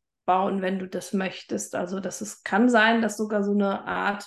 wenn 0.62 0.78
du 0.78 0.86
das 0.88 1.12
möchtest. 1.12 1.74
Also 1.74 2.00
das 2.00 2.22
ist, 2.22 2.44
kann 2.44 2.68
sein, 2.68 3.02
dass 3.02 3.16
sogar 3.16 3.42
so 3.44 3.52
eine 3.52 3.84
Art 3.86 4.26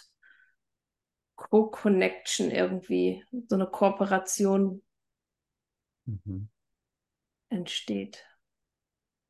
Co-Connection 1.35 2.49
irgendwie, 2.49 3.23
so 3.47 3.53
eine 3.55 3.67
Kooperation 3.67 4.81
Mhm. 6.07 6.47
entsteht. 7.49 8.25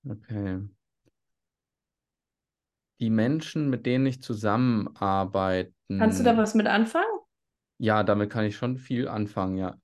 Okay. 0.09 0.59
Die 2.99 3.09
Menschen, 3.11 3.69
mit 3.69 3.85
denen 3.85 4.05
ich 4.07 4.21
zusammenarbeite, 4.23 5.73
Kannst 5.97 6.19
du 6.19 6.23
da 6.23 6.37
was 6.37 6.53
mit 6.55 6.67
anfangen? 6.67 7.07
ja, 7.77 8.03
damit 8.03 8.31
kann 8.31 8.45
ich 8.45 8.55
schon 8.55 8.77
viel 8.77 9.07
anfangen, 9.07 9.57
ja. 9.57 9.75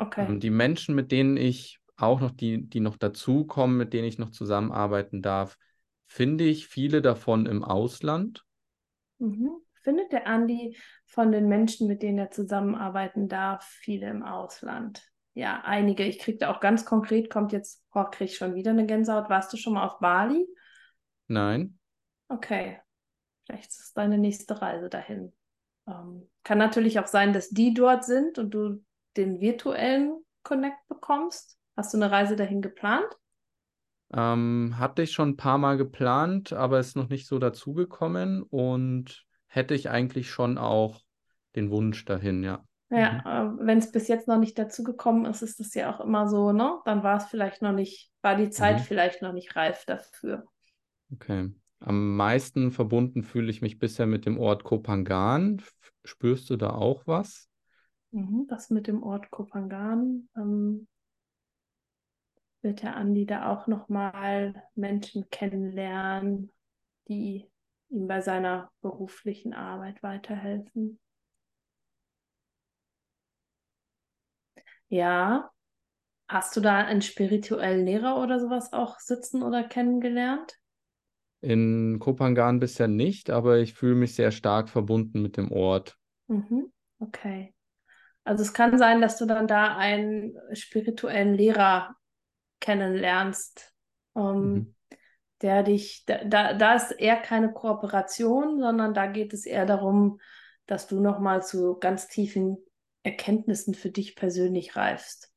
Okay. 0.00 0.28
Ähm, 0.28 0.40
die 0.40 0.50
Menschen, 0.50 0.94
mit 0.94 1.12
denen 1.12 1.36
ich 1.36 1.80
auch 1.96 2.20
noch, 2.20 2.32
die, 2.32 2.68
die 2.68 2.80
noch 2.80 2.96
dazukommen, 2.96 3.76
mit 3.76 3.92
denen 3.92 4.08
ich 4.08 4.18
noch 4.18 4.30
zusammenarbeiten 4.30 5.22
darf, 5.22 5.58
finde 6.06 6.44
ich 6.44 6.66
viele 6.68 7.02
davon 7.02 7.46
im 7.46 7.64
Ausland. 7.64 8.44
Mhm. 9.18 9.50
Findet 9.82 10.12
der 10.12 10.26
Andi 10.26 10.78
von 11.04 11.30
den 11.30 11.46
Menschen, 11.46 11.86
mit 11.86 12.02
denen 12.02 12.18
er 12.18 12.30
zusammenarbeiten 12.30 13.28
darf, 13.28 13.64
viele 13.64 14.08
im 14.08 14.22
Ausland? 14.22 15.02
Ja, 15.34 15.62
einige. 15.64 16.04
Ich 16.04 16.18
kriege 16.18 16.38
da 16.38 16.50
auch 16.50 16.60
ganz 16.60 16.84
konkret, 16.84 17.28
kommt 17.28 17.52
jetzt, 17.52 17.84
oh, 17.92 18.04
krieg 18.04 18.30
ich 18.30 18.36
schon 18.36 18.54
wieder 18.54 18.70
eine 18.70 18.86
Gänsehaut. 18.86 19.28
Warst 19.28 19.52
du 19.52 19.56
schon 19.56 19.74
mal 19.74 19.84
auf 19.84 19.98
Bali? 19.98 20.46
Nein. 21.26 21.78
Okay. 22.28 22.80
Vielleicht 23.44 23.70
ist 23.70 23.80
es 23.80 23.92
deine 23.92 24.16
nächste 24.16 24.62
Reise 24.62 24.88
dahin. 24.88 25.32
Ähm, 25.86 26.30
kann 26.44 26.58
natürlich 26.58 26.98
auch 26.98 27.06
sein, 27.06 27.32
dass 27.32 27.50
die 27.50 27.74
dort 27.74 28.04
sind 28.04 28.38
und 28.38 28.52
du 28.54 28.82
den 29.16 29.40
virtuellen 29.40 30.24
Connect 30.42 30.86
bekommst. 30.88 31.58
Hast 31.76 31.92
du 31.92 31.98
eine 31.98 32.10
Reise 32.10 32.36
dahin 32.36 32.62
geplant? 32.62 33.08
Ähm, 34.14 34.76
hatte 34.78 35.02
ich 35.02 35.12
schon 35.12 35.30
ein 35.30 35.36
paar 35.36 35.58
Mal 35.58 35.76
geplant, 35.76 36.52
aber 36.52 36.78
ist 36.80 36.96
noch 36.96 37.08
nicht 37.08 37.26
so 37.26 37.38
dazugekommen 37.38 38.42
und 38.42 39.26
hätte 39.46 39.74
ich 39.74 39.90
eigentlich 39.90 40.30
schon 40.30 40.56
auch 40.58 41.02
den 41.56 41.70
Wunsch 41.70 42.04
dahin, 42.04 42.42
ja. 42.42 42.64
Ja, 42.90 43.18
äh, 43.24 43.66
wenn 43.66 43.78
es 43.78 43.90
bis 43.92 44.08
jetzt 44.08 44.28
noch 44.28 44.38
nicht 44.38 44.58
dazu 44.58 44.84
gekommen 44.84 45.24
ist, 45.26 45.42
ist 45.42 45.58
das 45.60 45.74
ja 45.74 45.92
auch 45.94 46.00
immer 46.00 46.28
so, 46.28 46.52
ne? 46.52 46.80
Dann 46.84 47.02
war 47.02 47.16
es 47.18 47.24
vielleicht 47.26 47.60
noch 47.62 47.72
nicht, 47.72 48.10
war 48.22 48.36
die 48.36 48.50
Zeit 48.50 48.80
Mhm. 48.80 48.86
vielleicht 48.86 49.20
noch 49.22 49.32
nicht 49.32 49.56
reif 49.56 49.84
dafür. 49.86 50.44
Okay. 51.12 51.50
Am 51.80 52.16
meisten 52.16 52.70
verbunden 52.72 53.22
fühle 53.22 53.50
ich 53.50 53.62
mich 53.62 53.78
bisher 53.78 54.06
mit 54.06 54.26
dem 54.26 54.38
Ort 54.38 54.64
Kopangan. 54.64 55.62
Spürst 56.04 56.50
du 56.50 56.56
da 56.56 56.70
auch 56.70 57.06
was? 57.06 57.48
Mhm, 58.12 58.46
das 58.48 58.70
mit 58.70 58.86
dem 58.86 59.02
Ort 59.02 59.30
Kopangan, 59.30 60.28
ähm, 60.36 60.86
wird 62.64 62.82
der 62.82 62.96
Andi 62.96 63.26
da 63.26 63.52
auch 63.52 63.66
nochmal 63.66 64.54
Menschen 64.74 65.28
kennenlernen, 65.30 66.50
die 67.08 67.48
ihm 67.90 68.08
bei 68.08 68.20
seiner 68.20 68.72
beruflichen 68.80 69.52
Arbeit 69.54 70.02
weiterhelfen. 70.02 70.98
Ja, 74.88 75.50
hast 76.28 76.56
du 76.56 76.60
da 76.60 76.78
einen 76.78 77.02
spirituellen 77.02 77.84
Lehrer 77.84 78.20
oder 78.22 78.40
sowas 78.40 78.72
auch 78.72 78.98
sitzen 78.98 79.42
oder 79.42 79.62
kennengelernt? 79.62 80.58
In 81.40 81.98
Kopangan 81.98 82.58
bisher 82.58 82.88
nicht, 82.88 83.28
aber 83.28 83.58
ich 83.58 83.74
fühle 83.74 83.96
mich 83.96 84.14
sehr 84.14 84.30
stark 84.30 84.70
verbunden 84.70 85.20
mit 85.20 85.36
dem 85.36 85.52
Ort. 85.52 85.98
Mhm, 86.28 86.72
okay. 86.98 87.54
Also 88.24 88.42
es 88.42 88.54
kann 88.54 88.78
sein, 88.78 89.02
dass 89.02 89.18
du 89.18 89.26
dann 89.26 89.46
da 89.46 89.76
einen 89.76 90.34
spirituellen 90.54 91.34
Lehrer 91.34 91.94
kennenlernst, 92.64 93.74
ähm, 94.16 94.66
Mhm. 94.66 94.74
der 95.42 95.62
dich, 95.62 96.04
da, 96.06 96.24
da, 96.24 96.54
da 96.54 96.74
ist 96.74 96.92
eher 96.92 97.16
keine 97.16 97.52
Kooperation, 97.52 98.58
sondern 98.58 98.94
da 98.94 99.06
geht 99.06 99.34
es 99.34 99.44
eher 99.44 99.66
darum, 99.66 100.20
dass 100.66 100.86
du 100.86 101.00
nochmal 101.00 101.42
zu 101.42 101.78
ganz 101.78 102.08
tiefen 102.08 102.56
Erkenntnissen 103.02 103.74
für 103.74 103.90
dich 103.90 104.16
persönlich 104.16 104.76
reifst. 104.76 105.30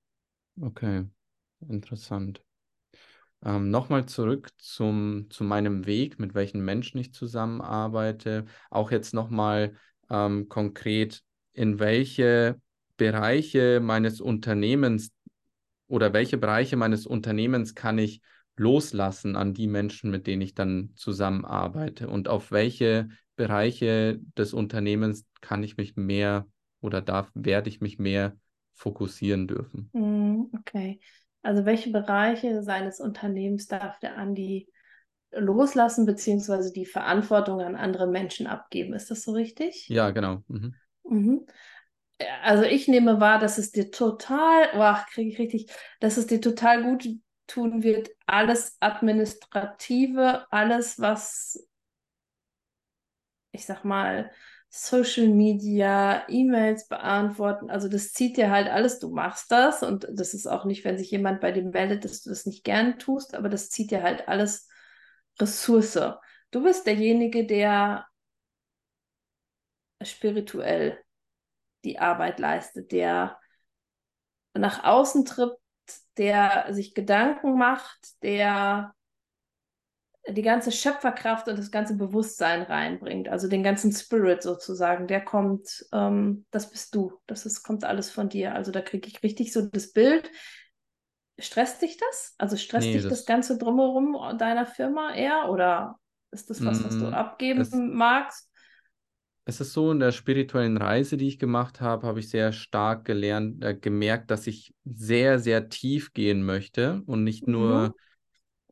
Okay, 0.61 1.05
interessant. 1.67 2.41
Ähm, 3.43 3.69
nochmal 3.69 4.05
zurück 4.07 4.49
zum, 4.57 5.27
zu 5.29 5.43
meinem 5.43 5.85
Weg, 5.85 6.19
mit 6.19 6.33
welchen 6.33 6.63
Menschen 6.63 6.97
ich 6.99 7.13
zusammenarbeite. 7.13 8.45
Auch 8.69 8.91
jetzt 8.91 9.13
nochmal 9.13 9.75
ähm, 10.09 10.49
konkret, 10.49 11.23
in 11.53 11.79
welche 11.79 12.59
Bereiche 12.97 13.79
meines 13.79 14.21
Unternehmens 14.21 15.11
oder 15.87 16.13
welche 16.13 16.37
Bereiche 16.37 16.75
meines 16.75 17.05
Unternehmens 17.05 17.75
kann 17.75 17.97
ich 17.97 18.21
loslassen 18.55 19.35
an 19.35 19.53
die 19.53 19.67
Menschen, 19.67 20.09
mit 20.09 20.27
denen 20.27 20.41
ich 20.41 20.55
dann 20.55 20.91
zusammenarbeite 20.95 22.07
und 22.09 22.27
auf 22.27 22.51
welche 22.51 23.09
Bereiche 23.35 24.19
des 24.37 24.53
Unternehmens 24.53 25.25
kann 25.41 25.63
ich 25.63 25.77
mich 25.77 25.95
mehr 25.95 26.47
oder 26.81 27.01
darf, 27.01 27.31
werde 27.35 27.69
ich 27.69 27.81
mich 27.81 27.99
mehr 27.99 28.35
fokussieren 28.73 29.47
dürfen. 29.47 29.91
Mm, 29.93 30.45
Okay. 30.59 30.99
Also 31.43 31.65
welche 31.65 31.91
Bereiche 31.91 32.61
seines 32.63 32.99
Unternehmens 32.99 33.67
darf 33.67 33.99
der 33.99 34.17
Andi 34.17 34.67
loslassen, 35.31 36.05
beziehungsweise 36.05 36.73
die 36.73 36.85
Verantwortung 36.85 37.61
an 37.61 37.75
andere 37.75 38.07
Menschen 38.07 38.47
abgeben? 38.47 38.93
Ist 38.93 39.11
das 39.11 39.23
so 39.23 39.31
richtig? 39.31 39.87
Ja, 39.87 40.09
genau. 40.11 40.43
Mhm. 40.47 40.73
Mhm. 41.03 41.45
Also 42.41 42.63
ich 42.63 42.87
nehme 42.87 43.19
wahr, 43.19 43.39
dass 43.39 43.57
es 43.57 43.71
dir 43.71 43.91
total, 43.91 44.69
boah, 44.73 45.05
kriege 45.11 45.29
ich 45.29 45.39
richtig, 45.39 45.71
dass 45.99 46.17
es 46.17 46.25
dir 46.27 46.41
total 46.41 46.83
gut 46.83 47.07
tun 47.45 47.83
wird, 47.83 48.09
alles 48.25 48.75
Administrative, 48.79 50.45
alles, 50.51 50.99
was, 50.99 51.67
ich 53.51 53.65
sag 53.65 53.83
mal, 53.83 54.31
Social 54.69 55.27
Media, 55.29 56.27
E-Mails 56.27 56.87
beantworten, 56.87 57.69
also 57.69 57.87
das 57.87 58.11
zieht 58.13 58.35
dir 58.37 58.51
halt 58.51 58.67
alles, 58.67 58.99
du 58.99 59.09
machst 59.09 59.51
das 59.51 59.81
und 59.83 60.07
das 60.11 60.33
ist 60.33 60.45
auch 60.47 60.65
nicht, 60.65 60.83
wenn 60.83 60.97
sich 60.97 61.09
jemand 61.11 61.39
bei 61.41 61.51
dir 61.51 61.63
meldet, 61.63 62.03
dass 62.03 62.21
du 62.21 62.29
das 62.29 62.45
nicht 62.45 62.63
gern 62.63 62.99
tust, 62.99 63.33
aber 63.35 63.47
das 63.49 63.69
zieht 63.69 63.91
dir 63.91 64.03
halt 64.03 64.27
alles 64.27 64.67
Ressource. 65.39 65.97
Du 66.51 66.63
bist 66.63 66.85
derjenige, 66.85 67.45
der 67.45 68.07
spirituell 70.03 70.97
die 71.87 71.99
Arbeit 71.99 72.39
leistet, 72.39 72.91
der 72.91 73.39
nach 74.53 74.83
außen 74.83 75.25
tritt, 75.25 75.53
der 76.17 76.67
sich 76.71 76.93
Gedanken 76.93 77.57
macht, 77.57 78.21
der 78.23 78.93
die 80.29 80.41
ganze 80.41 80.73
Schöpferkraft 80.73 81.47
und 81.47 81.57
das 81.57 81.71
ganze 81.71 81.95
Bewusstsein 81.95 82.63
reinbringt, 82.63 83.29
also 83.29 83.47
den 83.47 83.63
ganzen 83.63 83.93
Spirit 83.93 84.43
sozusagen, 84.43 85.07
der 85.07 85.23
kommt, 85.23 85.85
ähm, 85.93 86.45
das 86.51 86.69
bist 86.69 86.93
du, 86.95 87.13
das 87.27 87.45
ist, 87.45 87.63
kommt 87.63 87.85
alles 87.85 88.11
von 88.11 88.27
dir. 88.27 88.53
Also 88.53 88.71
da 88.71 88.81
kriege 88.81 89.07
ich 89.07 89.23
richtig 89.23 89.53
so 89.53 89.61
das 89.61 89.93
Bild. 89.93 90.29
Stresst 91.39 91.81
dich 91.81 91.97
das? 91.97 92.35
Also 92.37 92.57
stresst 92.57 92.87
Nee, 92.87 92.93
dich 92.93 93.03
das 93.03 93.19
das, 93.19 93.25
Ganze 93.25 93.57
drumherum 93.57 94.17
deiner 94.37 94.65
Firma 94.65 95.13
eher 95.13 95.49
oder 95.49 95.97
ist 96.31 96.49
das 96.49 96.65
was, 96.65 96.83
was 96.83 96.97
du 96.97 97.05
mm, 97.05 97.13
abgeben 97.13 97.95
magst? 97.95 98.46
Es 99.47 99.61
ist 99.61 99.73
so, 99.73 99.91
in 99.91 99.99
der 99.99 100.11
spirituellen 100.11 100.77
Reise, 100.77 101.17
die 101.17 101.27
ich 101.27 101.39
gemacht 101.39 101.81
habe, 101.81 102.05
habe 102.07 102.19
ich 102.19 102.29
sehr 102.29 102.51
stark 102.53 103.05
gelernt, 103.05 103.63
äh, 103.63 103.75
gemerkt, 103.75 104.31
dass 104.31 104.47
ich 104.47 104.73
sehr, 104.85 105.39
sehr 105.39 105.69
tief 105.69 106.13
gehen 106.13 106.43
möchte 106.43 107.01
und 107.05 107.23
nicht 107.23 107.47
Mhm. 107.47 107.47
nur, 107.47 107.95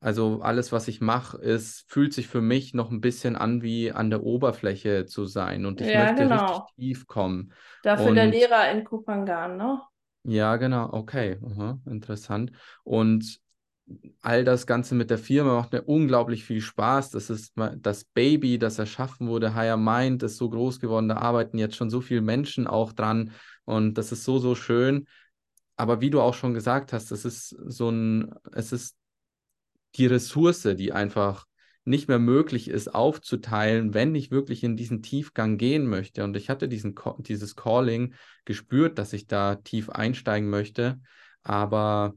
also 0.01 0.41
alles, 0.41 0.71
was 0.71 0.88
ich 0.89 1.01
mache, 1.01 1.38
ist, 1.39 1.85
fühlt 1.91 2.13
sich 2.13 2.28
für 2.28 2.41
mich 2.41 2.73
noch 2.73 2.91
ein 2.91 3.01
bisschen 3.01 3.36
an, 3.36 3.61
wie 3.63 3.91
an 3.91 4.09
der 4.11 4.23
Oberfläche 4.23 5.05
zu 5.07 5.26
sein. 5.26 5.65
Und 5.65 5.82
ich 5.82 5.93
Ja, 5.93 5.95
möchte 5.95 6.30
richtig 6.32 6.63
genau. 6.63 6.69
tief 6.78 7.07
kommen. 7.07 7.53
Dafür 7.84 8.11
der 8.11 8.26
Und 8.26 8.28
Lehrer 8.28 8.69
in 8.69 8.84
Kupangan, 8.84 9.55
ne? 9.55 9.82
ja, 10.23 10.55
genau, 10.57 10.89
okay, 10.93 11.39
aha, 11.45 11.80
interessant. 11.86 12.51
Und 12.84 13.39
all 14.21 14.43
das 14.43 14.65
Ganze 14.65 14.95
mit 14.95 15.09
der 15.09 15.17
Firma 15.17 15.55
macht 15.55 15.71
mir 15.71 15.83
unglaublich 15.83 16.43
viel 16.43 16.61
Spaß. 16.61 17.11
Das 17.11 17.29
ist 17.29 17.53
das 17.77 18.03
Baby, 18.05 18.57
das 18.57 18.79
erschaffen 18.79 19.27
wurde. 19.27 19.53
Higher 19.53 19.77
Mind 19.77 20.23
ist 20.23 20.38
so 20.38 20.49
groß 20.49 20.79
geworden. 20.79 21.09
Da 21.09 21.17
arbeiten 21.17 21.57
jetzt 21.57 21.75
schon 21.75 21.89
so 21.89 22.01
viele 22.01 22.21
Menschen 22.21 22.67
auch 22.67 22.93
dran. 22.93 23.31
Und 23.65 23.95
das 23.95 24.11
ist 24.11 24.23
so, 24.23 24.39
so 24.39 24.55
schön. 24.55 25.07
Aber 25.75 26.01
wie 26.01 26.09
du 26.09 26.21
auch 26.21 26.33
schon 26.33 26.53
gesagt 26.53 26.93
hast, 26.93 27.11
es 27.11 27.25
ist 27.25 27.49
so 27.49 27.89
ein, 27.89 28.33
es 28.53 28.71
ist 28.71 28.95
die 29.95 30.07
Ressource, 30.07 30.63
die 30.63 30.91
einfach 30.91 31.45
nicht 31.83 32.07
mehr 32.07 32.19
möglich 32.19 32.67
ist 32.67 32.93
aufzuteilen, 32.95 33.93
wenn 33.93 34.15
ich 34.15 34.31
wirklich 34.31 34.63
in 34.63 34.75
diesen 34.75 35.03
Tiefgang 35.03 35.57
gehen 35.57 35.86
möchte. 35.86 36.23
Und 36.23 36.36
ich 36.36 36.49
hatte 36.49 36.67
diesen, 36.67 36.95
dieses 37.19 37.55
Calling 37.55 38.15
gespürt, 38.43 38.97
dass 38.97 39.13
ich 39.13 39.27
da 39.27 39.55
tief 39.55 39.89
einsteigen 39.89 40.49
möchte, 40.49 40.99
aber 41.43 42.15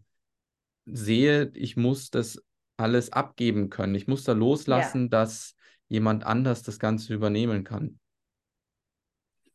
sehe, 0.91 1.51
ich 1.55 1.76
muss 1.76 2.11
das 2.11 2.43
alles 2.76 3.12
abgeben 3.12 3.70
können. 3.70 3.95
Ich 3.95 4.07
muss 4.07 4.24
da 4.24 4.32
loslassen, 4.32 5.03
ja. 5.03 5.09
dass 5.09 5.55
jemand 5.89 6.24
anders 6.24 6.62
das 6.62 6.78
Ganze 6.78 7.14
übernehmen 7.14 7.64
kann. 7.64 7.99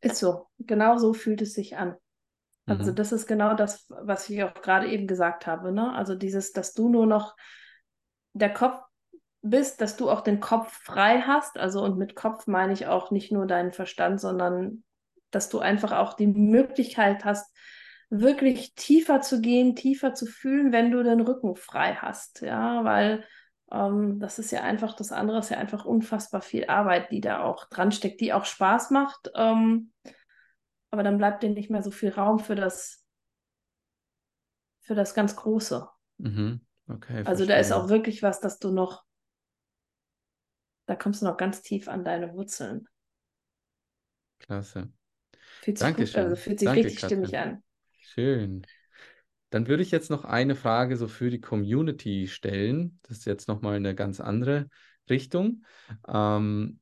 Ist 0.02 0.18
so. 0.18 0.48
Genau 0.60 0.98
so 0.98 1.14
fühlt 1.14 1.42
es 1.42 1.54
sich 1.54 1.78
an. 1.78 1.96
Also 2.66 2.92
mhm. 2.92 2.96
das 2.96 3.12
ist 3.12 3.28
genau 3.28 3.54
das, 3.56 3.86
was 3.90 4.30
ich 4.30 4.44
auch 4.44 4.54
gerade 4.54 4.90
eben 4.90 5.08
gesagt 5.08 5.48
habe. 5.48 5.72
Ne? 5.72 5.94
Also 5.94 6.16
dieses, 6.16 6.52
dass 6.54 6.74
du 6.74 6.90
nur 6.90 7.06
noch 7.06 7.36
der 8.34 8.54
Kopf 8.54 8.82
bist, 9.42 9.82
dass 9.82 9.98
du 9.98 10.10
auch 10.10 10.22
den 10.22 10.40
Kopf 10.40 10.72
frei 10.72 11.22
hast. 11.22 11.58
Also 11.58 11.84
und 11.84 11.98
mit 11.98 12.16
Kopf 12.16 12.48
meine 12.48 12.74
ich 12.74 12.88
auch 12.88 13.12
nicht 13.12 13.32
nur 13.32 13.46
deinen 13.46 13.74
Verstand, 13.74 14.20
sondern 14.20 14.84
dass 15.32 15.50
du 15.50 15.60
einfach 15.60 15.92
auch 15.92 16.14
die 16.14 16.28
Möglichkeit 16.28 17.26
hast, 17.26 17.54
wirklich 18.20 18.76
tiefer 18.76 19.22
zu 19.22 19.42
gehen, 19.42 19.76
tiefer 19.76 20.14
zu 20.14 20.26
fühlen, 20.26 20.72
wenn 20.72 20.92
du 20.92 21.04
den 21.04 21.22
Rücken 21.22 21.56
frei 21.56 21.96
hast. 21.96 22.42
Ja, 22.42 22.84
weil 22.84 23.24
ähm, 23.72 24.20
das 24.20 24.40
ist 24.40 24.52
ja 24.52 24.62
einfach, 24.62 24.96
das 24.96 25.12
andere 25.12 25.40
ist 25.40 25.50
ja 25.50 25.58
einfach 25.58 25.86
unfassbar 25.86 26.42
viel 26.42 26.66
Arbeit, 26.66 27.12
die 27.12 27.22
da 27.22 27.44
auch 27.44 27.66
dran 27.70 27.92
steckt, 27.92 28.22
die 28.22 28.34
auch 28.34 28.46
Spaß 28.46 28.92
macht. 28.92 29.32
Ähm, 29.36 29.92
aber 30.92 31.04
dann 31.04 31.18
bleibt 31.18 31.44
dir 31.44 31.50
nicht 31.50 31.70
mehr 31.72 31.82
so 31.84 31.92
viel 31.92 32.10
Raum 32.10 32.40
für 32.40 32.56
das, 32.56 33.04
für 34.82 34.96
das 34.96 35.14
ganz 35.16 35.36
Große. 35.36 35.88
Mhm. 36.20 36.62
Okay, 36.90 37.24
also 37.26 37.46
da 37.46 37.56
ist 37.58 37.72
auch 37.72 37.90
wirklich 37.90 38.22
was, 38.22 38.40
dass 38.40 38.60
du 38.60 38.72
noch, 38.72 39.04
da 40.86 40.96
kommst 40.96 41.22
du 41.22 41.26
noch 41.26 41.38
ganz 41.38 41.62
tief 41.62 41.88
an 41.88 42.04
deine 42.06 42.34
Wurzeln. 42.34 42.88
Klasse. 44.40 44.90
Fühlt 45.62 45.80
sich 45.80 45.88
Dankeschön. 45.88 46.24
gut, 46.24 46.26
also 46.32 46.36
fühlt 46.36 46.60
sich 46.60 46.68
Danke, 46.68 46.86
richtig 46.86 47.00
Katrin. 47.00 47.06
stimmig 47.06 47.38
an. 47.38 47.64
Schön. 48.14 48.66
Dann 49.50 49.68
würde 49.68 49.82
ich 49.82 49.92
jetzt 49.92 50.12
noch 50.12 50.24
eine 50.24 50.56
Frage 50.56 50.98
so 50.98 51.08
für 51.08 51.32
die 51.32 51.42
Community 51.42 52.28
stellen. 52.28 53.00
Das 53.04 53.20
ist 53.20 53.26
jetzt 53.26 53.48
nochmal 53.48 53.76
eine 53.76 53.96
ganz 53.96 54.20
andere 54.20 54.68
Richtung. 55.10 55.64
Ähm, 56.08 56.80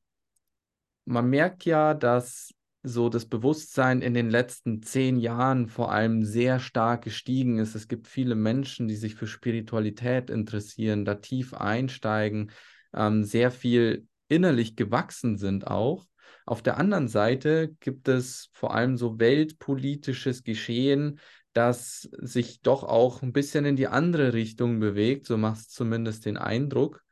man 1.04 1.30
merkt 1.30 1.64
ja, 1.64 1.94
dass 1.94 2.52
so 2.82 3.08
das 3.08 3.26
Bewusstsein 3.26 4.02
in 4.02 4.12
den 4.12 4.28
letzten 4.28 4.82
zehn 4.82 5.18
Jahren 5.18 5.68
vor 5.68 5.92
allem 5.92 6.22
sehr 6.22 6.58
stark 6.58 7.04
gestiegen 7.04 7.58
ist. 7.58 7.74
Es 7.74 7.88
gibt 7.88 8.08
viele 8.08 8.34
Menschen, 8.34 8.88
die 8.88 8.96
sich 8.96 9.14
für 9.14 9.26
Spiritualität 9.26 10.28
interessieren, 10.28 11.04
da 11.04 11.14
tief 11.14 11.54
einsteigen, 11.54 12.50
ähm, 12.92 13.24
sehr 13.24 13.50
viel 13.50 14.06
innerlich 14.28 14.76
gewachsen 14.76 15.38
sind 15.38 15.66
auch. 15.66 16.06
Auf 16.46 16.62
der 16.62 16.78
anderen 16.78 17.08
Seite 17.08 17.74
gibt 17.80 18.08
es 18.08 18.50
vor 18.52 18.74
allem 18.74 18.96
so 18.96 19.18
weltpolitisches 19.18 20.42
Geschehen, 20.42 21.20
das 21.52 22.08
sich 22.18 22.62
doch 22.62 22.82
auch 22.84 23.22
ein 23.22 23.32
bisschen 23.32 23.64
in 23.64 23.76
die 23.76 23.88
andere 23.88 24.32
Richtung 24.32 24.80
bewegt. 24.80 25.26
So 25.26 25.36
macht 25.36 25.60
es 25.60 25.68
zumindest 25.68 26.24
den 26.24 26.36
Eindruck. 26.36 27.02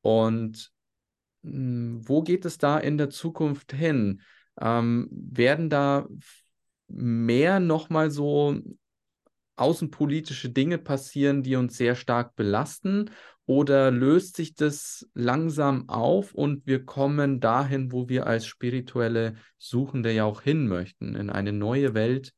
Und 0.00 0.72
hm, 1.42 2.00
wo 2.06 2.22
geht 2.22 2.44
es 2.44 2.58
da 2.58 2.78
in 2.78 2.98
der 2.98 3.10
Zukunft 3.10 3.72
hin? 3.72 4.22
Ähm, 4.60 5.08
werden 5.10 5.70
da 5.70 6.06
mehr 6.88 7.60
nochmal 7.60 8.10
so 8.10 8.56
außenpolitische 9.56 10.50
Dinge 10.50 10.78
passieren, 10.78 11.42
die 11.42 11.56
uns 11.56 11.76
sehr 11.76 11.94
stark 11.94 12.34
belasten? 12.34 13.10
Oder 13.50 13.90
löst 13.90 14.36
sich 14.36 14.54
das 14.54 15.10
langsam 15.12 15.88
auf 15.88 16.34
und 16.36 16.68
wir 16.68 16.84
kommen 16.84 17.40
dahin, 17.40 17.90
wo 17.90 18.08
wir 18.08 18.28
als 18.28 18.46
spirituelle 18.46 19.34
Suchende 19.58 20.12
ja 20.12 20.22
auch 20.22 20.42
hin 20.42 20.68
möchten, 20.68 21.16
in 21.16 21.30
eine 21.30 21.52
neue 21.52 21.92
Welt, 21.92 22.32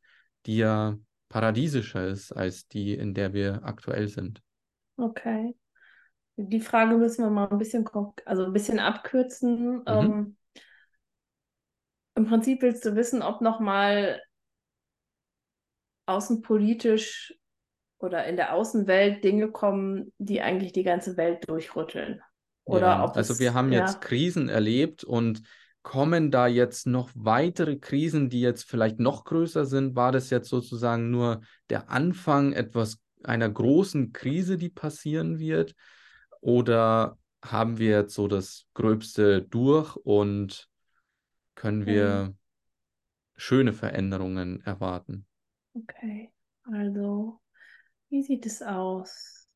die 0.46 0.56
ja 0.56 0.96
paradiesischer 1.28 2.06
ist 2.08 2.32
als 2.32 2.66
die, 2.66 2.94
in 2.94 3.12
der 3.12 3.34
wir 3.34 3.62
aktuell 3.62 4.08
sind? 4.08 4.40
Okay. 4.96 5.54
Die 6.36 6.60
Frage 6.60 6.96
müssen 6.96 7.26
wir 7.26 7.30
mal 7.30 7.50
ein 7.50 7.58
bisschen, 7.58 7.86
also 8.24 8.46
ein 8.46 8.54
bisschen 8.54 8.78
abkürzen. 8.78 9.80
Mhm. 9.80 9.84
Ähm, 9.86 10.36
im 12.14 12.24
Prinzip 12.24 12.62
willst 12.62 12.86
du 12.86 12.96
wissen, 12.96 13.20
ob 13.20 13.42
nochmal 13.42 14.22
außenpolitisch 16.06 17.38
oder 18.02 18.26
in 18.26 18.36
der 18.36 18.54
Außenwelt 18.54 19.22
Dinge 19.24 19.50
kommen, 19.50 20.12
die 20.18 20.40
eigentlich 20.40 20.72
die 20.72 20.82
ganze 20.82 21.16
Welt 21.16 21.48
durchrütteln. 21.48 22.20
Oder 22.64 22.86
ja, 22.86 23.04
ob 23.04 23.16
also 23.16 23.38
wir 23.38 23.54
haben 23.54 23.72
ja. 23.72 23.80
jetzt 23.80 24.00
Krisen 24.00 24.48
erlebt 24.48 25.04
und 25.04 25.42
kommen 25.82 26.30
da 26.30 26.46
jetzt 26.46 26.86
noch 26.86 27.10
weitere 27.14 27.76
Krisen, 27.76 28.28
die 28.28 28.40
jetzt 28.40 28.64
vielleicht 28.64 29.00
noch 29.00 29.24
größer 29.24 29.64
sind? 29.66 29.96
War 29.96 30.12
das 30.12 30.30
jetzt 30.30 30.48
sozusagen 30.48 31.10
nur 31.10 31.40
der 31.70 31.90
Anfang 31.90 32.52
etwas 32.52 32.98
einer 33.24 33.48
großen 33.48 34.12
Krise, 34.12 34.56
die 34.56 34.68
passieren 34.68 35.38
wird? 35.38 35.74
Oder 36.40 37.18
haben 37.44 37.78
wir 37.78 37.90
jetzt 37.90 38.14
so 38.14 38.28
das 38.28 38.66
Gröbste 38.74 39.42
durch 39.42 39.96
und 39.96 40.68
können 41.54 41.86
wir 41.86 42.28
mhm. 42.30 42.38
schöne 43.36 43.72
Veränderungen 43.72 44.60
erwarten. 44.64 45.26
Okay, 45.74 46.32
also 46.64 47.41
wie 48.12 48.22
sieht 48.22 48.44
es 48.44 48.60
aus? 48.60 49.48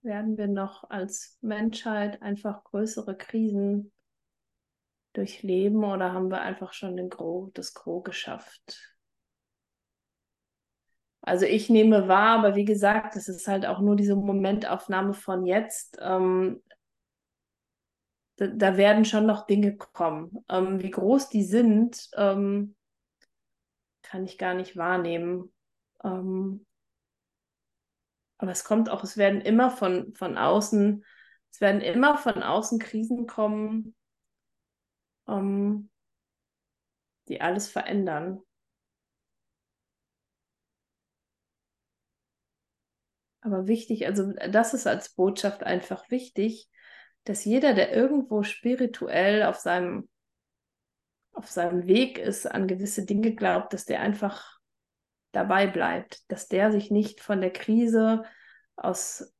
Werden 0.00 0.38
wir 0.38 0.48
noch 0.48 0.88
als 0.88 1.36
Menschheit 1.42 2.22
einfach 2.22 2.64
größere 2.64 3.14
Krisen 3.18 3.92
durchleben 5.12 5.84
oder 5.84 6.14
haben 6.14 6.30
wir 6.30 6.40
einfach 6.40 6.72
schon 6.72 6.96
den 6.96 7.10
Gros, 7.10 7.50
das 7.52 7.74
Gros 7.74 8.02
geschafft? 8.02 8.96
Also 11.20 11.44
ich 11.44 11.68
nehme 11.68 12.08
wahr, 12.08 12.38
aber 12.38 12.56
wie 12.56 12.64
gesagt, 12.64 13.14
es 13.16 13.28
ist 13.28 13.46
halt 13.46 13.66
auch 13.66 13.80
nur 13.80 13.94
diese 13.94 14.16
Momentaufnahme 14.16 15.12
von 15.12 15.44
jetzt. 15.44 15.98
Ähm, 16.00 16.62
da, 18.36 18.46
da 18.46 18.78
werden 18.78 19.04
schon 19.04 19.26
noch 19.26 19.44
Dinge 19.46 19.76
kommen. 19.76 20.42
Ähm, 20.48 20.82
wie 20.82 20.90
groß 20.90 21.28
die 21.28 21.44
sind, 21.44 22.08
ähm, 22.16 22.74
kann 24.00 24.24
ich 24.24 24.38
gar 24.38 24.54
nicht 24.54 24.78
wahrnehmen. 24.78 25.52
Ähm, 26.02 26.64
aber 28.40 28.52
es 28.52 28.64
kommt 28.64 28.88
auch, 28.88 29.04
es 29.04 29.18
werden 29.18 29.42
immer 29.42 29.70
von, 29.70 30.14
von 30.14 30.38
außen, 30.38 31.04
es 31.50 31.60
werden 31.60 31.82
immer 31.82 32.16
von 32.16 32.42
außen 32.42 32.78
Krisen 32.78 33.26
kommen, 33.26 33.94
ähm, 35.28 35.90
die 37.28 37.42
alles 37.42 37.68
verändern. 37.68 38.40
Aber 43.42 43.66
wichtig, 43.66 44.06
also 44.06 44.32
das 44.50 44.72
ist 44.72 44.86
als 44.86 45.10
Botschaft 45.10 45.62
einfach 45.62 46.10
wichtig, 46.10 46.70
dass 47.24 47.44
jeder, 47.44 47.74
der 47.74 47.92
irgendwo 47.92 48.42
spirituell 48.42 49.42
auf 49.42 49.56
seinem, 49.56 50.08
auf 51.32 51.50
seinem 51.50 51.86
Weg 51.86 52.18
ist, 52.18 52.46
an 52.46 52.66
gewisse 52.66 53.04
Dinge 53.04 53.34
glaubt, 53.34 53.74
dass 53.74 53.84
der 53.84 54.00
einfach 54.00 54.59
dabei 55.32 55.66
bleibt, 55.66 56.30
dass 56.30 56.48
der 56.48 56.72
sich 56.72 56.90
nicht 56.90 57.20
von 57.20 57.40
der 57.40 57.52
Krise 57.52 58.24
aus 58.76 59.32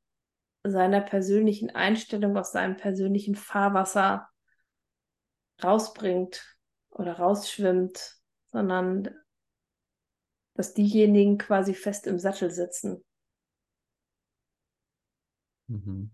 seiner 0.62 1.00
persönlichen 1.00 1.70
Einstellung, 1.70 2.36
aus 2.36 2.52
seinem 2.52 2.76
persönlichen 2.76 3.34
Fahrwasser 3.34 4.28
rausbringt 5.62 6.56
oder 6.90 7.14
rausschwimmt, 7.14 8.16
sondern 8.46 9.08
dass 10.54 10.74
diejenigen 10.74 11.38
quasi 11.38 11.74
fest 11.74 12.06
im 12.06 12.18
Sattel 12.18 12.50
sitzen. 12.50 13.02
Mhm. 15.68 16.10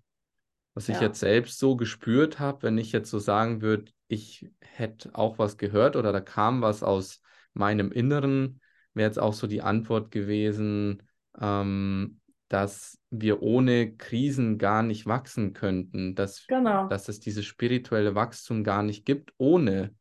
Was 0.74 0.90
ich 0.90 1.00
jetzt 1.00 1.20
selbst 1.20 1.58
so 1.58 1.74
gespürt 1.74 2.38
habe, 2.38 2.64
wenn 2.64 2.76
ich 2.76 2.92
jetzt 2.92 3.10
so 3.10 3.18
sagen 3.18 3.62
würde, 3.62 3.90
ich 4.08 4.52
hätte 4.60 5.14
auch 5.14 5.38
was 5.38 5.56
gehört 5.56 5.96
oder 5.96 6.12
da 6.12 6.20
kam 6.20 6.60
was 6.60 6.82
aus 6.82 7.22
meinem 7.54 7.90
Inneren, 7.90 8.60
wäre 8.96 9.08
jetzt 9.08 9.18
auch 9.18 9.34
so 9.34 9.46
die 9.46 9.62
Antwort 9.62 10.10
gewesen, 10.10 11.02
ähm, 11.40 12.20
dass 12.48 12.98
wir 13.10 13.42
ohne 13.42 13.96
Krisen 13.96 14.58
gar 14.58 14.82
nicht 14.82 15.06
wachsen 15.06 15.52
könnten, 15.52 16.14
dass, 16.14 16.46
genau. 16.46 16.88
dass 16.88 17.08
es 17.08 17.20
dieses 17.20 17.44
spirituelle 17.44 18.14
Wachstum 18.14 18.64
gar 18.64 18.82
nicht 18.82 19.04
gibt 19.04 19.32
ohne. 19.36 19.94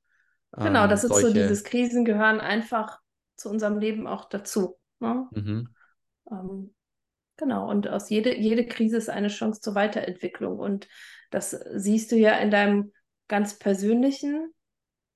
Ähm, 0.58 0.64
genau, 0.64 0.88
das 0.88 1.04
ist 1.04 1.12
solche... 1.12 1.28
so, 1.28 1.34
dieses 1.34 1.64
Krisen 1.64 2.06
gehören 2.06 2.40
einfach 2.40 3.00
zu 3.36 3.50
unserem 3.50 3.78
Leben 3.78 4.08
auch 4.08 4.26
dazu. 4.26 4.78
Ne? 5.00 5.28
Mhm. 5.32 5.70
Ähm, 6.32 6.76
Genau, 7.38 7.70
und 7.70 7.88
aus 7.90 8.10
jede, 8.10 8.38
jede 8.38 8.66
Krise 8.66 8.98
ist 8.98 9.10
eine 9.10 9.28
Chance 9.28 9.60
zur 9.60 9.76
Weiterentwicklung. 9.76 10.58
Und 10.58 10.88
das 11.32 11.52
siehst 11.74 12.12
du 12.12 12.16
ja 12.16 12.38
in 12.38 12.50
deinem 12.50 12.94
ganz 13.28 13.60
persönlichen, 13.60 14.54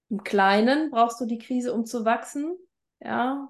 im 0.10 0.24
Kleinen 0.24 0.92
brauchst 0.92 1.22
du 1.22 1.26
die 1.26 1.38
Krise, 1.38 1.74
um 1.74 1.86
zu 1.86 2.04
wachsen. 2.04 2.58
Ja. 3.00 3.50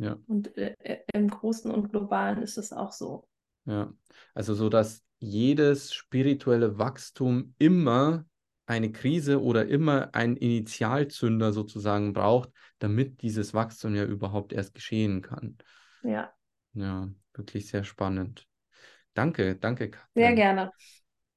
Ja. 0.00 0.16
Und 0.26 0.56
äh, 0.56 1.00
im 1.12 1.28
Großen 1.28 1.70
und 1.70 1.90
Globalen 1.90 2.42
ist 2.42 2.56
es 2.56 2.72
auch 2.72 2.92
so. 2.92 3.26
Ja. 3.64 3.92
Also 4.34 4.54
so, 4.54 4.68
dass 4.68 5.02
jedes 5.18 5.92
spirituelle 5.92 6.78
Wachstum 6.78 7.54
immer 7.58 8.24
eine 8.66 8.92
Krise 8.92 9.42
oder 9.42 9.66
immer 9.66 10.14
einen 10.14 10.36
Initialzünder 10.36 11.52
sozusagen 11.52 12.12
braucht, 12.12 12.50
damit 12.78 13.22
dieses 13.22 13.54
Wachstum 13.54 13.94
ja 13.94 14.04
überhaupt 14.04 14.52
erst 14.52 14.74
geschehen 14.74 15.22
kann. 15.22 15.56
Ja. 16.02 16.32
Ja, 16.74 17.08
wirklich 17.34 17.68
sehr 17.68 17.82
spannend. 17.82 18.46
Danke, 19.14 19.56
danke, 19.56 19.90
Katrin. 19.90 20.08
Sehr 20.14 20.34
gerne. 20.34 20.70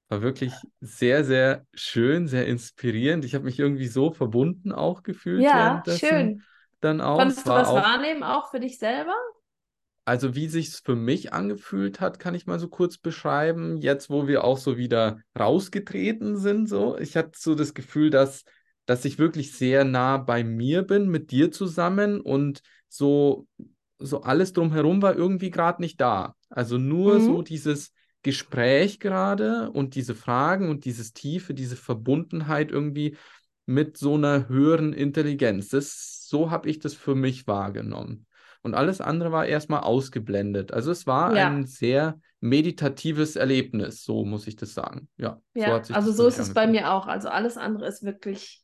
War 0.10 0.22
wirklich 0.22 0.54
sehr, 0.82 1.24
sehr 1.24 1.66
schön, 1.74 2.28
sehr 2.28 2.46
inspirierend. 2.46 3.26
Ich 3.26 3.34
habe 3.34 3.46
mich 3.46 3.58
irgendwie 3.58 3.88
so 3.88 4.12
verbunden 4.12 4.72
auch 4.74 5.02
gefühlt 5.02 5.42
ja, 5.42 5.82
schön. 5.88 6.44
Dann 6.82 7.00
auch. 7.00 7.18
Konntest 7.18 7.46
du 7.46 7.52
was 7.52 7.68
auch, 7.68 7.76
wahrnehmen, 7.76 8.24
auch 8.24 8.50
für 8.50 8.60
dich 8.60 8.78
selber? 8.78 9.16
Also 10.04 10.36
wie 10.36 10.48
sich 10.48 10.70
es 10.70 10.80
für 10.80 10.96
mich 10.96 11.32
angefühlt 11.32 12.02
hat, 12.02 12.20
kann 12.20 12.34
ich 12.34 12.48
mal 12.48 12.60
so 12.60 12.68
kurz 12.68 12.98
beschreiben. 12.98 13.78
Jetzt, 13.78 14.10
wo 14.10 14.28
wir 14.28 14.44
auch 14.44 14.58
so 14.58 14.78
wieder 14.78 15.20
rausgetreten 15.40 16.38
sind, 16.38 16.68
so. 16.68 16.98
Ich 16.98 17.16
hatte 17.16 17.32
so 17.38 17.54
das 17.54 17.76
Gefühl, 17.76 18.10
dass, 18.10 18.44
dass 18.88 19.06
ich 19.06 19.20
wirklich 19.20 19.54
sehr 19.56 19.86
nah 19.86 20.18
bei 20.18 20.44
mir 20.44 20.82
bin, 20.82 21.08
mit 21.08 21.32
dir 21.32 21.52
zusammen 21.52 22.20
und 22.20 22.62
so, 22.90 23.48
so 24.00 24.24
alles 24.24 24.54
drumherum 24.54 25.04
war 25.04 25.16
irgendwie 25.16 25.52
gerade 25.52 25.82
nicht 25.82 26.02
da. 26.02 26.36
Also 26.50 26.80
nur 26.80 27.20
mhm. 27.20 27.26
so 27.26 27.42
dieses 27.44 27.94
Gespräch 28.24 29.00
gerade 29.00 29.72
und 29.72 29.96
diese 29.96 30.16
Fragen 30.16 30.70
und 30.70 30.86
dieses 30.86 31.14
Tiefe, 31.14 31.54
diese 31.54 31.76
Verbundenheit 31.76 32.72
irgendwie 32.72 33.18
mit 33.66 33.98
so 33.98 34.16
einer 34.16 34.50
höheren 34.50 34.94
Intelligenz. 34.94 35.70
Das, 35.70 36.21
so 36.32 36.50
habe 36.50 36.70
ich 36.70 36.80
das 36.80 36.96
für 36.96 37.14
mich 37.14 37.46
wahrgenommen. 37.46 38.26
Und 38.64 38.74
alles 38.74 39.02
andere 39.02 39.32
war 39.32 39.46
erstmal 39.46 39.82
ausgeblendet. 39.82 40.72
Also 40.72 40.92
es 40.92 41.06
war 41.06 41.36
ja. 41.36 41.50
ein 41.50 41.66
sehr 41.66 42.20
meditatives 42.40 43.36
Erlebnis, 43.36 44.04
so 44.04 44.24
muss 44.24 44.48
ich 44.48 44.56
das 44.56 44.74
sagen. 44.74 45.10
Ja, 45.18 45.42
ja 45.54 45.84
so 45.84 45.94
also 45.94 46.12
so 46.12 46.28
ist 46.28 46.40
es 46.40 46.54
bei 46.54 46.68
mir 46.68 46.92
auch. 46.92 47.08
Also 47.08 47.30
alles 47.30 47.58
andere 47.58 47.86
ist 47.88 48.04
wirklich, 48.04 48.64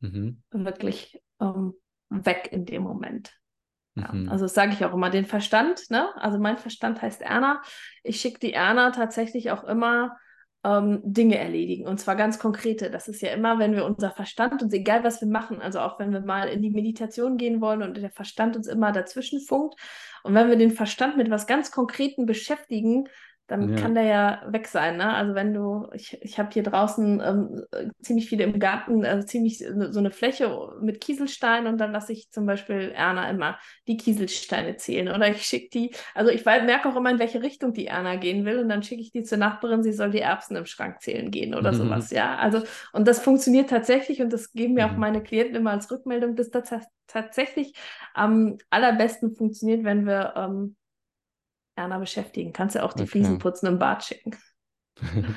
mhm. 0.00 0.42
wirklich 0.50 1.20
ähm, 1.40 1.72
weg 2.10 2.50
in 2.52 2.66
dem 2.66 2.82
Moment. 2.82 3.32
Ja, 3.94 4.12
mhm. 4.12 4.28
Also 4.28 4.44
das 4.44 4.54
sage 4.54 4.72
ich 4.72 4.84
auch 4.84 4.92
immer, 4.92 5.10
den 5.10 5.26
Verstand, 5.26 5.90
ne? 5.90 6.08
Also 6.16 6.38
mein 6.38 6.58
Verstand 6.58 7.00
heißt 7.00 7.22
Erna. 7.22 7.62
Ich 8.02 8.20
schicke 8.20 8.40
die 8.40 8.52
Erna 8.52 8.90
tatsächlich 8.90 9.50
auch 9.50 9.64
immer 9.64 10.16
ähm, 10.64 11.00
Dinge 11.04 11.38
erledigen. 11.38 11.86
Und 11.86 11.98
zwar 11.98 12.16
ganz 12.16 12.38
konkrete. 12.38 12.90
Das 12.90 13.08
ist 13.08 13.20
ja 13.20 13.32
immer, 13.32 13.58
wenn 13.58 13.74
wir 13.74 13.84
unser 13.84 14.10
Verstand 14.10 14.62
uns, 14.62 14.72
egal 14.72 15.02
was 15.04 15.20
wir 15.20 15.28
machen, 15.28 15.60
also 15.60 15.80
auch 15.80 15.98
wenn 15.98 16.12
wir 16.12 16.20
mal 16.20 16.48
in 16.48 16.62
die 16.62 16.70
Meditation 16.70 17.36
gehen 17.36 17.60
wollen 17.60 17.82
und 17.82 17.96
der 17.96 18.10
Verstand 18.10 18.56
uns 18.56 18.68
immer 18.68 18.92
dazwischen 18.92 19.40
funkt. 19.40 19.80
Und 20.22 20.34
wenn 20.34 20.48
wir 20.48 20.56
den 20.56 20.70
Verstand 20.70 21.16
mit 21.16 21.30
was 21.30 21.46
ganz 21.46 21.70
Konkreten 21.72 22.26
beschäftigen, 22.26 23.08
dann 23.52 23.68
ja. 23.68 23.76
kann 23.76 23.94
der 23.94 24.04
ja 24.04 24.42
weg 24.46 24.66
sein. 24.66 24.96
Ne? 24.96 25.12
Also 25.12 25.34
wenn 25.34 25.52
du, 25.52 25.86
ich, 25.92 26.16
ich 26.22 26.38
habe 26.38 26.48
hier 26.52 26.62
draußen 26.62 27.22
ähm, 27.22 27.62
ziemlich 28.00 28.26
viele 28.26 28.44
im 28.44 28.58
Garten, 28.58 29.04
also 29.04 29.26
ziemlich 29.26 29.58
so 29.58 29.98
eine 29.98 30.10
Fläche 30.10 30.70
mit 30.80 31.02
Kieselsteinen 31.02 31.70
und 31.70 31.78
dann 31.78 31.92
lasse 31.92 32.14
ich 32.14 32.30
zum 32.30 32.46
Beispiel 32.46 32.92
Erna 32.96 33.28
immer 33.28 33.58
die 33.86 33.98
Kieselsteine 33.98 34.76
zählen 34.76 35.14
oder 35.14 35.28
ich 35.28 35.42
schicke 35.42 35.68
die, 35.68 35.94
also 36.14 36.30
ich 36.30 36.46
merke 36.46 36.88
auch 36.88 36.96
immer, 36.96 37.10
in 37.10 37.18
welche 37.18 37.42
Richtung 37.42 37.74
die 37.74 37.88
Erna 37.88 38.16
gehen 38.16 38.46
will 38.46 38.58
und 38.58 38.70
dann 38.70 38.82
schicke 38.82 39.02
ich 39.02 39.12
die 39.12 39.22
zur 39.22 39.36
Nachbarin, 39.36 39.82
sie 39.82 39.92
soll 39.92 40.10
die 40.10 40.20
Erbsen 40.20 40.56
im 40.56 40.64
Schrank 40.64 41.02
zählen 41.02 41.30
gehen 41.30 41.54
oder 41.54 41.72
mhm. 41.72 41.76
sowas, 41.76 42.10
ja. 42.10 42.36
Also 42.36 42.62
und 42.94 43.06
das 43.06 43.20
funktioniert 43.20 43.68
tatsächlich 43.68 44.22
und 44.22 44.32
das 44.32 44.52
geben 44.52 44.72
mir 44.72 44.86
mhm. 44.86 44.94
auch 44.94 44.96
meine 44.96 45.22
Klienten 45.22 45.56
immer 45.56 45.72
als 45.72 45.90
Rückmeldung, 45.90 46.36
dass 46.36 46.48
das 46.48 46.70
tatsächlich 47.06 47.74
am 48.14 48.56
allerbesten 48.70 49.34
funktioniert, 49.34 49.84
wenn 49.84 50.06
wir 50.06 50.32
ähm, 50.36 50.76
Erna 51.74 51.98
beschäftigen. 51.98 52.52
Kannst 52.52 52.74
ja 52.74 52.82
auch 52.82 52.92
die 52.92 53.02
okay. 53.02 53.10
Fliesen 53.10 53.38
putzen 53.38 53.66
im 53.66 53.78
Bad 53.78 54.04
schicken. 54.04 54.36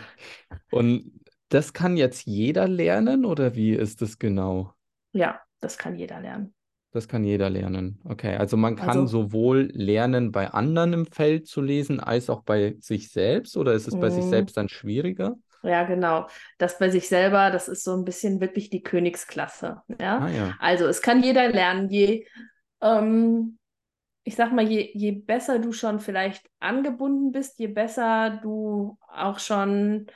Und 0.71 1.11
das 1.49 1.73
kann 1.73 1.97
jetzt 1.97 2.25
jeder 2.25 2.67
lernen 2.67 3.25
oder 3.25 3.55
wie 3.55 3.71
ist 3.71 4.01
das 4.01 4.19
genau? 4.19 4.73
Ja, 5.13 5.39
das 5.59 5.77
kann 5.77 5.95
jeder 5.95 6.19
lernen. 6.19 6.53
Das 6.91 7.07
kann 7.07 7.25
jeder 7.25 7.49
lernen. 7.49 7.99
Okay, 8.05 8.37
also 8.37 8.55
man 8.55 8.77
kann 8.77 9.01
also, 9.01 9.05
sowohl 9.07 9.69
lernen, 9.73 10.31
bei 10.31 10.51
anderen 10.51 10.93
im 10.93 11.05
Feld 11.05 11.45
zu 11.45 11.61
lesen, 11.61 11.99
als 11.99 12.29
auch 12.29 12.43
bei 12.43 12.77
sich 12.79 13.11
selbst 13.11 13.57
oder 13.57 13.73
ist 13.73 13.87
es 13.87 13.99
bei 13.99 14.09
sich 14.09 14.23
mm. 14.23 14.29
selbst 14.29 14.55
dann 14.55 14.69
schwieriger? 14.69 15.35
Ja, 15.61 15.83
genau. 15.83 16.27
Das 16.57 16.77
bei 16.79 16.89
sich 16.89 17.09
selber, 17.09 17.51
das 17.51 17.67
ist 17.67 17.83
so 17.83 17.95
ein 17.97 18.05
bisschen 18.05 18.39
wirklich 18.39 18.69
die 18.69 18.81
Königsklasse. 18.81 19.81
Ja? 19.99 20.19
Ah, 20.19 20.29
ja. 20.29 20.55
Also 20.59 20.85
es 20.85 21.01
kann 21.01 21.21
jeder 21.21 21.49
lernen, 21.49 21.89
je 21.89 22.25
ähm, 22.81 23.57
ich 24.27 24.35
sag 24.35 24.51
mal, 24.51 24.67
je, 24.67 24.89
je 24.93 25.11
besser 25.11 25.59
du 25.59 25.71
schon 25.71 25.99
vielleicht 25.99 26.49
angebunden 26.59 27.31
bist, 27.31 27.59
je 27.59 27.67
besser 27.67 28.39
du 28.41 28.97
auch 29.07 29.37
schon 29.37 30.07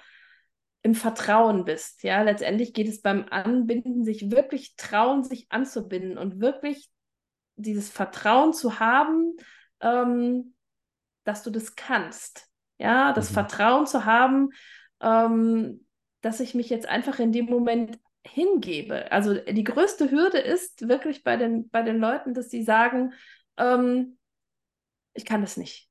im 0.82 0.96
Vertrauen 0.96 1.64
bist. 1.64 2.02
Ja, 2.02 2.24
letztendlich 2.24 2.74
geht 2.74 2.88
es 2.88 3.04
beim 3.04 3.26
Anbinden, 3.30 4.04
sich 4.04 4.32
wirklich 4.32 4.76
trauen, 4.76 5.24
sich 5.24 5.46
anzubinden 5.50 6.18
und 6.18 6.42
wirklich 6.42 6.90
dieses 7.56 7.90
Vertrauen 7.90 8.52
zu 8.52 8.80
haben, 8.80 9.36
ähm, 9.80 10.56
dass 11.24 11.44
du 11.44 11.52
das 11.52 11.76
kannst. 11.76 12.48
Ja, 12.80 13.14
das 13.14 13.30
mhm. 13.30 13.36
Vertrauen 13.36 13.86
zu 13.86 14.06
haben, 14.06 14.50
ähm, 15.02 15.86
dass 16.22 16.40
ich 16.40 16.56
mich 16.56 16.72
jetzt 16.72 16.90
einfach 16.90 17.20
in 17.20 17.32
dem 17.32 17.46
Moment 17.46 18.00
hingebe. 18.26 19.12
Also 19.12 19.36
die 19.36 19.64
größte 19.64 20.10
Hürde 20.10 20.40
ist 20.40 20.88
wirklich 20.88 21.24
bei 21.24 21.38
den, 21.38 21.70
bei 21.70 21.84
den 21.84 22.00
Leuten, 22.00 22.34
dass 22.34 22.50
sie 22.50 22.64
sagen, 22.64 23.14
ähm, 23.60 24.18
ich 25.14 25.26
kann 25.26 25.42
das 25.42 25.58
nicht. 25.58 25.90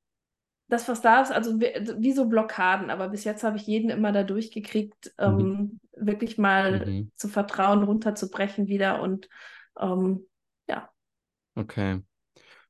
Das, 0.69 0.89
was 0.89 1.01
da 1.01 1.23
ist, 1.23 1.33
also 1.33 1.61
wie, 1.61 1.73
wie 1.99 2.13
so 2.13 2.27
Blockaden, 2.27 2.91
aber 2.91 3.09
bis 3.09 3.25
jetzt 3.25 3.43
habe 3.43 3.57
ich 3.57 3.67
jeden 3.67 3.91
immer 3.91 4.13
da 4.13 4.23
durchgekriegt, 4.23 5.15
ähm, 5.19 5.37
mhm. 5.37 5.81
wirklich 5.93 6.37
mal 6.37 6.85
mhm. 6.87 7.13
zu 7.15 7.29
vertrauen, 7.29 7.83
runterzubrechen 7.83 8.67
wieder 8.67 9.01
und 9.01 9.29
ähm, 9.81 10.27
ja. 10.69 10.91
Okay. 11.55 12.03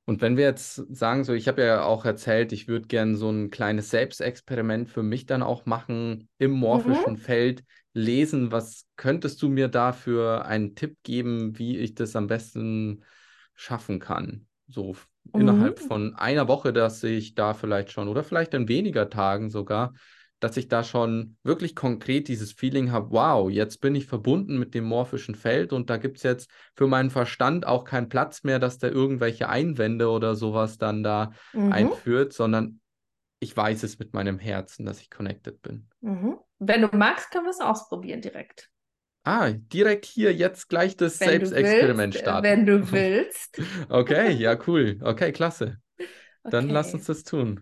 Und 0.05 0.23
wenn 0.23 0.39
wir 0.39 0.45
jetzt 0.45 0.77
sagen, 0.89 1.25
so, 1.25 1.35
ich 1.35 1.49
habe 1.49 1.63
ja 1.63 1.83
auch 1.83 2.07
erzählt, 2.07 2.53
ich 2.53 2.67
würde 2.67 2.87
gerne 2.87 3.15
so 3.17 3.29
ein 3.31 3.51
kleines 3.51 3.91
Selbstexperiment 3.91 4.89
für 4.89 5.03
mich 5.03 5.27
dann 5.27 5.43
auch 5.43 5.67
machen, 5.67 6.31
im 6.39 6.53
morphischen 6.53 7.15
mhm. 7.15 7.19
Feld 7.19 7.65
lesen. 7.93 8.51
Was 8.51 8.87
könntest 8.97 9.43
du 9.43 9.51
mir 9.51 9.69
da 9.69 9.93
für 9.93 10.47
einen 10.47 10.75
Tipp 10.75 10.97
geben, 11.03 11.59
wie 11.59 11.77
ich 11.77 11.95
das 11.95 12.17
am 12.17 12.27
besten 12.27 13.05
schaffen 13.55 13.99
kann? 13.99 14.47
So 14.69 14.95
mhm. 15.33 15.41
innerhalb 15.41 15.81
von 15.81 16.15
einer 16.15 16.49
Woche, 16.49 16.73
dass 16.73 17.03
ich 17.03 17.35
da 17.35 17.55
vielleicht 17.55 17.91
schon 17.91 18.09
oder 18.09 18.23
vielleicht 18.23 18.55
in 18.55 18.69
weniger 18.69 19.11
Tagen 19.11 19.51
sogar, 19.51 19.95
dass 20.41 20.57
ich 20.57 20.69
da 20.69 20.85
schon 20.85 21.37
wirklich 21.43 21.75
konkret 21.75 22.29
dieses 22.29 22.53
Feeling 22.53 22.93
habe, 22.93 23.11
wow, 23.11 23.51
jetzt 23.51 23.81
bin 23.81 23.95
ich 23.95 24.07
verbunden 24.07 24.59
mit 24.59 24.75
dem 24.75 24.85
morphischen 24.85 25.35
Feld 25.35 25.73
und 25.73 25.91
da 25.91 25.97
gibt 25.97 26.19
es 26.19 26.23
jetzt 26.23 26.51
für 26.77 26.87
meinen 26.87 27.11
Verstand 27.11 27.67
auch 27.67 27.85
keinen 27.85 28.09
Platz 28.09 28.45
mehr, 28.45 28.59
dass 28.59 28.79
der 28.79 28.93
irgendwelche 28.93 29.49
Einwände 29.49 30.09
oder 30.09 30.37
sowas 30.37 30.79
dann 30.79 31.03
da 31.03 31.33
mhm. 31.53 31.73
einführt, 31.73 32.33
sondern 32.33 32.81
ich 33.41 33.57
weiß 33.57 33.83
es 33.83 33.99
mit 33.99 34.15
meinem 34.15 34.39
Herzen, 34.39 34.85
dass 34.85 35.01
ich 35.01 35.11
connected 35.11 35.61
bin. 35.63 35.89
Mhm. 36.01 36.39
Wenn 36.59 36.83
du 36.83 36.97
magst, 36.97 37.31
können 37.31 37.47
wir 37.47 37.51
es 37.51 37.61
ausprobieren 37.61 38.21
direkt. 38.21 38.71
Ah, 39.29 39.51
direkt 39.53 40.07
hier 40.07 40.33
jetzt 40.33 40.71
gleich 40.71 40.97
das 40.97 41.21
wenn 41.21 41.29
Selbstexperiment 41.29 42.15
willst, 42.15 42.25
starten. 42.25 42.45
Wenn 42.45 42.65
du 42.65 42.91
willst. 42.93 43.61
Okay, 43.91 44.33
ja, 44.33 44.57
cool. 44.67 44.99
Okay, 45.03 45.33
klasse. 45.33 45.77
Dann 46.45 46.65
okay. 46.65 46.73
lass 46.73 46.95
uns 46.95 47.05
das 47.05 47.25
tun. 47.25 47.61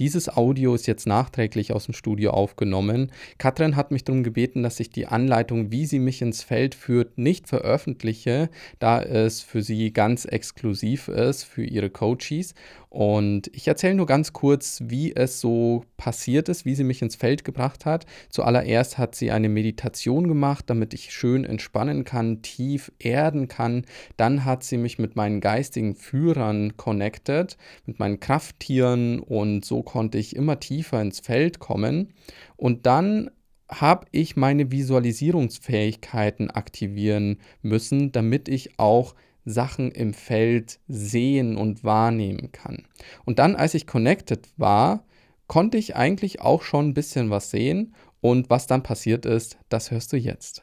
Dieses 0.00 0.28
Audio 0.28 0.74
ist 0.74 0.88
jetzt 0.88 1.06
nachträglich 1.06 1.72
aus 1.72 1.84
dem 1.84 1.94
Studio 1.94 2.32
aufgenommen. 2.32 3.12
Katrin 3.38 3.76
hat 3.76 3.92
mich 3.92 4.02
darum 4.02 4.24
gebeten, 4.24 4.64
dass 4.64 4.80
ich 4.80 4.90
die 4.90 5.06
Anleitung, 5.06 5.70
wie 5.70 5.86
sie 5.86 6.00
mich 6.00 6.20
ins 6.20 6.42
Feld 6.42 6.74
führt, 6.74 7.16
nicht 7.16 7.46
veröffentliche, 7.46 8.50
da 8.80 9.00
es 9.00 9.40
für 9.40 9.62
sie 9.62 9.92
ganz 9.92 10.24
exklusiv 10.24 11.06
ist 11.06 11.44
für 11.44 11.62
ihre 11.64 11.90
Coaches. 11.90 12.54
Und 12.94 13.50
ich 13.52 13.66
erzähle 13.66 13.94
nur 13.94 14.06
ganz 14.06 14.32
kurz, 14.32 14.80
wie 14.84 15.14
es 15.14 15.40
so 15.40 15.84
passiert 15.96 16.48
ist, 16.48 16.64
wie 16.64 16.76
sie 16.76 16.84
mich 16.84 17.02
ins 17.02 17.16
Feld 17.16 17.44
gebracht 17.44 17.86
hat. 17.86 18.06
Zuallererst 18.30 18.98
hat 18.98 19.14
sie 19.16 19.30
eine 19.32 19.48
Meditation 19.48 20.28
gemacht, 20.28 20.66
damit 20.68 20.94
ich 20.94 21.12
schön 21.12 21.44
entspannen 21.44 22.04
kann, 22.04 22.42
tief 22.42 22.92
erden 23.00 23.48
kann. 23.48 23.84
Dann 24.16 24.44
hat 24.44 24.62
sie 24.62 24.76
mich 24.76 24.98
mit 24.98 25.16
meinen 25.16 25.40
geistigen 25.40 25.96
Führern 25.96 26.76
connected, 26.76 27.56
mit 27.84 27.98
meinen 27.98 28.20
Krafttieren 28.20 29.18
und 29.18 29.64
so 29.64 29.83
konnte 29.84 30.18
ich 30.18 30.34
immer 30.34 30.60
tiefer 30.60 31.00
ins 31.00 31.20
Feld 31.20 31.58
kommen. 31.58 32.12
Und 32.56 32.86
dann 32.86 33.30
habe 33.68 34.06
ich 34.12 34.36
meine 34.36 34.70
Visualisierungsfähigkeiten 34.70 36.50
aktivieren 36.50 37.38
müssen, 37.62 38.12
damit 38.12 38.48
ich 38.48 38.78
auch 38.78 39.14
Sachen 39.44 39.90
im 39.90 40.14
Feld 40.14 40.80
sehen 40.88 41.56
und 41.56 41.84
wahrnehmen 41.84 42.52
kann. 42.52 42.86
Und 43.24 43.38
dann, 43.38 43.56
als 43.56 43.74
ich 43.74 43.86
connected 43.86 44.48
war, 44.56 45.04
konnte 45.46 45.76
ich 45.76 45.96
eigentlich 45.96 46.40
auch 46.40 46.62
schon 46.62 46.88
ein 46.88 46.94
bisschen 46.94 47.30
was 47.30 47.50
sehen. 47.50 47.94
Und 48.20 48.48
was 48.48 48.66
dann 48.66 48.82
passiert 48.82 49.26
ist, 49.26 49.58
das 49.68 49.90
hörst 49.90 50.12
du 50.12 50.16
jetzt. 50.16 50.62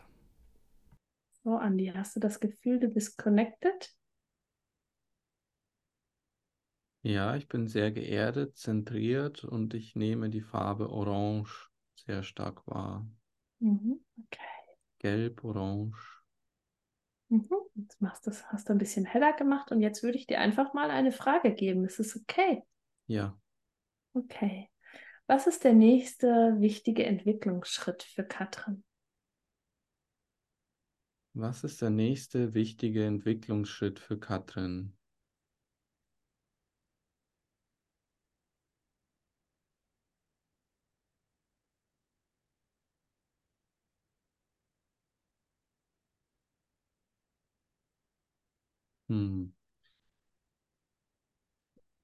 So, 1.43 1.55
Andi, 1.55 1.91
hast 1.95 2.15
du 2.15 2.19
das 2.19 2.39
Gefühl, 2.39 2.79
du 2.79 2.87
bist 2.87 3.17
connected? 3.17 3.93
Ja, 7.03 7.35
ich 7.35 7.47
bin 7.47 7.67
sehr 7.67 7.91
geerdet, 7.91 8.57
zentriert 8.57 9.43
und 9.43 9.73
ich 9.73 9.95
nehme 9.95 10.29
die 10.29 10.41
Farbe 10.41 10.89
Orange 10.89 11.69
sehr 11.95 12.21
stark 12.23 12.65
wahr. 12.67 13.07
Mhm, 13.59 13.99
okay. 14.23 14.75
Gelb, 14.99 15.43
Orange. 15.43 16.21
Mhm. 17.29 17.49
Jetzt 17.75 18.01
machst 18.01 18.27
du, 18.27 18.31
hast 18.31 18.69
du 18.69 18.73
ein 18.73 18.77
bisschen 18.77 19.05
heller 19.05 19.33
gemacht 19.33 19.71
und 19.71 19.81
jetzt 19.81 20.03
würde 20.03 20.17
ich 20.17 20.27
dir 20.27 20.39
einfach 20.39 20.73
mal 20.73 20.91
eine 20.91 21.11
Frage 21.11 21.53
geben. 21.53 21.85
Ist 21.85 21.99
es 21.99 22.15
okay? 22.15 22.61
Ja. 23.07 23.37
Okay. 24.13 24.69
Was 25.27 25.47
ist 25.47 25.63
der 25.63 25.73
nächste 25.73 26.59
wichtige 26.59 27.05
Entwicklungsschritt 27.05 28.03
für 28.03 28.23
Katrin? 28.23 28.83
Was 31.33 31.63
ist 31.63 31.81
der 31.81 31.89
nächste 31.89 32.53
wichtige 32.53 33.05
Entwicklungsschritt 33.05 33.99
für 33.99 34.19
Katrin? 34.19 34.93
Hm. 49.11 49.51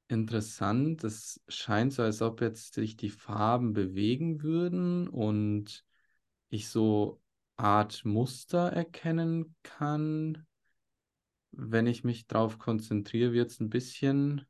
Interessant. 0.10 1.06
Es 1.06 1.42
scheint 1.48 1.94
so, 1.94 2.04
als 2.04 2.22
ob 2.22 2.42
jetzt 2.42 2.74
sich 2.74 2.98
die 2.98 3.10
Farben 3.10 3.72
bewegen 3.72 4.42
würden 4.42 5.08
und 5.08 5.86
ich 6.50 6.68
so 6.68 7.22
Art 7.56 8.04
Muster 8.04 8.74
erkennen 8.74 9.56
kann. 9.64 10.46
Wenn 11.52 11.88
ich 11.88 12.04
mich 12.04 12.28
darauf 12.28 12.60
konzentriere, 12.60 13.32
wird 13.32 13.52
es 13.52 13.62
ein 13.62 13.70
bisschen 13.70 14.46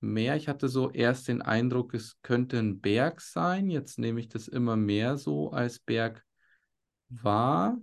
mehr. 0.00 0.36
Ich 0.36 0.48
hatte 0.48 0.68
so 0.68 0.90
erst 0.90 1.28
den 1.28 1.42
Eindruck, 1.42 1.92
es 1.92 2.18
könnte 2.22 2.58
ein 2.58 2.80
Berg 2.80 3.20
sein. 3.20 3.68
Jetzt 3.68 3.98
nehme 3.98 4.20
ich 4.20 4.28
das 4.28 4.48
immer 4.48 4.76
mehr 4.76 5.18
so 5.18 5.50
als 5.50 5.80
Berg 5.80 6.24
wahr. 7.10 7.78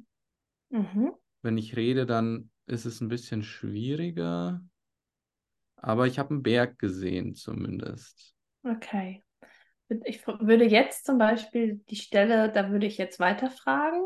Mhm. 0.70 1.12
Wenn 1.42 1.58
ich 1.58 1.76
rede, 1.76 2.06
dann 2.06 2.52
ist 2.72 2.86
es 2.86 3.02
ein 3.02 3.10
bisschen 3.10 3.44
schwieriger. 3.44 4.62
Aber 5.76 6.08
ich 6.08 6.20
habe 6.20 6.30
einen 6.32 6.44
Berg 6.44 6.80
gesehen 6.80 7.36
zumindest. 7.36 8.36
Okay. 8.64 9.24
Ich 10.06 10.26
würde 10.26 10.66
jetzt 10.66 11.06
zum 11.06 11.18
Beispiel 11.18 11.82
die 11.90 11.96
Stelle, 11.98 12.52
da 12.52 12.70
würde 12.72 12.86
ich 12.86 12.98
jetzt 12.98 13.20
weiterfragen. 13.20 14.02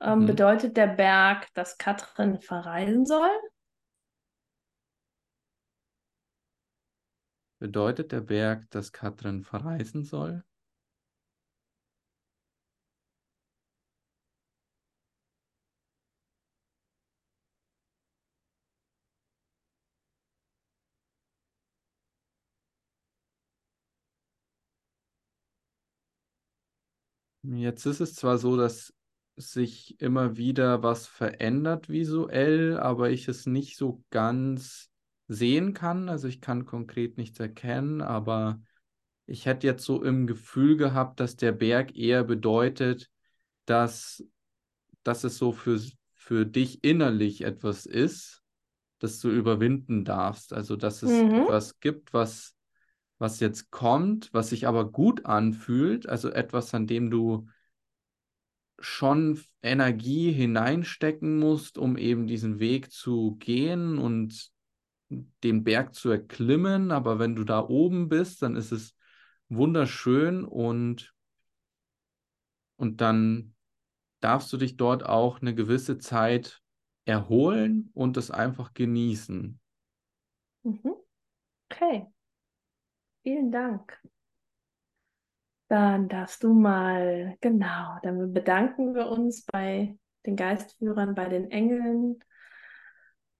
Ähm, 0.00 0.20
Mhm. 0.20 0.26
Bedeutet 0.26 0.76
der 0.76 0.88
Berg, 0.88 1.52
dass 1.54 1.78
Katrin 1.78 2.40
verreisen 2.40 3.06
soll? 3.06 3.30
Bedeutet 7.58 8.12
der 8.12 8.20
Berg, 8.20 8.70
dass 8.70 8.92
Katrin 8.92 9.42
verreisen 9.42 10.04
soll? 10.04 10.44
Jetzt 27.58 27.86
ist 27.86 28.00
es 28.00 28.14
zwar 28.14 28.38
so, 28.38 28.56
dass 28.56 28.92
sich 29.36 30.00
immer 30.00 30.36
wieder 30.36 30.82
was 30.82 31.06
verändert 31.06 31.88
visuell, 31.88 32.78
aber 32.78 33.10
ich 33.10 33.28
es 33.28 33.46
nicht 33.46 33.76
so 33.76 34.02
ganz 34.10 34.90
sehen 35.28 35.74
kann. 35.74 36.08
Also 36.08 36.28
ich 36.28 36.40
kann 36.40 36.64
konkret 36.66 37.18
nichts 37.18 37.38
erkennen, 37.38 38.00
aber 38.00 38.60
ich 39.26 39.46
hätte 39.46 39.66
jetzt 39.66 39.84
so 39.84 40.02
im 40.02 40.26
Gefühl 40.26 40.76
gehabt, 40.76 41.20
dass 41.20 41.36
der 41.36 41.52
Berg 41.52 41.96
eher 41.96 42.24
bedeutet, 42.24 43.10
dass, 43.66 44.24
dass 45.04 45.24
es 45.24 45.38
so 45.38 45.52
für, 45.52 45.80
für 46.14 46.46
dich 46.46 46.82
innerlich 46.84 47.42
etwas 47.42 47.86
ist, 47.86 48.42
das 48.98 49.20
du 49.20 49.30
überwinden 49.30 50.04
darfst. 50.04 50.52
Also 50.52 50.76
dass 50.76 51.02
es 51.02 51.22
Mhm. 51.22 51.42
etwas 51.42 51.78
gibt, 51.80 52.12
was, 52.14 52.55
was 53.18 53.40
jetzt 53.40 53.70
kommt, 53.70 54.32
was 54.32 54.50
sich 54.50 54.66
aber 54.66 54.90
gut 54.90 55.24
anfühlt, 55.26 56.08
also 56.08 56.30
etwas, 56.30 56.74
an 56.74 56.86
dem 56.86 57.10
du 57.10 57.48
schon 58.78 59.40
Energie 59.62 60.32
hineinstecken 60.32 61.38
musst, 61.38 61.78
um 61.78 61.96
eben 61.96 62.26
diesen 62.26 62.58
Weg 62.58 62.92
zu 62.92 63.36
gehen 63.36 63.98
und 63.98 64.50
den 65.42 65.64
Berg 65.64 65.94
zu 65.94 66.10
erklimmen. 66.10 66.90
Aber 66.90 67.18
wenn 67.18 67.34
du 67.34 67.44
da 67.44 67.60
oben 67.60 68.08
bist, 68.08 68.42
dann 68.42 68.54
ist 68.54 68.72
es 68.72 68.94
wunderschön 69.48 70.44
und, 70.44 71.14
und 72.76 73.00
dann 73.00 73.54
darfst 74.20 74.52
du 74.52 74.56
dich 74.56 74.76
dort 74.76 75.06
auch 75.06 75.40
eine 75.40 75.54
gewisse 75.54 75.98
Zeit 75.98 76.60
erholen 77.06 77.90
und 77.94 78.16
es 78.16 78.30
einfach 78.30 78.74
genießen. 78.74 79.60
Mhm. 80.64 80.94
Okay. 81.70 82.06
Vielen 83.26 83.50
Dank. 83.50 84.00
Dann 85.66 86.08
darfst 86.08 86.44
du 86.44 86.54
mal, 86.54 87.36
genau, 87.40 87.98
dann 88.04 88.32
bedanken 88.32 88.94
wir 88.94 89.08
uns 89.08 89.44
bei 89.46 89.98
den 90.26 90.36
Geistführern, 90.36 91.16
bei 91.16 91.28
den 91.28 91.50
Engeln. 91.50 92.20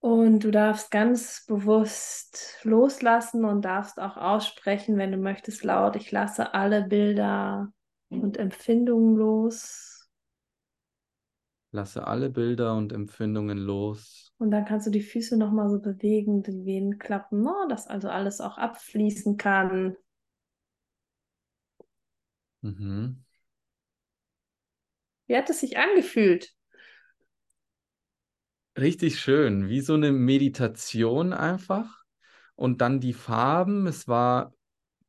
Und 0.01 0.43
du 0.43 0.51
darfst 0.51 0.91
ganz 0.91 1.45
bewusst 1.47 2.59
loslassen 2.64 3.45
und 3.45 3.64
darfst 3.64 4.01
auch 4.01 4.16
aussprechen, 4.16 4.99
wenn 4.99 5.12
du 5.12 5.18
möchtest, 5.18 5.62
laut, 5.62 5.95
ich 5.95 6.11
lasse 6.11 6.53
alle 6.53 6.82
Bilder 6.82 7.72
und 8.09 8.39
Empfindungen 8.39 9.14
los. 9.14 10.11
Lasse 11.70 12.05
alle 12.05 12.28
Bilder 12.28 12.74
und 12.74 12.93
Empfindungen 12.93 13.59
los. 13.59 14.26
Und 14.39 14.51
dann 14.51 14.64
kannst 14.66 14.87
du 14.87 14.91
die 14.91 15.03
Füße 15.03 15.37
nochmal 15.37 15.70
so 15.70 15.80
bewegen, 15.80 16.43
den 16.43 16.66
Venen 16.66 16.99
klappen, 16.99 17.43
ne? 17.43 17.55
dass 17.68 17.87
also 17.87 18.09
alles 18.09 18.41
auch 18.41 18.59
abfließen 18.59 19.37
kann. 19.37 19.97
Mhm. 22.62 23.24
Wie 25.26 25.37
hat 25.37 25.49
es 25.51 25.61
sich 25.61 25.78
angefühlt? 25.78 26.55
Richtig 28.78 29.20
schön, 29.20 29.68
wie 29.68 29.80
so 29.80 29.95
eine 29.95 30.12
Meditation 30.12 31.32
einfach. 31.32 32.05
Und 32.57 32.80
dann 32.82 33.01
die 33.01 33.14
Farben, 33.14 33.87
es 33.87 34.07
war, 34.07 34.55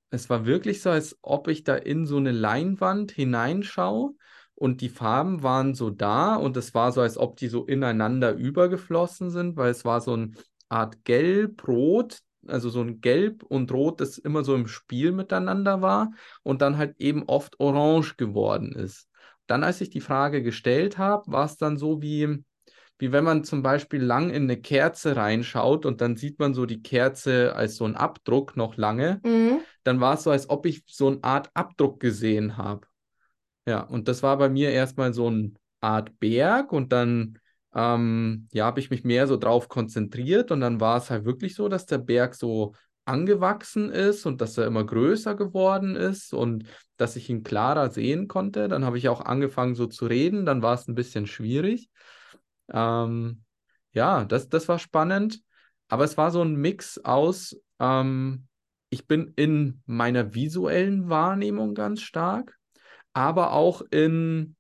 es 0.10 0.30
war 0.30 0.46
wirklich 0.46 0.82
so, 0.82 0.90
als 0.90 1.18
ob 1.22 1.50
ich 1.50 1.66
da 1.66 1.76
in 1.76 2.06
so 2.06 2.18
eine 2.18 2.32
Leinwand 2.32 3.12
hineinschaue 3.12 4.14
und 4.60 4.82
die 4.82 4.90
Farben 4.90 5.44
waren 5.44 5.76
so 5.76 5.92
da 5.92 6.36
und 6.36 6.58
es 6.58 6.74
war 6.74 6.92
so, 6.92 7.02
als 7.02 7.18
ob 7.18 7.38
die 7.38 7.48
so 7.48 7.66
ineinander 7.66 8.34
übergeflossen 8.34 9.30
sind, 9.30 9.56
weil 9.56 9.70
es 9.70 9.86
war 9.86 10.02
so 10.02 10.14
eine 10.14 10.32
Art 10.68 11.06
Gelb-Rot, 11.06 12.20
also 12.48 12.70
so 12.70 12.82
ein 12.82 13.00
Gelb 13.00 13.44
und 13.44 13.72
Rot, 13.72 14.02
das 14.02 14.18
immer 14.18 14.44
so 14.44 14.56
im 14.56 14.68
Spiel 14.68 15.12
miteinander 15.12 15.82
war 15.84 16.12
und 16.42 16.64
dann 16.64 16.78
halt 16.78 16.96
eben 17.00 17.24
oft 17.28 17.60
orange 17.60 18.16
geworden 18.18 18.72
ist. 18.72 19.08
Dann, 19.46 19.64
als 19.64 19.80
ich 19.80 19.92
die 19.92 20.02
Frage 20.02 20.42
gestellt 20.42 20.98
habe, 20.98 21.32
war 21.32 21.46
es 21.46 21.58
dann 21.58 21.78
so 21.78 22.02
wie, 22.02 22.44
wie 22.98 23.12
wenn 23.12 23.24
man 23.24 23.44
zum 23.44 23.62
Beispiel 23.62 24.02
lang 24.02 24.32
in 24.32 24.44
eine 24.44 24.58
Kerze 24.60 25.16
reinschaut 25.16 25.86
und 25.86 26.02
dann 26.02 26.16
sieht 26.16 26.40
man 26.40 26.56
so 26.56 26.66
die 26.66 26.82
Kerze 26.82 27.54
als 27.56 27.76
so 27.76 27.86
ein 27.86 27.96
Abdruck 27.96 28.58
noch 28.58 28.76
lange. 28.76 29.22
Mhm. 29.24 29.60
Dann 29.84 30.02
war 30.02 30.16
es 30.16 30.24
so, 30.24 30.32
als 30.32 30.50
ob 30.50 30.66
ich 30.66 30.84
so 30.88 31.08
eine 31.08 31.24
Art 31.24 31.52
Abdruck 31.54 32.00
gesehen 32.00 32.58
habe. 32.58 32.88
Ja, 33.68 33.82
und 33.82 34.08
das 34.08 34.24
war 34.24 34.38
bei 34.38 34.50
mir 34.50 34.72
erstmal 34.72 35.14
so 35.14 35.28
eine 35.28 35.52
Art 35.82 36.18
Berg 36.20 36.72
und 36.72 36.94
dann 36.94 37.38
ähm, 37.76 38.48
ja, 38.54 38.66
habe 38.66 38.80
ich 38.80 38.90
mich 38.90 39.04
mehr 39.04 39.28
so 39.28 39.36
drauf 39.38 39.68
konzentriert 39.68 40.52
und 40.52 40.62
dann 40.62 40.80
war 40.80 40.98
es 40.98 41.10
halt 41.10 41.26
wirklich 41.26 41.54
so, 41.54 41.68
dass 41.68 41.86
der 41.86 41.98
Berg 41.98 42.34
so 42.34 42.74
angewachsen 43.04 43.90
ist 43.90 44.26
und 44.26 44.40
dass 44.42 44.58
er 44.58 44.68
immer 44.68 44.86
größer 44.86 45.36
geworden 45.36 45.96
ist 45.98 46.34
und 46.34 46.64
dass 46.96 47.18
ich 47.18 47.30
ihn 47.30 47.44
klarer 47.44 47.92
sehen 47.92 48.28
konnte. 48.30 48.70
Dann 48.70 48.86
habe 48.86 48.98
ich 48.98 49.10
auch 49.10 49.22
angefangen 49.22 49.76
so 49.76 49.86
zu 49.86 50.06
reden, 50.08 50.46
dann 50.46 50.62
war 50.62 50.74
es 50.74 50.88
ein 50.88 50.96
bisschen 50.96 51.28
schwierig. 51.28 51.90
Ähm, 52.72 53.44
ja, 53.92 54.24
das, 54.24 54.48
das 54.50 54.68
war 54.70 54.80
spannend, 54.80 55.42
aber 55.90 56.06
es 56.06 56.18
war 56.18 56.32
so 56.32 56.42
ein 56.42 56.56
Mix 56.56 57.00
aus, 57.00 57.60
ähm, 57.80 58.48
ich 58.90 59.08
bin 59.08 59.34
in 59.36 59.82
meiner 59.86 60.34
visuellen 60.34 61.10
Wahrnehmung 61.10 61.76
ganz 61.76 62.02
stark, 62.02 62.58
aber 63.18 63.54
auch 63.54 63.82
in 63.92 64.56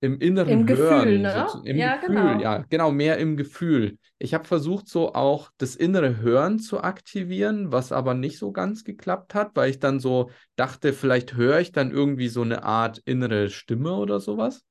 im 0.00 0.20
inneren 0.20 0.60
Im 0.60 0.66
Gefühl, 0.66 1.18
Hören, 1.18 1.22
ne? 1.22 1.46
so, 1.46 1.60
im 1.64 1.80
Ja, 1.80 1.96
Gefühl, 2.06 2.06
genau. 2.06 2.40
ja, 2.40 2.58
genau, 2.70 2.92
mehr 2.92 3.18
im 3.18 3.36
Gefühl. 3.36 3.98
Ich 4.18 4.32
habe 4.32 4.44
versucht, 4.46 4.88
so 4.88 5.14
auch 5.14 5.50
das 5.58 5.74
innere 5.74 6.18
Hören 6.18 6.60
zu 6.60 6.80
aktivieren, 6.82 7.72
was 7.72 7.90
aber 7.92 8.14
nicht 8.14 8.38
so 8.38 8.52
ganz 8.52 8.84
geklappt 8.84 9.34
hat, 9.34 9.50
weil 9.56 9.70
ich 9.70 9.80
dann 9.80 9.98
so 9.98 10.30
dachte, 10.56 10.92
vielleicht 10.92 11.34
höre 11.34 11.58
ich 11.60 11.72
dann 11.72 11.90
irgendwie 11.90 12.28
so 12.28 12.42
eine 12.42 12.62
Art 12.62 12.98
innere 13.06 13.50
Stimme 13.50 13.94
oder 13.94 14.20
sowas. 14.20 14.64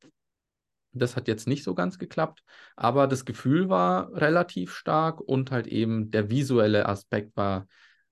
Das 0.93 1.15
hat 1.15 1.27
jetzt 1.27 1.47
nicht 1.47 1.63
so 1.63 1.75
ganz 1.75 1.99
geklappt, 1.99 2.43
aber 2.75 3.07
das 3.07 3.25
Gefühl 3.25 3.69
war 3.69 4.11
relativ 4.13 4.73
stark 4.73 5.21
und 5.21 5.51
halt 5.51 5.67
eben 5.67 6.09
der 6.11 6.29
visuelle 6.29 6.87
Aspekt 6.87 7.35
war 7.37 7.67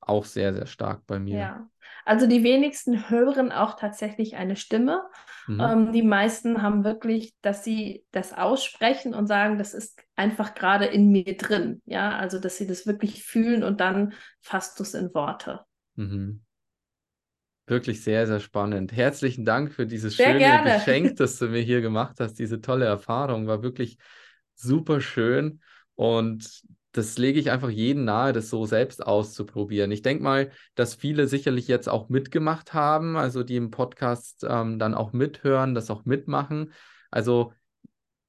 auch 0.05 0.25
sehr, 0.25 0.53
sehr 0.53 0.67
stark 0.67 1.05
bei 1.05 1.19
mir. 1.19 1.37
Ja. 1.37 1.69
Also 2.05 2.27
die 2.27 2.43
wenigsten 2.43 3.09
hören 3.09 3.51
auch 3.51 3.75
tatsächlich 3.75 4.35
eine 4.35 4.55
Stimme. 4.55 5.03
Mhm. 5.47 5.59
Ähm, 5.59 5.91
die 5.91 6.03
meisten 6.03 6.61
haben 6.61 6.83
wirklich, 6.83 7.33
dass 7.41 7.63
sie 7.63 8.05
das 8.11 8.33
aussprechen 8.33 9.13
und 9.13 9.27
sagen, 9.27 9.57
das 9.57 9.73
ist 9.73 9.99
einfach 10.15 10.53
gerade 10.53 10.85
in 10.85 11.11
mir 11.11 11.35
drin. 11.37 11.81
Ja, 11.85 12.11
also 12.17 12.39
dass 12.39 12.57
sie 12.57 12.67
das 12.67 12.85
wirklich 12.85 13.23
fühlen 13.23 13.63
und 13.63 13.79
dann 13.81 14.13
fasst 14.41 14.79
du 14.79 14.83
es 14.83 14.93
in 14.93 15.13
Worte. 15.13 15.61
Mhm. 15.95 16.41
Wirklich 17.67 18.03
sehr, 18.03 18.27
sehr 18.27 18.39
spannend. 18.39 18.91
Herzlichen 18.91 19.43
Dank 19.43 19.73
für 19.73 19.87
dieses 19.87 20.15
Sehr 20.15 20.27
schöne 20.27 20.39
gerne. 20.39 20.73
Geschenk, 20.75 21.15
das 21.15 21.39
du 21.39 21.47
mir 21.47 21.61
hier 21.61 21.81
gemacht 21.81 22.17
hast. 22.19 22.35
Diese 22.35 22.61
tolle 22.61 22.85
Erfahrung 22.85 23.47
war 23.47 23.63
wirklich 23.63 23.97
super 24.53 25.01
schön 25.01 25.61
und 25.95 26.63
das 26.95 27.17
lege 27.17 27.39
ich 27.39 27.51
einfach 27.51 27.69
jedem 27.69 28.05
nahe, 28.05 28.31
das 28.33 28.49
so 28.49 28.65
selbst 28.65 29.05
auszuprobieren. 29.05 29.91
Ich 29.91 30.01
denke 30.01 30.23
mal, 30.23 30.51
dass 30.75 30.95
viele 30.95 31.27
sicherlich 31.27 31.67
jetzt 31.67 31.89
auch 31.89 32.09
mitgemacht 32.09 32.73
haben, 32.73 33.17
also 33.17 33.43
die 33.43 33.57
im 33.57 33.71
Podcast 33.71 34.45
ähm, 34.47 34.79
dann 34.79 34.93
auch 34.93 35.11
mithören, 35.13 35.75
das 35.75 35.89
auch 35.89 36.05
mitmachen. 36.05 36.71
Also 37.11 37.53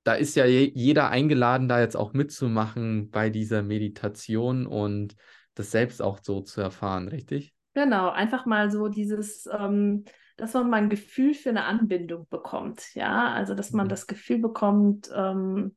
da 0.05 0.15
ist 0.15 0.37
ja 0.37 0.47
je 0.47 0.73
jeder 0.75 1.11
eingeladen, 1.11 1.69
da 1.69 1.81
jetzt 1.81 1.97
auch 1.97 2.13
mitzumachen 2.13 3.11
bei 3.11 3.31
dieser 3.31 3.63
Meditation 3.63 4.67
und 4.67 5.17
das 5.55 5.71
selbst 5.71 6.03
auch 6.03 6.21
so 6.23 6.41
zu 6.41 6.61
erfahren, 6.61 7.09
richtig? 7.09 7.55
Genau, 7.75 8.09
einfach 8.11 8.47
mal 8.47 8.71
so 8.71 8.89
dieses, 8.89 9.47
ähm, 9.53 10.05
dass 10.37 10.55
man 10.55 10.71
mal 10.71 10.77
ein 10.79 10.89
Gefühl 10.89 11.35
für 11.35 11.51
eine 11.51 11.65
Anbindung 11.65 12.27
bekommt. 12.29 12.95
Ja, 12.95 13.33
also 13.33 13.55
dass 13.55 13.73
man 13.73 13.87
Mhm. 13.87 13.91
das 13.91 14.07
Gefühl 14.07 14.39
bekommt, 14.39 15.11
ähm, 15.15 15.77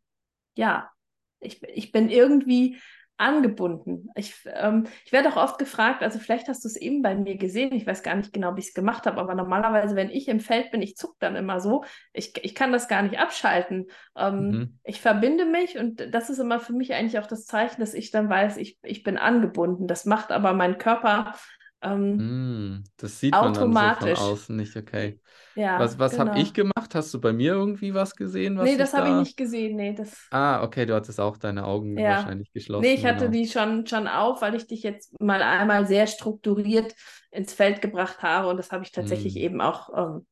ja, 0.56 0.92
ich, 1.40 1.62
ich 1.64 1.92
bin 1.92 2.10
irgendwie 2.10 2.78
angebunden. 3.20 4.10
Ich, 4.16 4.34
ähm, 4.46 4.86
ich 5.04 5.12
werde 5.12 5.30
auch 5.30 5.36
oft 5.36 5.60
gefragt, 5.60 6.04
also 6.04 6.20
vielleicht 6.20 6.48
hast 6.48 6.64
du 6.64 6.70
es 6.70 6.78
eben 6.78 7.02
bei 7.02 7.16
mir 7.16 7.36
gesehen, 7.36 7.74
ich 7.74 7.86
weiß 7.86 8.02
gar 8.02 8.16
nicht 8.16 8.32
genau, 8.32 8.56
wie 8.56 8.62
ich 8.62 8.70
es 8.70 8.74
gemacht 8.74 9.06
habe, 9.06 9.20
aber 9.20 9.36
normalerweise, 9.36 9.98
wenn 9.98 10.10
ich 10.10 10.30
im 10.30 10.40
Feld 10.40 10.72
bin, 10.72 10.82
ich 10.82 10.96
zucke 10.96 11.18
dann 11.20 11.36
immer 11.36 11.60
so. 11.60 11.84
Ich, 12.14 12.34
ich 12.42 12.56
kann 12.56 12.72
das 12.72 12.88
gar 12.88 13.02
nicht 13.02 13.20
abschalten. 13.20 13.88
Ähm, 14.16 14.50
Mhm. 14.50 14.80
Ich 14.86 15.02
verbinde 15.02 15.46
mich 15.46 15.78
und 15.78 16.14
das 16.14 16.30
ist 16.30 16.40
immer 16.40 16.62
für 16.62 16.74
mich 16.74 16.94
eigentlich 16.94 17.20
auch 17.20 17.28
das 17.28 17.46
Zeichen, 17.46 17.82
dass 17.82 17.94
ich 17.94 18.10
dann 18.12 18.30
weiß, 18.30 18.56
ich, 18.56 18.80
ich 18.84 19.04
bin 19.04 19.18
angebunden. 19.18 19.88
Das 19.88 20.06
macht 20.06 20.32
aber 20.32 20.54
mein 20.54 20.78
Körper 20.78 21.34
ähm, 21.82 22.32
Mm, 22.32 22.84
das 22.98 23.20
sieht 23.20 23.42
man 23.42 23.54
dann 23.54 23.74
so 23.74 23.90
von 23.92 24.14
außen 24.14 24.56
nicht, 24.56 24.76
okay. 24.76 25.20
Ja, 25.56 25.76
Was, 25.76 26.00
was 26.00 26.20
habe 26.20 26.38
genau. 26.38 26.40
ich 26.40 26.54
gemacht? 26.54 26.96
Hast 26.96 27.14
du 27.14 27.22
bei 27.22 27.34
mir 27.34 27.54
irgendwie 27.54 27.94
was 27.94 28.16
gesehen, 28.16 28.58
was 28.58 28.76
Nee, 28.76 28.78
ich 28.78 28.78
das 28.78 28.94
habe 28.94 29.10
ich 29.10 29.16
da. 29.16 29.30
nicht 29.30 29.38
gesehen. 29.38 29.76
Nee, 29.76 29.94
das. 29.94 30.30
Ah, 30.32 30.64
okay, 30.64 30.86
du 30.86 30.96
hattest 30.96 31.20
auch 31.20 31.38
deine 31.38 31.66
Augen 31.66 32.06
Ja. 32.06 32.08
wahrscheinlich 32.08 32.52
Nee, 32.76 32.94
geschlossen, 32.94 32.94
ich 32.94 33.06
hatte 33.06 33.30
genau. 33.30 33.30
die 33.30 33.48
schon, 33.48 33.86
schon 33.88 34.08
auf, 34.08 34.42
weil 34.42 34.56
ich 34.56 34.68
dich 34.68 34.84
jetzt 34.84 35.20
mal 35.22 35.42
einmal 35.42 35.86
sehr 35.86 36.08
strukturiert 36.08 36.96
ins 37.32 37.54
Feld 37.54 37.82
gebracht 37.82 38.22
habe 38.24 38.48
und 38.48 38.56
das 38.58 38.72
habe 38.72 38.84
ich 38.86 38.92
tatsächlich 38.94 39.36
Mm. 39.36 39.38
eben 39.38 39.60
auch 39.60 39.90
ähm, 39.98 40.28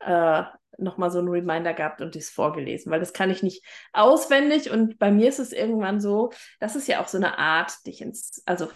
äh, 0.00 0.44
nochmal 0.78 1.10
so 1.10 1.18
einen 1.20 1.28
Reminder 1.28 1.74
gehabt 1.74 2.02
und 2.02 2.14
dies 2.14 2.30
vorgelesen, 2.30 2.92
weil 2.92 3.00
das 3.00 3.12
kann 3.14 3.30
ich 3.30 3.42
nicht 3.42 3.64
auswendig 3.92 4.70
und 4.70 4.98
bei 4.98 5.10
mir 5.12 5.28
ist 5.28 5.40
es 5.40 5.52
irgendwann 5.52 6.00
so, 6.00 6.32
das 6.60 6.76
ist 6.76 6.88
ja 6.88 7.02
auch 7.02 7.08
so 7.08 7.18
eine 7.18 7.38
Art, 7.38 7.86
dich 7.86 8.02
ins, 8.02 8.42
also 8.46 8.68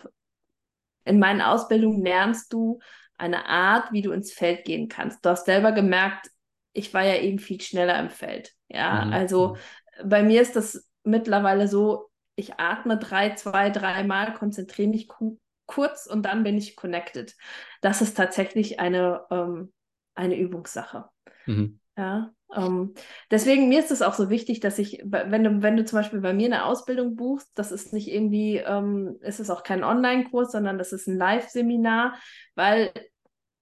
in 1.05 1.19
meinen 1.19 1.41
Ausbildungen 1.41 2.05
lernst 2.05 2.53
du 2.53 2.81
eine 3.17 3.47
Art, 3.47 3.93
wie 3.93 4.03
du 4.03 4.13
ins 4.13 4.33
Feld 4.33 4.65
gehen 4.65 4.89
kannst. 4.89 5.25
Du 5.25 5.31
hast 5.31 5.47
selber 5.47 5.73
gemerkt, 5.73 6.31
ich 6.73 6.93
war 6.95 7.05
ja 7.05 7.17
eben 7.17 7.39
viel 7.39 7.61
schneller 7.61 7.99
im 7.99 8.11
Feld. 8.11 8.53
Ja, 8.69 9.05
Mhm. 9.05 9.13
also 9.13 9.57
bei 10.05 10.23
mir 10.23 10.41
ist 10.43 10.57
das 10.57 10.89
mittlerweile 11.05 11.69
so, 11.69 12.11
ich 12.35 12.55
atme 12.59 12.99
drei, 12.99 13.35
zwei, 13.35 13.71
dreimal, 13.71 14.35
konzentriere 14.35 14.89
mich 14.89 15.09
ku 15.09 15.39
kurz 15.67 16.07
und 16.07 16.23
dann 16.25 16.43
bin 16.43 16.59
ich 16.59 16.77
connected. 16.77 17.35
Das 17.81 18.03
ist 18.03 18.17
tatsächlich 18.17 18.81
eine, 18.81 19.23
ähm, 19.31 19.73
eine 20.15 20.37
Übungssache. 20.37 21.09
Mhm. 21.47 21.79
Ja, 21.97 22.33
ähm, 22.57 22.95
deswegen 23.31 23.69
mir 23.69 23.81
ist 23.81 23.91
es 23.91 24.01
auch 24.03 24.15
so 24.15 24.31
wichtig, 24.31 24.61
dass 24.61 24.79
ich, 24.79 25.03
wenn 25.05 25.45
du, 25.45 25.63
wenn 25.63 25.77
du 25.77 25.85
zum 25.85 25.99
Beispiel 25.99 26.21
bei 26.21 26.33
mir 26.33 26.47
eine 26.47 26.65
Ausbildung 26.65 27.17
buchst, 27.17 27.51
das 27.55 27.71
ist 27.71 27.93
nicht 27.93 28.09
irgendwie, 28.09 28.57
ähm, 28.57 29.17
ist 29.21 29.41
es 29.41 29.51
auch 29.51 29.63
kein 29.63 29.85
Online-Kurs, 29.85 30.53
sondern 30.53 30.79
das 30.79 30.93
ist 30.93 31.07
ein 31.07 31.19
Live-Seminar, 31.19 32.15
weil 32.55 32.91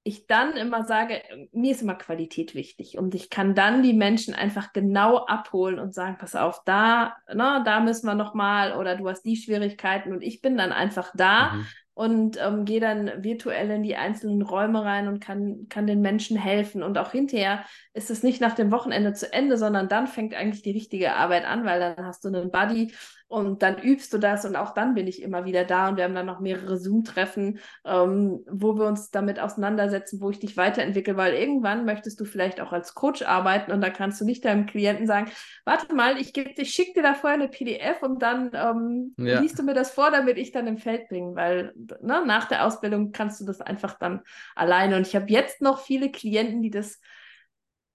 ich 0.04 0.26
dann 0.26 0.56
immer 0.56 0.84
sage, 0.86 1.22
mir 1.52 1.72
ist 1.72 1.82
immer 1.82 1.94
Qualität 1.94 2.54
wichtig 2.54 2.96
und 2.98 3.14
ich 3.14 3.30
kann 3.30 3.54
dann 3.54 3.82
die 3.82 3.92
Menschen 3.92 4.34
einfach 4.34 4.72
genau 4.72 5.18
abholen 5.26 5.78
und 5.78 5.92
sagen, 5.94 6.16
pass 6.18 6.34
auf, 6.36 6.62
da, 6.64 7.16
ne, 7.32 7.62
da 7.64 7.80
müssen 7.80 8.06
wir 8.06 8.14
noch 8.14 8.34
mal 8.34 8.76
oder 8.78 8.96
du 8.96 9.08
hast 9.08 9.22
die 9.22 9.36
Schwierigkeiten 9.36 10.12
und 10.12 10.22
ich 10.22 10.40
bin 10.40 10.56
dann 10.56 10.72
einfach 10.72 11.12
da 11.14 11.52
Mhm. 11.52 11.66
Und 12.00 12.38
ähm, 12.40 12.64
gehe 12.64 12.80
dann 12.80 13.22
virtuell 13.22 13.70
in 13.72 13.82
die 13.82 13.94
einzelnen 13.94 14.40
Räume 14.40 14.82
rein 14.82 15.06
und 15.06 15.20
kann, 15.20 15.66
kann 15.68 15.86
den 15.86 16.00
Menschen 16.00 16.38
helfen. 16.38 16.82
Und 16.82 16.96
auch 16.96 17.12
hinterher 17.12 17.62
ist 17.92 18.08
es 18.08 18.22
nicht 18.22 18.40
nach 18.40 18.54
dem 18.54 18.72
Wochenende 18.72 19.12
zu 19.12 19.30
Ende, 19.30 19.58
sondern 19.58 19.86
dann 19.90 20.06
fängt 20.06 20.32
eigentlich 20.32 20.62
die 20.62 20.70
richtige 20.70 21.12
Arbeit 21.14 21.44
an, 21.44 21.66
weil 21.66 21.78
dann 21.78 22.06
hast 22.06 22.24
du 22.24 22.28
einen 22.28 22.50
Buddy 22.50 22.94
und 23.30 23.62
dann 23.62 23.78
übst 23.80 24.12
du 24.12 24.18
das 24.18 24.44
und 24.44 24.56
auch 24.56 24.74
dann 24.74 24.94
bin 24.94 25.06
ich 25.06 25.22
immer 25.22 25.44
wieder 25.44 25.64
da 25.64 25.88
und 25.88 25.96
wir 25.96 26.02
haben 26.04 26.16
dann 26.16 26.26
noch 26.26 26.40
mehrere 26.40 26.76
Zoom-Treffen, 26.76 27.60
ähm, 27.84 28.44
wo 28.50 28.76
wir 28.76 28.86
uns 28.86 29.10
damit 29.12 29.38
auseinandersetzen, 29.38 30.20
wo 30.20 30.30
ich 30.30 30.40
dich 30.40 30.56
weiterentwickle, 30.56 31.16
weil 31.16 31.34
irgendwann 31.34 31.84
möchtest 31.84 32.18
du 32.18 32.24
vielleicht 32.24 32.60
auch 32.60 32.72
als 32.72 32.94
Coach 32.94 33.22
arbeiten 33.22 33.70
und 33.70 33.80
da 33.82 33.90
kannst 33.90 34.20
du 34.20 34.24
nicht 34.24 34.44
deinem 34.44 34.66
Klienten 34.66 35.06
sagen, 35.06 35.30
warte 35.64 35.94
mal, 35.94 36.18
ich, 36.18 36.36
ich 36.36 36.74
schicke 36.74 36.94
dir 36.94 37.02
da 37.02 37.14
vorher 37.14 37.38
eine 37.38 37.48
PDF 37.48 38.02
und 38.02 38.20
dann 38.20 38.50
ähm, 38.52 39.16
Ja. 39.16 39.26
liest 39.30 39.58
du 39.60 39.62
mir 39.62 39.74
das 39.74 39.92
vor, 39.92 40.10
damit 40.10 40.36
ich 40.36 40.50
dann 40.50 40.66
im 40.66 40.78
Feld 40.78 41.08
bin, 41.08 41.36
weil 41.36 41.72
ne, 42.00 42.24
nach 42.26 42.48
der 42.48 42.66
Ausbildung 42.66 43.12
kannst 43.12 43.40
du 43.40 43.44
das 43.44 43.60
einfach 43.60 43.96
dann 43.98 44.22
alleine 44.56 44.96
und 44.96 45.06
ich 45.06 45.14
habe 45.14 45.26
jetzt 45.30 45.62
noch 45.62 45.78
viele 45.80 46.10
Klienten, 46.10 46.62
die 46.62 46.70
das 46.70 47.00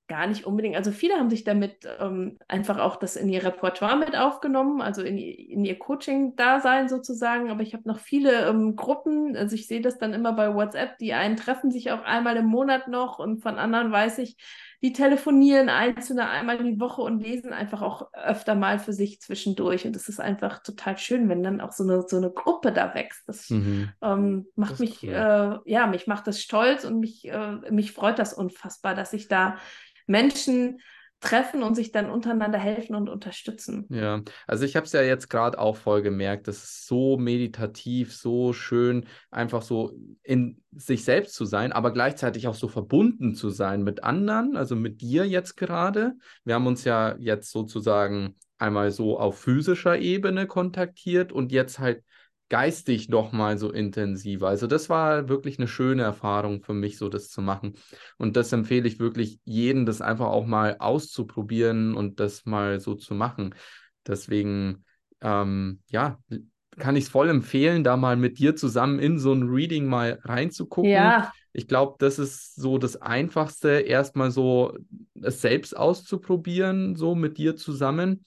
gar 0.08 0.28
nicht 0.28 0.46
unbedingt. 0.46 0.76
Also 0.76 0.92
viele 0.92 1.16
haben 1.16 1.30
sich 1.30 1.44
damit 1.44 1.88
ähm, 2.00 2.38
einfach 2.48 2.78
auch 2.78 2.96
das 2.98 3.16
in 3.16 3.30
ihr 3.30 3.44
Repertoire 3.44 3.98
mit 3.98 4.16
aufgenommen, 4.16 4.82
also 4.82 5.02
in, 5.02 5.18
in 5.18 5.66
ihr 5.66 5.80
Coaching-Dasein 5.80 6.90
sozusagen. 6.90 7.50
Aber 7.50 7.62
ich 7.62 7.74
habe 7.74 7.88
noch 7.88 8.00
viele 8.00 8.48
ähm, 8.48 8.76
Gruppen, 8.76 9.36
also 9.36 9.56
ich 9.56 9.68
sehe 9.68 9.82
das 9.82 9.98
dann 9.98 10.14
immer 10.14 10.34
bei 10.34 10.54
WhatsApp, 10.54 10.98
die 11.00 11.14
einen 11.14 11.38
treffen 11.38 11.72
sich 11.72 11.92
auch 11.92 12.04
einmal 12.04 12.38
im 12.38 12.46
Monat 12.46 12.88
noch 12.88 13.20
und 13.20 13.42
von 13.42 13.58
anderen 13.58 13.92
weiß 13.92 14.20
ich, 14.20 14.38
die 14.84 14.94
telefonieren 14.94 15.70
einzelne 15.70 16.30
einmal 16.30 16.62
die 16.62 16.80
Woche 16.80 17.02
und 17.02 17.20
lesen 17.20 17.54
einfach 17.54 17.82
auch 17.82 18.10
öfter 18.14 18.54
mal 18.54 18.78
für 18.78 18.94
sich 18.94 19.20
zwischendurch. 19.20 19.88
Und 19.88 19.96
es 19.96 20.10
ist 20.10 20.20
einfach 20.20 20.62
total 20.62 20.98
schön, 21.00 21.28
wenn 21.30 21.42
dann 21.42 21.62
auch 21.62 21.72
so 21.72 21.84
eine, 21.84 22.04
so 22.08 22.18
eine 22.18 22.30
Gruppe 22.30 22.72
da 22.72 22.94
wächst. 22.94 23.24
Das 23.28 23.50
Mhm. 23.50 23.90
ähm, 24.04 24.46
macht 24.56 24.74
Das 24.74 24.80
mich, 24.80 25.02
cool. 25.04 25.10
äh, 25.66 25.72
ja, 25.72 25.88
mich 25.88 26.06
macht 26.06 26.28
das 26.28 26.42
stolz 26.42 26.84
und 26.84 27.00
mich, 27.00 27.26
äh, 27.28 27.56
mich 27.72 27.94
freut 27.94 28.20
das 28.20 28.34
unfassbar, 28.34 28.94
dass 28.94 29.14
ich 29.14 29.28
da 29.28 29.58
Menschen 30.06 30.80
treffen 31.22 31.64
und 31.64 31.76
sich 31.76 31.92
dann 31.92 32.10
untereinander 32.10 32.60
helfen 32.60 32.96
und 32.96 33.10
unterstützen. 33.10 33.88
Ja, 33.90 34.22
also 34.46 34.64
ich 34.64 34.76
habe 34.76 34.86
es 34.86 34.92
ja 34.92 35.02
jetzt 35.02 35.30
gerade 35.30 35.58
auch 35.58 35.76
voll 35.76 36.02
gemerkt, 36.02 36.48
das 36.48 36.58
ist 36.58 36.88
so 36.88 37.18
meditativ, 37.18 38.16
so 38.16 38.54
schön, 38.54 39.08
einfach 39.32 39.62
so 39.62 39.98
in 40.22 40.62
sich 40.72 41.04
selbst 41.04 41.34
zu 41.34 41.46
sein, 41.46 41.72
aber 41.72 41.92
gleichzeitig 41.92 42.48
auch 42.48 42.54
so 42.54 42.68
verbunden 42.68 43.34
zu 43.34 43.50
sein 43.50 43.84
mit 43.84 44.04
anderen, 44.04 44.56
also 44.56 44.76
mit 44.76 45.02
dir 45.02 45.26
jetzt 45.26 45.56
gerade. 45.56 46.14
Wir 46.44 46.56
haben 46.56 46.68
uns 46.68 46.84
ja 46.84 47.16
jetzt 47.18 47.52
sozusagen 47.52 48.36
einmal 48.58 48.92
so 48.92 49.20
auf 49.20 49.40
physischer 49.40 49.98
Ebene 49.98 50.48
kontaktiert 50.48 51.32
und 51.32 51.52
jetzt 51.52 51.80
halt 51.80 52.04
geistig 52.50 53.10
noch 53.10 53.32
mal 53.32 53.58
so 53.58 53.72
intensiver. 53.72 54.48
Also 54.48 54.68
das 54.68 54.90
war 54.90 55.30
wirklich 55.30 55.58
eine 55.58 55.68
schöne 55.68 56.04
Erfahrung 56.04 56.62
für 56.62 56.74
mich, 56.74 56.98
so 56.98 57.10
das 57.10 57.30
zu 57.30 57.42
machen. 57.42 57.74
Und 58.18 58.36
das 58.36 58.52
empfehle 58.54 58.88
ich 58.88 59.00
wirklich 59.00 59.40
jedem, 59.46 59.86
das 59.86 60.02
einfach 60.02 60.28
auch 60.28 60.46
mal 60.46 60.78
auszuprobieren 60.80 61.96
und 61.96 62.20
das 62.20 62.46
mal 62.46 62.80
so 62.80 62.96
zu 62.96 63.16
machen. 63.16 63.56
Deswegen, 64.06 64.86
ähm, 65.22 65.82
ja, 65.90 66.20
kann 66.78 66.96
ich 66.96 67.06
es 67.06 67.10
voll 67.10 67.30
empfehlen, 67.30 67.84
da 67.84 67.98
mal 67.98 68.18
mit 68.18 68.38
dir 68.38 68.56
zusammen 68.56 69.00
in 69.00 69.18
so 69.18 69.34
ein 69.34 69.44
Reading 69.44 69.86
mal 69.86 70.20
reinzugucken. 70.24 70.92
Ja, 70.92 71.32
Ich 71.54 71.68
glaube, 71.68 71.96
das 72.00 72.20
ist 72.20 72.56
so 72.56 72.78
das 72.78 73.02
Einfachste, 73.02 73.70
erstmal 73.70 74.30
so 74.30 74.78
es 75.22 75.42
selbst 75.42 75.76
auszuprobieren, 75.76 76.96
so 76.96 77.16
mit 77.16 77.38
dir 77.38 77.56
zusammen 77.56 78.26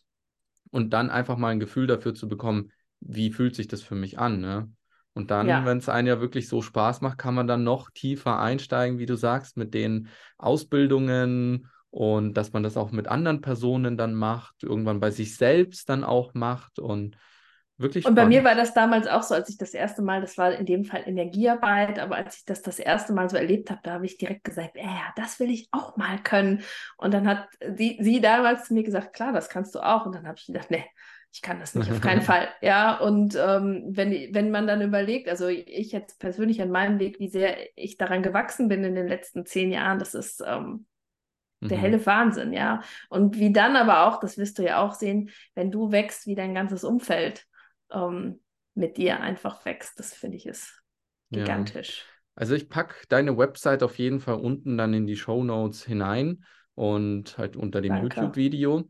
und 0.71 0.93
dann 0.93 1.11
einfach 1.11 1.37
mal 1.37 1.49
ein 1.49 1.61
Gefühl 1.61 1.87
dafür 1.87 2.15
zu 2.15 2.27
bekommen, 2.29 2.73
wie 3.01 3.31
fühlt 3.33 3.55
sich 3.57 3.69
das 3.69 3.83
für 3.83 3.95
mich 3.95 4.19
an, 4.19 4.41
ne? 4.41 4.71
Und 5.15 5.31
dann, 5.33 5.65
Ja. 5.65 5.65
wenn 5.65 5.79
es 5.79 5.89
einem 5.89 6.07
ja 6.09 6.21
wirklich 6.21 6.49
so 6.49 6.63
Spaß 6.63 7.01
macht, 7.01 7.19
kann 7.19 7.35
man 7.35 7.49
dann 7.49 7.65
noch 7.65 7.91
tiefer 7.91 8.39
einsteigen, 8.39 8.99
wie 8.99 9.07
du 9.07 9.17
sagst, 9.17 9.57
mit 9.57 9.75
den 9.75 10.09
Ausbildungen 10.37 11.69
und 11.91 12.35
dass 12.35 12.53
man 12.53 12.63
das 12.63 12.77
auch 12.77 12.93
mit 12.93 13.09
anderen 13.09 13.41
Personen 13.41 13.97
dann 13.97 14.15
macht, 14.15 14.63
irgendwann 14.63 15.01
bei 15.01 15.11
sich 15.11 15.37
selbst 15.37 15.89
dann 15.89 16.05
auch 16.05 16.35
macht 16.35 16.79
und 16.79 17.17
wirklich 17.79 18.07
Und 18.07 18.15
bei 18.15 18.25
mir 18.25 18.45
spannend. 18.45 18.45
war 18.45 18.55
das 18.55 18.75
damals 18.75 19.09
auch 19.09 19.23
so, 19.25 19.35
als 19.35 19.49
ich 19.51 19.59
das 19.59 19.75
erste 19.75 20.03
Mal, 20.03 20.21
das 20.21 20.39
war 20.39 20.53
in 20.55 20.65
dem 20.67 20.85
Fall 20.85 21.03
Energiearbeit, 21.07 21.99
aber 21.99 22.17
als 22.17 22.39
ich 22.39 22.45
das 22.45 22.63
das 22.63 22.79
erste 22.79 23.13
Mal 23.13 23.29
so 23.29 23.37
erlebt 23.37 23.71
habe, 23.71 23.81
da 23.83 23.95
habe 23.95 24.07
ich 24.07 24.17
direkt 24.17 24.45
gesagt, 24.45 24.77
äh, 24.77 24.83
ja, 24.85 25.13
das 25.17 25.41
will 25.41 25.51
ich 25.51 25.69
auch 25.73 25.97
mal 25.97 26.23
können. 26.23 26.63
Und 26.97 27.13
dann 27.13 27.27
hat 27.27 27.49
sie, 27.77 27.99
sie 28.01 28.21
damals 28.21 28.67
zu 28.69 28.75
mir 28.75 28.85
gesagt, 28.85 29.13
klar, 29.15 29.33
das 29.33 29.49
kannst 29.49 29.75
du 29.75 29.81
auch. 29.81 30.07
Und 30.07 30.15
dann 30.15 30.27
habe 30.29 30.39
ich 30.39 30.47
gedacht, 30.47 30.71
nee, 30.71 30.85
ich 31.33 31.43
kann 31.43 31.61
das 31.61 31.75
nicht, 31.75 31.91
auf 31.91 32.01
keinen 32.01 32.23
Fall. 32.23 32.49
Ja, 32.63 32.99
und 32.99 33.37
ähm, 33.37 33.85
wenn, 33.91 34.11
wenn 34.35 34.51
man 34.51 34.67
dann 34.67 34.83
überlegt, 34.83 35.29
also 35.29 35.47
ich 35.49 35.93
jetzt 35.93 36.19
persönlich 36.19 36.61
an 36.63 36.71
meinem 36.71 36.99
Weg, 36.99 37.21
wie 37.21 37.29
sehr 37.29 37.57
ich 37.79 37.97
daran 37.97 38.23
gewachsen 38.23 38.69
bin 38.69 38.83
in 38.85 38.95
den 38.95 39.07
letzten 39.09 39.45
zehn 39.47 39.71
Jahren, 39.71 39.99
das 39.99 40.15
ist 40.15 40.43
ähm, 40.47 40.87
der 41.71 41.79
Mhm. 41.79 41.83
helle 41.83 42.05
Wahnsinn, 42.07 42.53
ja. 42.53 42.83
Und 43.11 43.39
wie 43.39 43.53
dann 43.53 43.77
aber 43.77 44.07
auch, 44.09 44.21
das 44.21 44.39
wirst 44.39 44.59
du 44.59 44.65
ja 44.65 44.81
auch 44.81 44.95
sehen, 44.95 45.31
wenn 45.55 45.71
du 45.71 45.93
wächst, 45.93 46.27
wie 46.27 46.35
dein 46.35 46.55
ganzes 46.55 46.85
Umfeld 46.85 47.47
ähm, 47.93 48.41
mit 48.75 48.97
dir 48.97 49.21
einfach 49.21 49.65
wächst, 49.65 49.99
das 49.99 50.15
finde 50.15 50.37
ich 50.39 50.47
ist 50.47 50.83
Ja. 51.31 51.39
gigantisch. 51.41 52.07
Also 52.37 52.55
ich 52.55 52.69
packe 52.69 53.07
deine 53.09 53.37
Website 53.37 53.83
auf 53.83 53.99
jeden 53.99 54.21
Fall 54.21 54.37
unten 54.37 54.79
dann 54.79 54.95
in 54.95 55.07
die 55.07 55.17
Show 55.17 55.45
Notes 55.45 55.85
hinein 55.85 56.45
und 56.75 57.39
halt 57.39 57.57
unter 57.57 57.81
dem. 57.81 57.97
YouTube-Video. 57.97 58.89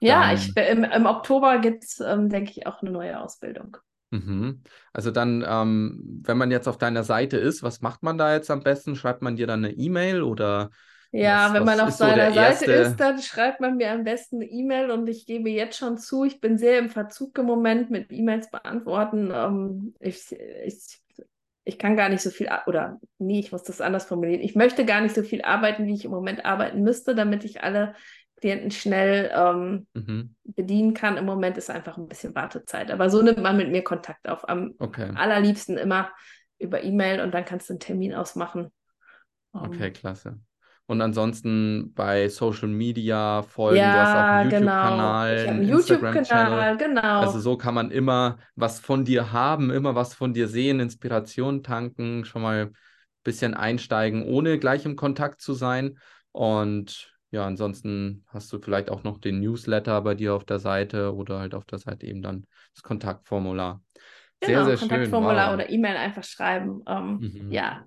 Ja, 0.00 0.32
ich, 0.32 0.56
im, 0.56 0.84
im 0.84 1.06
Oktober 1.06 1.58
gibt 1.58 1.84
es, 1.84 2.00
ähm, 2.00 2.28
denke 2.28 2.50
ich, 2.50 2.66
auch 2.66 2.82
eine 2.82 2.90
neue 2.90 3.20
Ausbildung. 3.20 3.76
Mhm. 4.10 4.62
Also 4.92 5.10
dann, 5.10 5.44
ähm, 5.46 6.22
wenn 6.24 6.38
man 6.38 6.50
jetzt 6.50 6.68
auf 6.68 6.78
deiner 6.78 7.02
Seite 7.02 7.38
ist, 7.38 7.62
was 7.62 7.80
macht 7.80 8.02
man 8.02 8.18
da 8.18 8.34
jetzt 8.34 8.50
am 8.50 8.62
besten? 8.62 8.94
Schreibt 8.94 9.22
man 9.22 9.36
dir 9.36 9.46
dann 9.46 9.64
eine 9.64 9.74
E-Mail 9.74 10.22
oder 10.22 10.70
Ja, 11.12 11.48
Was- 11.48 11.54
wenn 11.54 11.64
man 11.64 11.80
auf 11.80 11.90
so 11.92 11.98
seiner 12.04 12.16
der 12.16 12.32
Seite 12.32 12.64
erste- 12.66 12.72
ist, 12.72 12.96
dann 13.00 13.20
schreibt 13.20 13.60
man 13.60 13.76
mir 13.76 13.90
am 13.90 14.04
besten 14.04 14.36
eine 14.36 14.46
E-Mail 14.50 14.90
und 14.90 15.08
ich 15.08 15.26
gebe 15.26 15.50
jetzt 15.50 15.78
schon 15.78 15.98
zu, 15.98 16.24
ich 16.24 16.40
bin 16.40 16.58
sehr 16.58 16.78
im 16.78 16.88
Verzug 16.88 17.36
im 17.38 17.46
Moment 17.46 17.90
mit 17.90 18.12
E-Mails 18.12 18.50
beantworten. 18.50 19.30
Ähm, 19.34 19.94
ich, 20.00 20.30
ich, 20.64 21.00
ich 21.64 21.78
kann 21.78 21.96
gar 21.96 22.08
nicht 22.08 22.22
so 22.22 22.30
viel, 22.30 22.48
oder 22.66 23.00
nee, 23.18 23.40
ich 23.40 23.50
muss 23.50 23.64
das 23.64 23.80
anders 23.80 24.04
formulieren. 24.04 24.40
Ich 24.42 24.54
möchte 24.54 24.84
gar 24.84 25.00
nicht 25.00 25.14
so 25.14 25.22
viel 25.22 25.42
arbeiten, 25.42 25.86
wie 25.86 25.94
ich 25.94 26.04
im 26.04 26.10
Moment 26.12 26.44
arbeiten 26.44 26.82
müsste, 26.82 27.14
damit 27.14 27.44
ich 27.44 27.62
alle 27.62 27.94
Klienten 28.40 28.70
schnell 28.70 29.30
ähm, 29.34 29.86
mhm. 29.94 30.34
bedienen 30.44 30.94
kann. 30.94 31.16
Im 31.16 31.24
Moment 31.24 31.56
ist 31.56 31.70
einfach 31.70 31.96
ein 31.96 32.08
bisschen 32.08 32.34
Wartezeit. 32.34 32.90
Aber 32.90 33.08
so 33.10 33.22
nimmt 33.22 33.42
man 33.42 33.56
mit 33.56 33.70
mir 33.70 33.82
Kontakt 33.82 34.28
auf. 34.28 34.48
Am 34.48 34.74
Okay, 34.78 35.10
allerliebsten 35.14 35.78
immer 35.78 36.10
über 36.58 36.82
E-Mail 36.82 37.20
und 37.20 37.32
dann 37.32 37.44
kannst 37.44 37.68
du 37.68 37.74
einen 37.74 37.80
Termin 37.80 38.14
ausmachen. 38.14 38.70
Ähm, 39.54 39.60
okay, 39.62 39.90
klasse. 39.90 40.38
Und 40.88 41.00
ansonsten 41.02 41.92
bei 41.94 42.28
Social 42.28 42.68
Media 42.68 43.42
folgen, 43.42 43.80
du 43.80 43.86
hast 43.86 44.10
auch 44.10 44.14
Ja, 44.14 44.36
einen 44.36 44.50
genau. 44.50 44.70
YouTube-Kanal, 44.72 45.34
Ich 45.34 45.40
habe 45.48 45.50
einen. 45.58 45.68
YouTube-Kanal, 45.68 46.76
genau. 46.76 47.20
Also 47.20 47.40
so 47.40 47.56
kann 47.56 47.74
man 47.74 47.90
immer 47.90 48.38
was 48.54 48.78
von 48.78 49.04
dir 49.04 49.32
haben, 49.32 49.70
immer 49.70 49.94
was 49.96 50.14
von 50.14 50.32
dir 50.32 50.46
sehen, 50.46 50.78
Inspiration 50.78 51.64
tanken, 51.64 52.24
schon 52.24 52.42
mal 52.42 52.66
ein 52.66 52.76
bisschen 53.24 53.54
einsteigen, 53.54 54.22
ohne 54.24 54.58
gleich 54.60 54.84
im 54.84 54.94
Kontakt 54.94 55.40
zu 55.40 55.54
sein. 55.54 55.98
Und 56.30 57.15
ja, 57.30 57.46
ansonsten 57.46 58.24
hast 58.28 58.52
du 58.52 58.58
vielleicht 58.60 58.90
auch 58.90 59.02
noch 59.04 59.18
den 59.18 59.40
Newsletter 59.40 60.00
bei 60.02 60.14
dir 60.14 60.34
auf 60.34 60.44
der 60.44 60.58
Seite 60.58 61.14
oder 61.14 61.38
halt 61.40 61.54
auf 61.54 61.64
der 61.64 61.78
Seite 61.78 62.06
eben 62.06 62.22
dann 62.22 62.46
das 62.74 62.82
Kontaktformular. 62.82 63.82
Sehr, 64.40 64.64
Genau, 64.64 64.64
sehr 64.64 64.76
schön. 64.78 65.20
Kontaktformular 65.20 65.52
Wow. 65.52 65.54
oder 65.54 65.70
E-Mail 65.70 65.96
einfach 65.96 66.24
schreiben. 66.24 66.82
Ähm, 66.86 67.28
Mhm. 67.28 67.46
Ja, 67.48 67.86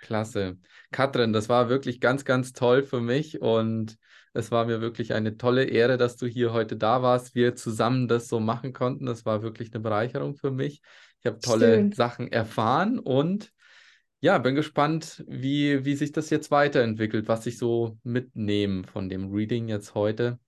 Klasse. 0.00 0.58
Katrin, 0.92 1.32
das 1.32 1.48
war 1.48 1.68
wirklich 1.68 2.00
ganz, 2.00 2.24
ganz 2.24 2.52
toll 2.52 2.82
für 2.82 3.00
mich 3.00 3.40
und 3.40 3.96
es 4.34 4.50
war 4.50 4.66
mir 4.66 4.80
wirklich 4.80 5.14
eine 5.14 5.36
tolle 5.38 5.64
Ehre, 5.64 5.96
dass 5.96 6.16
du 6.16 6.26
hier 6.26 6.52
heute 6.52 6.76
da 6.76 7.02
warst, 7.02 7.34
wir 7.34 7.56
zusammen 7.56 8.06
das 8.06 8.28
so 8.28 8.38
machen 8.38 8.72
konnten. 8.72 9.06
Das 9.06 9.24
war 9.24 9.42
wirklich 9.42 9.72
eine 9.72 9.80
Bereicherung 9.82 10.36
für 10.36 10.50
mich. 10.50 10.82
Ich 11.20 11.26
habe 11.26 11.40
tolle 11.40 11.88
Schön. 11.88 11.92
Sachen 11.92 12.30
erfahren 12.30 12.98
und 12.98 13.52
ja, 14.20 14.38
bin 14.38 14.54
gespannt, 14.54 15.24
wie, 15.28 15.84
wie 15.84 15.94
sich 15.94 16.12
das 16.12 16.30
jetzt 16.30 16.50
weiterentwickelt, 16.50 17.28
was 17.28 17.46
ich 17.46 17.58
so 17.58 17.98
mitnehme 18.02 18.84
von 18.84 19.08
dem 19.08 19.32
Reading 19.32 19.68
jetzt 19.68 19.94
heute. 19.94 20.38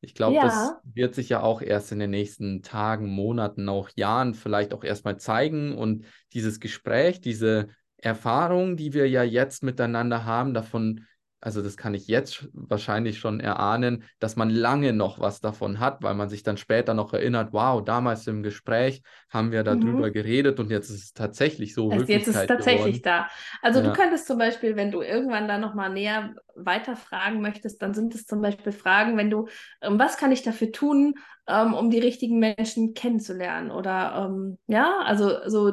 Ich 0.00 0.14
glaube, 0.14 0.38
das 0.38 0.74
Ja. 0.74 0.80
wird 0.84 1.14
sich 1.14 1.30
ja 1.30 1.42
auch 1.42 1.62
erst 1.62 1.90
in 1.92 1.98
den 1.98 2.10
nächsten 2.10 2.62
Tagen, 2.62 3.08
Monaten, 3.08 3.68
auch 3.68 3.90
Jahren 3.96 4.34
vielleicht 4.34 4.74
auch 4.74 4.84
erstmal 4.84 5.16
zeigen. 5.18 5.76
Und 5.76 6.04
dieses 6.32 6.60
Gespräch, 6.60 7.20
diese 7.20 7.68
Erfahrung, 7.96 8.76
die 8.76 8.92
wir 8.92 9.08
ja 9.08 9.22
jetzt 9.24 9.62
miteinander 9.62 10.24
haben, 10.24 10.54
davon, 10.54 11.06
also 11.40 11.62
das 11.62 11.76
kann 11.76 11.94
ich 11.94 12.08
jetzt 12.08 12.48
wahrscheinlich 12.52 13.18
schon 13.18 13.40
erahnen, 13.40 14.04
dass 14.18 14.36
man 14.36 14.50
lange 14.50 14.92
noch 14.92 15.20
was 15.20 15.40
davon 15.40 15.78
hat, 15.80 16.02
weil 16.02 16.14
man 16.14 16.28
sich 16.28 16.42
dann 16.42 16.56
später 16.56 16.94
noch 16.94 17.12
erinnert, 17.12 17.52
wow, 17.52 17.84
damals 17.84 18.26
im 18.26 18.42
Gespräch 18.42 19.02
haben 19.30 19.52
wir 19.52 19.62
darüber 19.62 20.10
Mhm. 20.10 20.10
geredet 20.10 20.58
und 20.60 20.70
jetzt 20.70 20.90
ist 20.90 21.04
es 21.04 21.12
tatsächlich 21.12 21.74
so 21.74 21.88
Also 21.88 22.04
jetzt 22.08 22.26
ist 22.26 22.40
es 22.40 22.46
tatsächlich 22.46 23.00
geworden. 23.00 23.02
da. 23.02 23.28
Also 23.62 23.80
du 23.80 23.92
Ja. 23.92 23.92
könntest 23.92 24.26
zum 24.26 24.38
Beispiel, 24.38 24.74
wenn 24.74 24.90
du 24.90 25.02
irgendwann 25.02 25.46
da 25.46 25.56
nochmal 25.56 25.90
näher 25.92 26.34
weiter 26.56 26.96
fragen 26.96 27.40
möchtest, 27.40 27.80
dann 27.80 27.94
sind 27.94 28.12
es 28.16 28.26
zum 28.26 28.40
Beispiel 28.42 28.72
Fragen, 28.72 29.16
wenn 29.16 29.30
du, 29.30 29.46
ähm, 29.82 29.96
was 29.96 30.16
kann 30.16 30.32
ich 30.32 30.42
dafür 30.42 30.72
tun, 30.72 31.14
ähm, 31.46 31.74
um 31.74 31.90
die 31.90 32.00
richtigen 32.00 32.40
Menschen 32.40 32.94
kennenzulernen? 32.94 33.70
Oder 33.70 34.26
ähm, 34.28 34.58
ja, 34.66 34.98
also 35.04 35.48
so, 35.48 35.70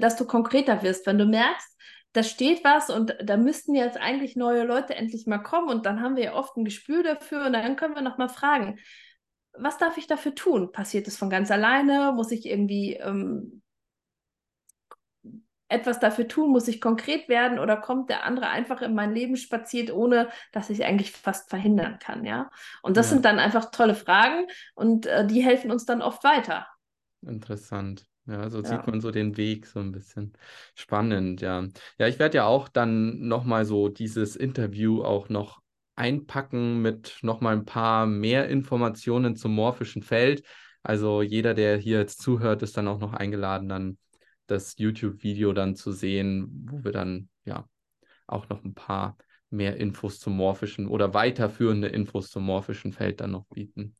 dass 0.00 0.16
du 0.16 0.26
konkreter 0.26 0.82
wirst, 0.82 1.06
wenn 1.06 1.18
du 1.18 1.26
merkst, 1.26 1.78
da 2.12 2.22
steht 2.22 2.62
was 2.64 2.90
und 2.90 3.16
da 3.22 3.36
müssten 3.36 3.74
jetzt 3.74 3.96
eigentlich 3.98 4.36
neue 4.36 4.64
Leute 4.64 4.94
endlich 4.94 5.26
mal 5.26 5.38
kommen 5.38 5.68
und 5.68 5.86
dann 5.86 6.02
haben 6.02 6.16
wir 6.16 6.24
ja 6.24 6.34
oft 6.34 6.56
ein 6.56 6.64
Gespür 6.64 7.02
dafür 7.02 7.46
und 7.46 7.54
dann 7.54 7.76
können 7.76 7.94
wir 7.94 8.02
nochmal 8.02 8.28
fragen, 8.28 8.78
was 9.54 9.78
darf 9.78 9.98
ich 9.98 10.06
dafür 10.06 10.34
tun? 10.34 10.72
Passiert 10.72 11.08
es 11.08 11.16
von 11.16 11.30
ganz 11.30 11.50
alleine? 11.50 12.12
Muss 12.14 12.30
ich 12.30 12.46
irgendwie 12.46 12.94
ähm, 12.94 13.62
etwas 15.68 16.00
dafür 16.00 16.28
tun? 16.28 16.50
Muss 16.50 16.68
ich 16.68 16.80
konkret 16.80 17.28
werden 17.28 17.58
oder 17.58 17.76
kommt 17.76 18.10
der 18.10 18.24
andere 18.24 18.48
einfach 18.48 18.82
in 18.82 18.94
mein 18.94 19.14
Leben 19.14 19.36
spaziert, 19.36 19.90
ohne 19.90 20.28
dass 20.52 20.70
ich 20.70 20.80
es 20.80 20.84
eigentlich 20.84 21.12
fast 21.12 21.48
verhindern 21.50 21.98
kann? 21.98 22.24
Ja. 22.24 22.50
Und 22.82 22.96
das 22.96 23.06
Ja. 23.06 23.12
sind 23.14 23.24
dann 23.24 23.38
einfach 23.38 23.70
tolle 23.70 23.94
Fragen 23.94 24.46
und 24.74 25.06
äh, 25.06 25.26
die 25.26 25.42
helfen 25.42 25.70
uns 25.70 25.84
dann 25.86 26.02
oft 26.02 26.24
weiter. 26.24 26.66
Interessant. 27.22 28.06
Ja, 28.26 28.48
so 28.50 28.62
Ja. 28.62 28.68
sieht 28.68 28.86
man 28.86 29.00
so 29.00 29.10
den 29.10 29.36
Weg 29.36 29.66
so 29.66 29.80
ein 29.80 29.92
bisschen. 29.92 30.32
Spannend, 30.74 31.40
ja. 31.40 31.66
Ja, 31.98 32.06
ich 32.06 32.18
werde 32.18 32.38
ja 32.38 32.44
auch 32.46 32.68
dann 32.68 33.26
nochmal 33.26 33.64
so 33.64 33.88
dieses 33.88 34.36
Interview 34.36 35.02
auch 35.02 35.28
noch 35.28 35.60
einpacken 35.96 36.80
mit 36.82 37.18
nochmal 37.22 37.54
ein 37.56 37.64
paar 37.64 38.06
mehr 38.06 38.48
Informationen 38.48 39.36
zum 39.36 39.54
morphischen 39.54 40.02
Feld. 40.02 40.44
Also 40.82 41.22
jeder, 41.22 41.54
der 41.54 41.76
hier 41.76 41.98
jetzt 41.98 42.22
zuhört, 42.22 42.62
ist 42.62 42.76
dann 42.76 42.88
auch 42.88 42.98
noch 42.98 43.12
eingeladen, 43.12 43.68
dann 43.68 43.98
das 44.46 44.74
YouTube-Video 44.78 45.52
dann 45.52 45.74
zu 45.76 45.92
sehen, 45.92 46.66
wo 46.70 46.84
wir 46.84 46.92
dann 46.92 47.28
ja 47.44 47.68
auch 48.26 48.48
noch 48.48 48.64
ein 48.64 48.74
paar 48.74 49.16
mehr 49.50 49.76
Infos 49.76 50.18
zum 50.18 50.36
morphischen 50.36 50.88
oder 50.88 51.12
weiterführende 51.14 51.88
Infos 51.88 52.30
zum 52.30 52.44
morphischen 52.44 52.92
Feld 52.92 53.20
dann 53.20 53.32
noch 53.32 53.46
bieten. 53.46 53.96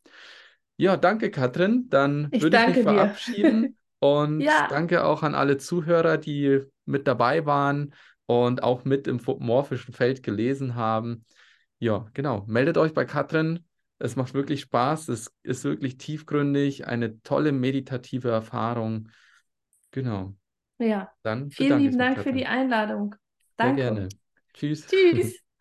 Ja, 0.76 0.96
danke, 0.96 1.30
Katrin. 1.30 1.88
Dann 1.90 2.28
Ich 2.32 2.42
würde 2.42 2.56
ich 2.56 2.66
mich 2.66 2.78
verabschieden 2.78 3.76
und 4.02 4.40
Ja. 4.40 4.66
danke 4.68 5.04
auch 5.04 5.22
an 5.22 5.34
alle 5.36 5.58
Zuhörer, 5.58 6.18
die 6.18 6.60
mit 6.84 7.06
dabei 7.06 7.46
waren 7.46 7.94
und 8.26 8.62
auch 8.64 8.84
mit 8.84 9.06
im 9.06 9.20
morphischen 9.38 9.94
Feld 9.94 10.24
gelesen 10.24 10.74
haben. 10.74 11.24
Ja, 11.78 12.06
genau. 12.12 12.44
Meldet 12.48 12.78
euch 12.78 12.92
bei 12.94 13.04
Katrin. 13.04 13.64
Es 14.00 14.16
macht 14.16 14.34
wirklich 14.34 14.62
Spaß. 14.62 15.08
Es 15.08 15.32
ist 15.44 15.62
wirklich 15.62 15.98
tiefgründig, 15.98 16.88
eine 16.88 17.22
tolle 17.22 17.52
meditative 17.52 18.30
Erfahrung. 18.30 19.08
Genau. 19.92 20.34
Ja. 20.78 21.12
Dann 21.22 21.52
Vielen 21.52 21.78
lieben 21.78 21.98
Dank 21.98 22.18
für 22.18 22.32
die. 22.32 22.46
Einladung. 22.46 23.14
Sehr 23.56 23.66
Danke. 23.68 23.82
gerne. 23.82 24.08
Tschüss. 24.52 24.86
Tschüss. 24.88 25.38